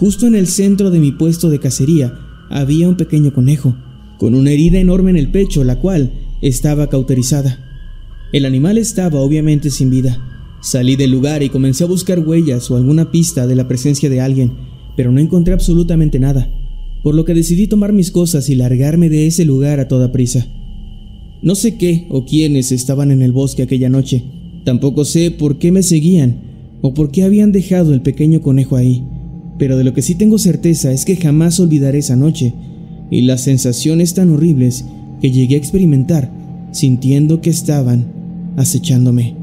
Justo 0.00 0.26
en 0.26 0.34
el 0.34 0.46
centro 0.46 0.90
de 0.90 0.98
mi 0.98 1.12
puesto 1.12 1.50
de 1.50 1.58
cacería 1.58 2.14
había 2.48 2.88
un 2.88 2.96
pequeño 2.96 3.34
conejo, 3.34 3.76
con 4.18 4.34
una 4.34 4.50
herida 4.50 4.78
enorme 4.78 5.10
en 5.10 5.18
el 5.18 5.30
pecho, 5.30 5.62
la 5.62 5.78
cual 5.78 6.10
estaba 6.40 6.86
cauterizada. 6.86 7.58
El 8.32 8.46
animal 8.46 8.78
estaba 8.78 9.20
obviamente 9.20 9.68
sin 9.68 9.90
vida. 9.90 10.18
Salí 10.62 10.96
del 10.96 11.10
lugar 11.10 11.42
y 11.42 11.50
comencé 11.50 11.84
a 11.84 11.86
buscar 11.86 12.18
huellas 12.20 12.70
o 12.70 12.78
alguna 12.78 13.10
pista 13.10 13.46
de 13.46 13.54
la 13.54 13.68
presencia 13.68 14.08
de 14.08 14.22
alguien, 14.22 14.52
pero 14.96 15.12
no 15.12 15.20
encontré 15.20 15.52
absolutamente 15.52 16.18
nada, 16.18 16.50
por 17.02 17.14
lo 17.14 17.26
que 17.26 17.34
decidí 17.34 17.66
tomar 17.66 17.92
mis 17.92 18.10
cosas 18.10 18.48
y 18.48 18.54
largarme 18.54 19.10
de 19.10 19.26
ese 19.26 19.44
lugar 19.44 19.80
a 19.80 19.88
toda 19.88 20.12
prisa. 20.12 20.46
No 21.42 21.54
sé 21.54 21.76
qué 21.76 22.06
o 22.08 22.24
quiénes 22.24 22.72
estaban 22.72 23.10
en 23.10 23.20
el 23.20 23.32
bosque 23.32 23.64
aquella 23.64 23.90
noche, 23.90 24.24
tampoco 24.64 25.04
sé 25.04 25.30
por 25.30 25.58
qué 25.58 25.70
me 25.70 25.82
seguían 25.82 26.78
o 26.80 26.94
por 26.94 27.10
qué 27.10 27.24
habían 27.24 27.52
dejado 27.52 27.92
el 27.92 28.00
pequeño 28.00 28.40
conejo 28.40 28.76
ahí, 28.76 29.04
pero 29.60 29.76
de 29.76 29.84
lo 29.84 29.92
que 29.92 30.00
sí 30.00 30.14
tengo 30.14 30.38
certeza 30.38 30.90
es 30.90 31.04
que 31.04 31.16
jamás 31.16 31.60
olvidaré 31.60 31.98
esa 31.98 32.16
noche 32.16 32.54
y 33.10 33.20
las 33.20 33.42
sensaciones 33.42 34.14
tan 34.14 34.30
horribles 34.30 34.86
que 35.20 35.30
llegué 35.30 35.56
a 35.56 35.58
experimentar 35.58 36.32
sintiendo 36.72 37.42
que 37.42 37.50
estaban 37.50 38.10
acechándome. 38.56 39.36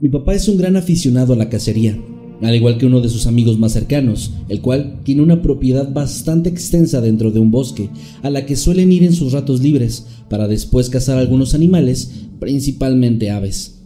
Mi 0.00 0.08
papá 0.08 0.34
es 0.34 0.48
un 0.48 0.56
gran 0.56 0.76
aficionado 0.76 1.32
a 1.32 1.36
la 1.36 1.48
cacería. 1.48 1.98
Al 2.42 2.54
igual 2.54 2.76
que 2.76 2.86
uno 2.86 3.00
de 3.00 3.08
sus 3.08 3.26
amigos 3.26 3.58
más 3.58 3.72
cercanos, 3.72 4.32
el 4.48 4.60
cual 4.60 5.00
tiene 5.04 5.22
una 5.22 5.42
propiedad 5.42 5.92
bastante 5.92 6.48
extensa 6.48 7.00
dentro 7.00 7.30
de 7.30 7.38
un 7.38 7.50
bosque, 7.50 7.88
a 8.22 8.30
la 8.30 8.46
que 8.46 8.56
suelen 8.56 8.90
ir 8.92 9.04
en 9.04 9.12
sus 9.12 9.32
ratos 9.32 9.62
libres 9.62 10.06
para 10.28 10.48
después 10.48 10.90
cazar 10.90 11.18
algunos 11.18 11.54
animales, 11.54 12.26
principalmente 12.40 13.30
aves. 13.30 13.78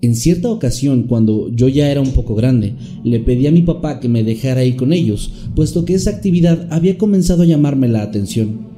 En 0.00 0.14
cierta 0.14 0.48
ocasión, 0.48 1.02
cuando 1.02 1.50
yo 1.52 1.68
ya 1.68 1.90
era 1.90 2.00
un 2.00 2.12
poco 2.12 2.34
grande, 2.34 2.74
le 3.02 3.18
pedí 3.18 3.46
a 3.48 3.52
mi 3.52 3.62
papá 3.62 3.98
que 3.98 4.08
me 4.08 4.22
dejara 4.22 4.64
ir 4.64 4.76
con 4.76 4.92
ellos, 4.92 5.32
puesto 5.56 5.84
que 5.84 5.94
esa 5.94 6.10
actividad 6.10 6.68
había 6.70 6.96
comenzado 6.96 7.42
a 7.42 7.46
llamarme 7.46 7.88
la 7.88 8.02
atención. 8.02 8.68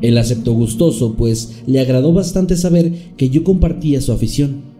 Él 0.00 0.16
aceptó 0.16 0.52
gustoso, 0.52 1.16
pues 1.16 1.62
le 1.66 1.80
agradó 1.80 2.12
bastante 2.12 2.56
saber 2.56 2.92
que 3.16 3.30
yo 3.30 3.42
compartía 3.42 4.00
su 4.00 4.12
afición. 4.12 4.73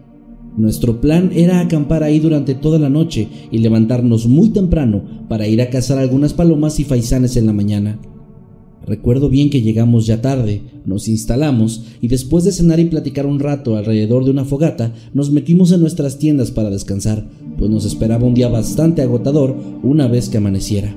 Nuestro 0.57 1.01
plan 1.01 1.31
era 1.35 1.61
acampar 1.61 2.05
ahí 2.05 2.21
durante 2.21 2.55
toda 2.55 2.79
la 2.79 2.89
noche 2.89 3.29
y 3.51 3.59
levantarnos 3.59 4.29
muy 4.29 4.51
temprano 4.51 5.03
para 5.29 5.49
ir 5.49 5.61
a 5.61 5.69
cazar 5.69 5.99
algunas 5.99 6.33
palomas 6.33 6.79
y 6.79 6.85
faisanes 6.85 7.37
en 7.37 7.47
la 7.47 7.53
mañana. 7.53 7.99
Recuerdo 8.87 9.29
bien 9.29 9.51
que 9.51 9.63
llegamos 9.63 10.07
ya 10.07 10.21
tarde, 10.21 10.63
nos 10.85 11.09
instalamos 11.09 11.85
y 12.01 12.09
después 12.09 12.45
de 12.45 12.53
cenar 12.53 12.79
y 12.79 12.85
platicar 12.85 13.27
un 13.27 13.41
rato 13.41 13.77
alrededor 13.77 14.25
de 14.25 14.31
una 14.31 14.45
fogata, 14.45 14.93
nos 15.13 15.33
metimos 15.33 15.73
en 15.73 15.81
nuestras 15.81 16.19
tiendas 16.19 16.51
para 16.51 16.71
descansar, 16.71 17.27
pues 17.59 17.71
nos 17.71 17.85
esperaba 17.85 18.27
un 18.27 18.35
día 18.35 18.49
bastante 18.49 19.03
agotador 19.03 19.57
una 19.83 20.07
vez 20.07 20.29
que 20.29 20.37
amaneciera. 20.37 20.95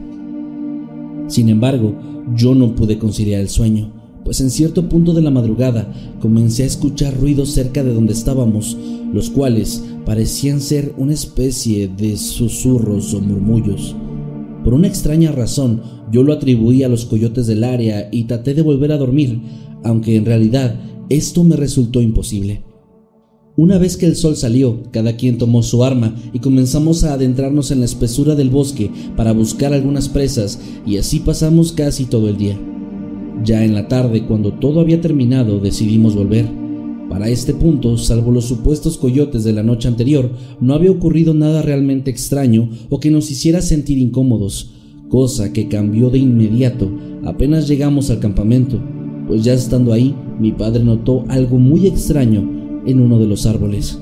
Sin 1.27 1.49
embargo, 1.49 1.95
yo 2.35 2.53
no 2.53 2.75
pude 2.75 2.99
conciliar 2.99 3.41
el 3.41 3.49
sueño 3.49 3.93
pues 4.27 4.41
en 4.41 4.49
cierto 4.49 4.89
punto 4.89 5.13
de 5.13 5.21
la 5.21 5.31
madrugada 5.31 5.89
comencé 6.19 6.63
a 6.63 6.65
escuchar 6.65 7.17
ruidos 7.17 7.51
cerca 7.51 7.81
de 7.81 7.93
donde 7.93 8.11
estábamos, 8.11 8.77
los 9.13 9.29
cuales 9.29 9.83
parecían 10.05 10.61
ser 10.61 10.93
una 10.97 11.13
especie 11.13 11.87
de 11.87 12.17
susurros 12.17 13.13
o 13.13 13.21
murmullos. 13.21 13.95
Por 14.63 14.73
una 14.73 14.87
extraña 14.87 15.31
razón, 15.31 15.81
yo 16.11 16.23
lo 16.23 16.33
atribuí 16.33 16.83
a 16.83 16.89
los 16.89 17.05
coyotes 17.05 17.47
del 17.47 17.63
área 17.63 18.09
y 18.11 18.25
traté 18.25 18.53
de 18.53 18.61
volver 18.61 18.91
a 18.91 18.97
dormir, 18.97 19.41
aunque 19.83 20.15
en 20.15 20.25
realidad 20.25 20.79
esto 21.09 21.43
me 21.43 21.55
resultó 21.55 22.01
imposible. 22.01 22.63
Una 23.55 23.79
vez 23.79 23.97
que 23.97 24.05
el 24.05 24.15
sol 24.15 24.35
salió, 24.35 24.83
cada 24.91 25.15
quien 25.15 25.39
tomó 25.39 25.63
su 25.63 25.83
arma 25.83 26.15
y 26.31 26.39
comenzamos 26.39 27.03
a 27.03 27.13
adentrarnos 27.13 27.71
en 27.71 27.79
la 27.79 27.85
espesura 27.85 28.35
del 28.35 28.51
bosque 28.51 28.91
para 29.15 29.31
buscar 29.31 29.73
algunas 29.73 30.09
presas 30.09 30.59
y 30.85 30.97
así 30.97 31.21
pasamos 31.21 31.71
casi 31.71 32.05
todo 32.05 32.29
el 32.29 32.37
día. 32.37 32.59
Ya 33.43 33.63
en 33.63 33.73
la 33.73 33.87
tarde, 33.87 34.25
cuando 34.27 34.53
todo 34.53 34.79
había 34.79 35.01
terminado, 35.01 35.59
decidimos 35.59 36.13
volver. 36.13 36.66
Para 37.09 37.29
este 37.29 37.53
punto, 37.53 37.97
salvo 37.97 38.31
los 38.31 38.45
supuestos 38.45 38.97
coyotes 38.97 39.43
de 39.43 39.53
la 39.53 39.63
noche 39.63 39.87
anterior, 39.87 40.29
no 40.59 40.73
había 40.73 40.91
ocurrido 40.91 41.33
nada 41.33 41.61
realmente 41.61 42.11
extraño 42.11 42.69
o 42.89 42.99
que 42.99 43.11
nos 43.11 43.31
hiciera 43.31 43.61
sentir 43.61 43.97
incómodos, 43.97 44.71
cosa 45.09 45.53
que 45.53 45.67
cambió 45.67 46.09
de 46.09 46.19
inmediato 46.19 46.91
apenas 47.25 47.67
llegamos 47.67 48.09
al 48.09 48.19
campamento, 48.19 48.79
pues 49.27 49.43
ya 49.43 49.53
estando 49.53 49.93
ahí, 49.93 50.15
mi 50.39 50.51
padre 50.51 50.83
notó 50.83 51.25
algo 51.27 51.57
muy 51.59 51.87
extraño 51.87 52.81
en 52.85 53.01
uno 53.01 53.19
de 53.19 53.27
los 53.27 53.45
árboles. 53.45 53.99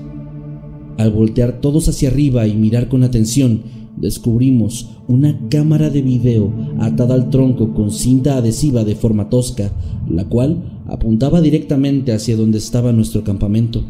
Al 0.97 1.11
voltear 1.11 1.59
todos 1.59 1.87
hacia 1.89 2.09
arriba 2.09 2.47
y 2.47 2.53
mirar 2.55 2.87
con 2.87 3.03
atención, 3.03 3.63
descubrimos 3.97 4.91
una 5.07 5.39
cámara 5.49 5.89
de 5.89 6.01
video 6.01 6.53
atada 6.79 7.15
al 7.15 7.29
tronco 7.29 7.73
con 7.73 7.91
cinta 7.91 8.37
adhesiva 8.37 8.83
de 8.83 8.95
forma 8.95 9.29
tosca, 9.29 9.71
la 10.09 10.25
cual 10.25 10.74
apuntaba 10.87 11.41
directamente 11.41 12.13
hacia 12.13 12.35
donde 12.35 12.57
estaba 12.57 12.91
nuestro 12.91 13.23
campamento. 13.23 13.83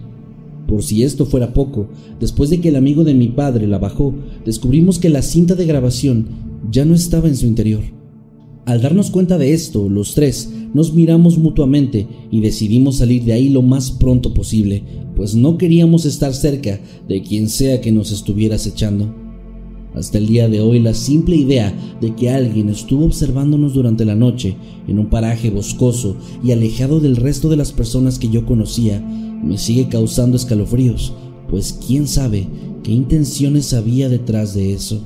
Por 0.68 0.84
si 0.84 1.04
esto 1.04 1.26
fuera 1.26 1.54
poco, 1.54 1.90
después 2.20 2.50
de 2.50 2.60
que 2.60 2.70
el 2.70 2.76
amigo 2.76 3.04
de 3.04 3.14
mi 3.14 3.28
padre 3.28 3.68
la 3.68 3.78
bajó, 3.78 4.14
descubrimos 4.46 5.00
que 5.00 5.10
la 5.10 5.22
cinta 5.22 5.56
de 5.56 5.66
grabación 5.66 6.28
ya 6.72 6.86
no 6.86 6.96
estaba 6.96 7.28
en 7.28 7.36
su 7.36 7.46
interior. 7.46 7.84
Al 8.66 8.82
darnos 8.82 9.12
cuenta 9.12 9.38
de 9.38 9.54
esto, 9.54 9.90
los 9.90 10.16
tres 10.16 10.52
nos 10.74 10.94
miramos 10.94 11.38
mutuamente 11.38 12.08
y 12.32 12.42
decidimos 12.42 12.98
salir 12.98 13.24
de 13.24 13.34
ahí 13.34 13.50
lo 13.50 13.62
más 13.62 13.92
pronto 13.92 14.34
posible, 14.34 14.84
pues 15.16 15.36
no 15.36 15.58
queríamos 15.58 16.06
estar 16.06 16.34
cerca 16.34 16.80
de 17.08 17.22
quien 17.22 17.50
sea 17.50 17.80
que 17.80 17.92
nos 17.92 18.12
estuviera 18.12 18.56
acechando. 18.56 19.25
Hasta 19.96 20.18
el 20.18 20.28
día 20.28 20.50
de 20.50 20.60
hoy 20.60 20.80
la 20.80 20.94
simple 20.94 21.36
idea 21.36 21.74
de 22.02 22.14
que 22.16 22.30
alguien 22.30 22.70
estuvo 22.70 23.06
observándonos 23.06 23.74
durante 23.74 24.04
la 24.04 24.16
noche 24.16 24.56
en 24.88 25.00
un 25.00 25.08
paraje 25.08 25.50
boscoso 25.50 26.18
y 26.44 26.52
alejado 26.52 27.00
del 27.00 27.16
resto 27.16 27.48
de 27.50 27.56
las 27.56 27.72
personas 27.72 28.20
que 28.20 28.30
yo 28.30 28.46
conocía 28.46 29.00
me 29.00 29.58
sigue 29.58 29.88
causando 29.88 30.36
escalofríos, 30.36 31.14
pues 31.50 31.80
quién 31.86 32.08
sabe 32.08 32.48
qué 32.84 32.92
intenciones 32.92 33.74
había 33.74 34.10
detrás 34.10 34.54
de 34.54 34.74
eso. 34.74 35.06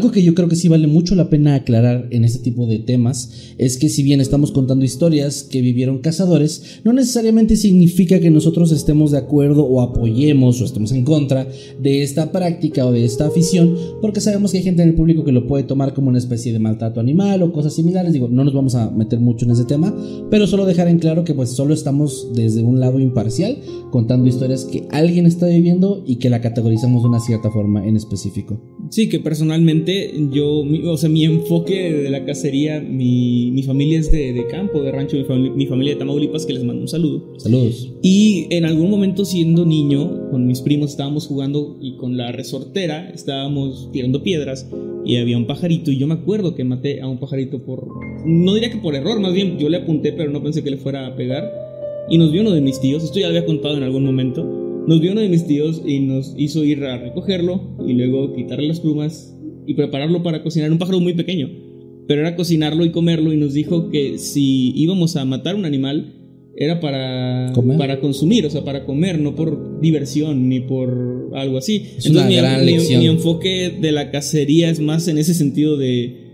Algo 0.00 0.12
que 0.12 0.22
yo 0.22 0.34
creo 0.34 0.48
que 0.48 0.56
sí 0.56 0.66
vale 0.66 0.86
mucho 0.86 1.14
la 1.14 1.28
pena 1.28 1.54
aclarar 1.54 2.08
en 2.10 2.24
este 2.24 2.38
tipo 2.38 2.66
de 2.66 2.78
temas 2.78 3.52
es 3.58 3.76
que 3.76 3.90
si 3.90 4.02
bien 4.02 4.22
estamos 4.22 4.50
contando 4.50 4.82
historias 4.82 5.42
que 5.42 5.60
vivieron 5.60 5.98
cazadores, 5.98 6.80
no 6.84 6.94
necesariamente 6.94 7.54
significa 7.54 8.18
que 8.18 8.30
nosotros 8.30 8.72
estemos 8.72 9.10
de 9.10 9.18
acuerdo 9.18 9.66
o 9.66 9.82
apoyemos 9.82 10.58
o 10.58 10.64
estemos 10.64 10.92
en 10.92 11.04
contra 11.04 11.46
de 11.82 12.02
esta 12.02 12.32
práctica 12.32 12.86
o 12.86 12.92
de 12.92 13.04
esta 13.04 13.26
afición, 13.26 13.76
porque 14.00 14.22
sabemos 14.22 14.52
que 14.52 14.56
hay 14.56 14.64
gente 14.64 14.82
en 14.82 14.88
el 14.88 14.94
público 14.94 15.22
que 15.22 15.32
lo 15.32 15.46
puede 15.46 15.64
tomar 15.64 15.92
como 15.92 16.08
una 16.08 16.16
especie 16.16 16.50
de 16.54 16.60
maltrato 16.60 16.98
animal 16.98 17.42
o 17.42 17.52
cosas 17.52 17.74
similares. 17.74 18.14
Digo, 18.14 18.26
no 18.26 18.42
nos 18.42 18.54
vamos 18.54 18.76
a 18.76 18.90
meter 18.90 19.20
mucho 19.20 19.44
en 19.44 19.50
ese 19.50 19.66
tema, 19.66 19.94
pero 20.30 20.46
solo 20.46 20.64
dejar 20.64 20.88
en 20.88 20.98
claro 20.98 21.24
que 21.24 21.34
pues 21.34 21.50
solo 21.50 21.74
estamos 21.74 22.28
desde 22.34 22.62
un 22.62 22.80
lado 22.80 23.00
imparcial 23.00 23.58
contando 23.90 24.30
historias 24.30 24.64
que 24.64 24.88
alguien 24.92 25.26
está 25.26 25.46
viviendo 25.46 26.02
y 26.06 26.16
que 26.16 26.30
la 26.30 26.40
categorizamos 26.40 27.02
de 27.02 27.08
una 27.10 27.20
cierta 27.20 27.50
forma 27.50 27.86
en 27.86 27.96
específico. 27.96 28.58
Sí, 28.90 29.08
que 29.08 29.20
personalmente 29.20 30.12
yo, 30.32 30.64
o 30.86 30.96
sea, 30.96 31.08
mi 31.08 31.24
enfoque 31.24 31.92
de 31.92 32.10
la 32.10 32.24
cacería, 32.24 32.80
mi, 32.80 33.52
mi 33.52 33.62
familia 33.62 34.00
es 34.00 34.10
de, 34.10 34.32
de, 34.32 34.46
campo, 34.48 34.82
de 34.82 34.90
rancho, 34.90 35.16
mi, 35.16 35.22
familia, 35.22 35.52
mi 35.54 35.66
familia 35.66 35.92
de 35.94 35.98
Tamaulipas, 36.00 36.44
que 36.44 36.54
les 36.54 36.64
mando 36.64 36.82
un 36.82 36.88
saludo. 36.88 37.38
Saludos. 37.38 37.88
Y 38.02 38.48
en 38.50 38.64
algún 38.64 38.90
momento 38.90 39.24
siendo 39.24 39.64
niño, 39.64 40.28
con 40.32 40.44
mis 40.44 40.60
primos 40.60 40.90
estábamos 40.90 41.28
jugando 41.28 41.78
y 41.80 41.96
con 41.98 42.16
la 42.16 42.32
resortera 42.32 43.10
estábamos 43.10 43.90
tirando 43.92 44.24
piedras 44.24 44.68
y 45.04 45.16
había 45.16 45.38
un 45.38 45.46
pajarito 45.46 45.92
y 45.92 45.98
yo 45.98 46.08
me 46.08 46.14
acuerdo 46.14 46.56
que 46.56 46.64
maté 46.64 47.00
a 47.00 47.06
un 47.06 47.18
pajarito 47.18 47.62
por, 47.62 47.86
no 48.26 48.54
diría 48.54 48.70
que 48.70 48.78
por 48.78 48.96
error, 48.96 49.20
más 49.20 49.32
bien 49.32 49.56
yo 49.58 49.68
le 49.68 49.78
apunté 49.78 50.12
pero 50.12 50.30
no 50.30 50.42
pensé 50.42 50.62
que 50.62 50.70
le 50.70 50.76
fuera 50.76 51.06
a 51.06 51.16
pegar 51.16 51.50
y 52.10 52.18
nos 52.18 52.32
vio 52.32 52.42
uno 52.42 52.50
de 52.50 52.60
mis 52.60 52.80
tíos, 52.80 53.02
esto 53.04 53.18
ya 53.18 53.26
lo 53.26 53.36
había 53.36 53.46
contado 53.46 53.76
en 53.76 53.82
algún 53.82 54.04
momento 54.04 54.69
nos 54.86 55.00
vio 55.00 55.12
uno 55.12 55.20
de 55.20 55.28
mis 55.28 55.46
tíos 55.46 55.82
y 55.84 56.00
nos 56.00 56.34
hizo 56.36 56.64
ir 56.64 56.84
a 56.84 56.98
recogerlo 56.98 57.76
y 57.86 57.92
luego 57.92 58.34
quitarle 58.34 58.68
las 58.68 58.80
plumas 58.80 59.36
y 59.66 59.74
prepararlo 59.74 60.22
para 60.22 60.42
cocinar. 60.42 60.72
Un 60.72 60.78
pájaro 60.78 61.00
muy 61.00 61.14
pequeño, 61.14 61.48
pero 62.06 62.22
era 62.22 62.36
cocinarlo 62.36 62.84
y 62.84 62.90
comerlo 62.90 63.32
y 63.32 63.36
nos 63.36 63.54
dijo 63.54 63.90
que 63.90 64.18
si 64.18 64.72
íbamos 64.74 65.16
a 65.16 65.24
matar 65.24 65.54
un 65.54 65.64
animal 65.64 66.16
era 66.56 66.80
para, 66.80 67.52
para 67.78 68.00
consumir, 68.00 68.44
o 68.44 68.50
sea, 68.50 68.64
para 68.64 68.84
comer, 68.84 69.18
no 69.18 69.34
por 69.34 69.80
diversión 69.80 70.48
ni 70.48 70.60
por 70.60 71.30
algo 71.34 71.58
así. 71.58 71.76
Es 71.96 72.06
Entonces, 72.06 72.38
una 72.38 72.48
gran 72.48 72.64
mi, 72.64 72.72
lección. 72.72 73.00
mi 73.00 73.06
enfoque 73.06 73.72
de 73.80 73.92
la 73.92 74.10
cacería 74.10 74.68
es 74.68 74.80
más 74.80 75.08
en 75.08 75.18
ese 75.18 75.34
sentido 75.34 75.76
de 75.76 76.28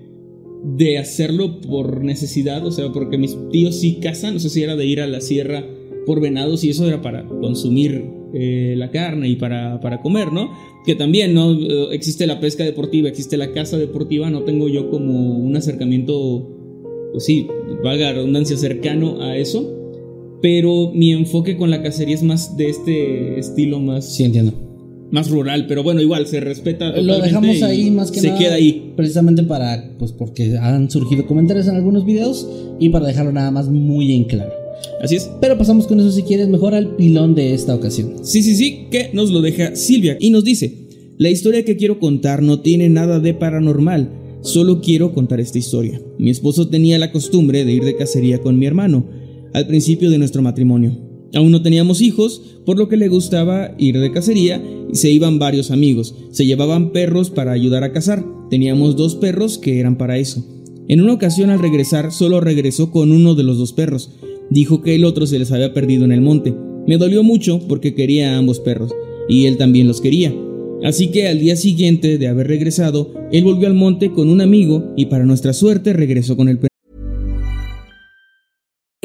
de 0.66 0.98
hacerlo 0.98 1.60
por 1.60 2.02
necesidad, 2.02 2.66
o 2.66 2.72
sea, 2.72 2.90
porque 2.92 3.18
mis 3.18 3.36
tíos 3.52 3.76
sí 3.78 3.98
cazan, 4.02 4.34
no 4.34 4.40
sé 4.40 4.50
si 4.50 4.62
era 4.62 4.74
de 4.74 4.84
ir 4.84 5.00
a 5.00 5.06
la 5.06 5.20
sierra 5.20 5.64
por 6.06 6.20
venados 6.20 6.64
y 6.64 6.70
eso 6.70 6.88
era 6.88 7.02
para 7.02 7.24
consumir 7.26 8.04
eh, 8.34 8.74
la 8.76 8.90
carne 8.90 9.28
y 9.28 9.36
para, 9.36 9.80
para, 9.80 10.00
comer, 10.00 10.32
¿no? 10.32 10.50
Que 10.84 10.94
también, 10.94 11.34
¿no? 11.34 11.52
Eh, 11.52 11.88
existe 11.92 12.26
la 12.26 12.40
pesca 12.40 12.64
deportiva, 12.64 13.08
existe 13.08 13.36
la 13.36 13.52
caza 13.52 13.78
deportiva, 13.78 14.30
no 14.30 14.42
tengo 14.42 14.68
yo 14.68 14.90
como 14.90 15.38
un 15.38 15.56
acercamiento, 15.56 16.48
pues 17.12 17.24
sí, 17.24 17.46
valga 17.82 18.06
la 18.06 18.12
redundancia, 18.14 18.56
cercano 18.56 19.22
a 19.22 19.36
eso, 19.36 19.72
pero 20.42 20.92
mi 20.92 21.12
enfoque 21.12 21.56
con 21.56 21.70
la 21.70 21.82
cacería 21.82 22.14
es 22.14 22.22
más 22.22 22.56
de 22.56 22.68
este 22.68 23.38
estilo 23.38 23.80
más... 23.80 24.14
Sí, 24.14 24.24
entiendo. 24.24 24.52
Más 25.10 25.30
rural, 25.30 25.66
pero 25.68 25.84
bueno, 25.84 26.00
igual 26.00 26.26
se 26.26 26.40
respeta. 26.40 27.00
Lo 27.00 27.20
dejamos 27.20 27.62
ahí 27.62 27.92
más 27.92 28.10
que 28.10 28.20
se 28.20 28.28
nada. 28.28 28.38
queda 28.40 28.54
ahí. 28.54 28.92
Precisamente 28.96 29.44
para, 29.44 29.94
pues 29.98 30.10
porque 30.10 30.58
han 30.58 30.90
surgido 30.90 31.26
comentarios 31.26 31.68
en 31.68 31.76
algunos 31.76 32.04
videos 32.04 32.48
y 32.80 32.88
para 32.88 33.06
dejarlo 33.06 33.30
nada 33.30 33.52
más 33.52 33.68
muy 33.68 34.12
en 34.12 34.24
claro. 34.24 34.65
Así 35.06 35.14
es. 35.14 35.30
Pero 35.40 35.56
pasamos 35.56 35.86
con 35.86 36.00
eso 36.00 36.10
si 36.10 36.24
quieres 36.24 36.48
mejor 36.48 36.74
al 36.74 36.96
pilón 36.96 37.36
de 37.36 37.54
esta 37.54 37.76
ocasión. 37.76 38.14
Sí, 38.22 38.42
sí, 38.42 38.56
sí, 38.56 38.88
que 38.90 39.10
nos 39.12 39.30
lo 39.30 39.40
deja 39.40 39.76
Silvia 39.76 40.16
y 40.18 40.30
nos 40.30 40.42
dice, 40.42 40.88
la 41.16 41.30
historia 41.30 41.64
que 41.64 41.76
quiero 41.76 42.00
contar 42.00 42.42
no 42.42 42.58
tiene 42.58 42.88
nada 42.88 43.20
de 43.20 43.32
paranormal, 43.32 44.10
solo 44.40 44.80
quiero 44.80 45.14
contar 45.14 45.38
esta 45.38 45.58
historia. 45.58 46.02
Mi 46.18 46.30
esposo 46.30 46.66
tenía 46.66 46.98
la 46.98 47.12
costumbre 47.12 47.64
de 47.64 47.72
ir 47.72 47.84
de 47.84 47.94
cacería 47.94 48.40
con 48.40 48.58
mi 48.58 48.66
hermano 48.66 49.06
al 49.54 49.68
principio 49.68 50.10
de 50.10 50.18
nuestro 50.18 50.42
matrimonio. 50.42 50.98
Aún 51.34 51.52
no 51.52 51.62
teníamos 51.62 52.00
hijos, 52.00 52.58
por 52.64 52.76
lo 52.76 52.88
que 52.88 52.96
le 52.96 53.06
gustaba 53.06 53.76
ir 53.78 54.00
de 54.00 54.10
cacería 54.10 54.60
y 54.92 54.96
se 54.96 55.12
iban 55.12 55.38
varios 55.38 55.70
amigos. 55.70 56.16
Se 56.32 56.46
llevaban 56.46 56.90
perros 56.90 57.30
para 57.30 57.52
ayudar 57.52 57.84
a 57.84 57.92
cazar. 57.92 58.24
Teníamos 58.50 58.96
dos 58.96 59.14
perros 59.14 59.56
que 59.56 59.78
eran 59.78 59.98
para 59.98 60.18
eso. 60.18 60.44
En 60.88 61.00
una 61.00 61.12
ocasión 61.12 61.50
al 61.50 61.60
regresar 61.60 62.12
solo 62.12 62.40
regresó 62.40 62.90
con 62.90 63.12
uno 63.12 63.36
de 63.36 63.44
los 63.44 63.58
dos 63.58 63.72
perros. 63.72 64.10
Dijo 64.50 64.82
que 64.82 64.94
el 64.94 65.04
otro 65.04 65.26
se 65.26 65.38
les 65.38 65.52
había 65.52 65.74
perdido 65.74 66.04
en 66.04 66.12
el 66.12 66.20
monte. 66.20 66.54
Me 66.86 66.98
dolió 66.98 67.22
mucho 67.22 67.60
porque 67.68 67.94
quería 67.94 68.34
a 68.34 68.38
ambos 68.38 68.60
perros, 68.60 68.92
y 69.28 69.46
él 69.46 69.56
también 69.56 69.88
los 69.88 70.00
quería. 70.00 70.34
Así 70.84 71.08
que 71.08 71.28
al 71.28 71.40
día 71.40 71.56
siguiente 71.56 72.18
de 72.18 72.28
haber 72.28 72.48
regresado, 72.48 73.12
él 73.32 73.44
volvió 73.44 73.66
al 73.66 73.74
monte 73.74 74.12
con 74.12 74.28
un 74.28 74.40
amigo 74.40 74.92
y 74.96 75.06
para 75.06 75.24
nuestra 75.24 75.52
suerte 75.52 75.92
regresó 75.92 76.36
con 76.36 76.48
el 76.48 76.58
perro. 76.58 76.75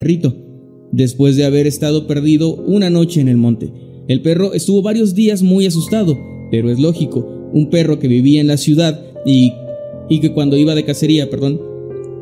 Rito, 0.00 0.34
después 0.92 1.36
de 1.36 1.44
haber 1.44 1.66
estado 1.66 2.06
perdido 2.06 2.54
una 2.54 2.90
noche 2.90 3.20
en 3.20 3.28
el 3.28 3.36
monte. 3.36 3.72
El 4.06 4.22
perro 4.22 4.52
estuvo 4.52 4.82
varios 4.82 5.14
días 5.14 5.42
muy 5.42 5.66
asustado, 5.66 6.18
pero 6.50 6.70
es 6.70 6.78
lógico, 6.78 7.20
un 7.52 7.70
perro 7.70 7.98
que 7.98 8.08
vivía 8.08 8.40
en 8.40 8.48
la 8.48 8.58
ciudad 8.58 9.02
y, 9.24 9.54
y 10.08 10.20
que 10.20 10.32
cuando 10.32 10.56
iba 10.56 10.74
de 10.74 10.84
cacería, 10.84 11.30
perdón, 11.30 11.60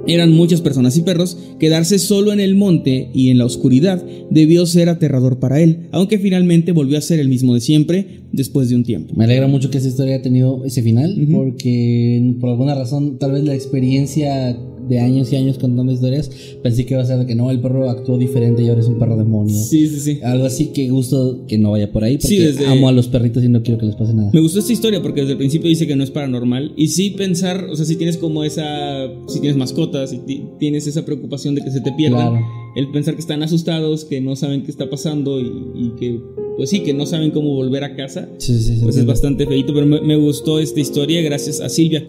eran 0.06 0.32
muchas 0.32 0.60
personas 0.60 0.96
y 0.96 1.02
perros, 1.02 1.38
quedarse 1.58 1.98
solo 1.98 2.32
en 2.32 2.40
el 2.40 2.54
monte 2.54 3.10
y 3.14 3.30
en 3.30 3.38
la 3.38 3.46
oscuridad 3.46 4.04
debió 4.30 4.66
ser 4.66 4.88
aterrador 4.88 5.38
para 5.38 5.60
él, 5.60 5.88
aunque 5.92 6.18
finalmente 6.18 6.72
volvió 6.72 6.98
a 6.98 7.02
ser 7.02 7.20
el 7.20 7.28
mismo 7.28 7.54
de 7.54 7.60
siempre 7.60 8.22
después 8.32 8.68
de 8.68 8.76
un 8.76 8.84
tiempo. 8.84 9.14
Me 9.16 9.24
alegra 9.24 9.46
mucho 9.46 9.70
que 9.70 9.78
esa 9.78 9.88
historia 9.88 10.14
haya 10.14 10.22
tenido 10.22 10.64
ese 10.64 10.82
final, 10.82 11.28
porque 11.30 12.34
por 12.40 12.50
alguna 12.50 12.74
razón, 12.74 13.18
tal 13.18 13.32
vez 13.32 13.44
la 13.44 13.54
experiencia 13.54 14.58
de 14.92 15.00
años 15.00 15.32
y 15.32 15.36
años 15.36 15.58
contando 15.58 15.92
historias, 15.92 16.30
pensé 16.62 16.84
que 16.84 16.94
iba 16.94 17.02
a 17.02 17.06
ser 17.06 17.18
de 17.18 17.26
que 17.26 17.34
no, 17.34 17.50
el 17.50 17.60
perro 17.60 17.88
actuó 17.88 18.18
diferente 18.18 18.62
y 18.62 18.68
ahora 18.68 18.80
es 18.82 18.86
un 18.86 18.98
perro 18.98 19.16
demonio. 19.16 19.56
Sí, 19.56 19.88
sí, 19.88 20.00
sí. 20.00 20.18
Algo 20.22 20.44
así 20.44 20.66
que 20.66 20.88
gusto 20.90 21.44
que 21.48 21.56
no 21.58 21.70
vaya 21.70 21.90
por 21.90 22.04
ahí, 22.04 22.16
porque 22.16 22.28
Sí, 22.28 22.38
desde- 22.38 22.66
amo 22.66 22.88
a 22.88 22.92
los 22.92 23.08
perritos 23.08 23.42
y 23.42 23.48
no 23.48 23.62
quiero 23.62 23.78
que 23.80 23.86
les 23.86 23.96
pase 23.96 24.12
nada. 24.14 24.30
Me 24.32 24.40
gustó 24.40 24.58
esta 24.58 24.72
historia 24.72 25.00
porque 25.02 25.20
desde 25.22 25.32
el 25.32 25.38
principio 25.38 25.68
dice 25.68 25.86
que 25.86 25.96
no 25.96 26.04
es 26.04 26.10
paranormal 26.10 26.72
y 26.76 26.88
sí 26.88 27.10
pensar, 27.10 27.64
o 27.70 27.76
sea, 27.76 27.86
si 27.86 27.96
tienes 27.96 28.16
como 28.18 28.44
esa, 28.44 29.06
si 29.28 29.40
tienes 29.40 29.56
mascotas, 29.56 30.10
si 30.10 30.18
ti- 30.18 30.42
tienes 30.58 30.86
esa 30.86 31.04
preocupación 31.04 31.54
de 31.54 31.62
que 31.62 31.70
se 31.70 31.80
te 31.80 31.92
pierdan, 31.92 32.30
Claro. 32.32 32.46
el 32.76 32.90
pensar 32.90 33.14
que 33.14 33.20
están 33.20 33.42
asustados, 33.42 34.04
que 34.04 34.20
no 34.20 34.36
saben 34.36 34.62
qué 34.62 34.70
está 34.70 34.90
pasando 34.90 35.40
y, 35.40 35.46
y 35.74 35.90
que, 35.98 36.20
pues 36.56 36.68
sí, 36.70 36.80
que 36.80 36.92
no 36.94 37.06
saben 37.06 37.30
cómo 37.30 37.54
volver 37.54 37.84
a 37.84 37.96
casa, 37.96 38.28
Sí, 38.38 38.54
sí, 38.58 38.74
sí, 38.76 38.80
pues 38.82 38.96
es 38.96 39.06
bastante 39.06 39.46
feito, 39.46 39.72
pero 39.72 39.86
me, 39.86 40.00
me 40.02 40.16
gustó 40.16 40.58
esta 40.58 40.80
historia 40.80 41.22
gracias 41.22 41.60
a 41.60 41.68
Silvia. 41.68 42.08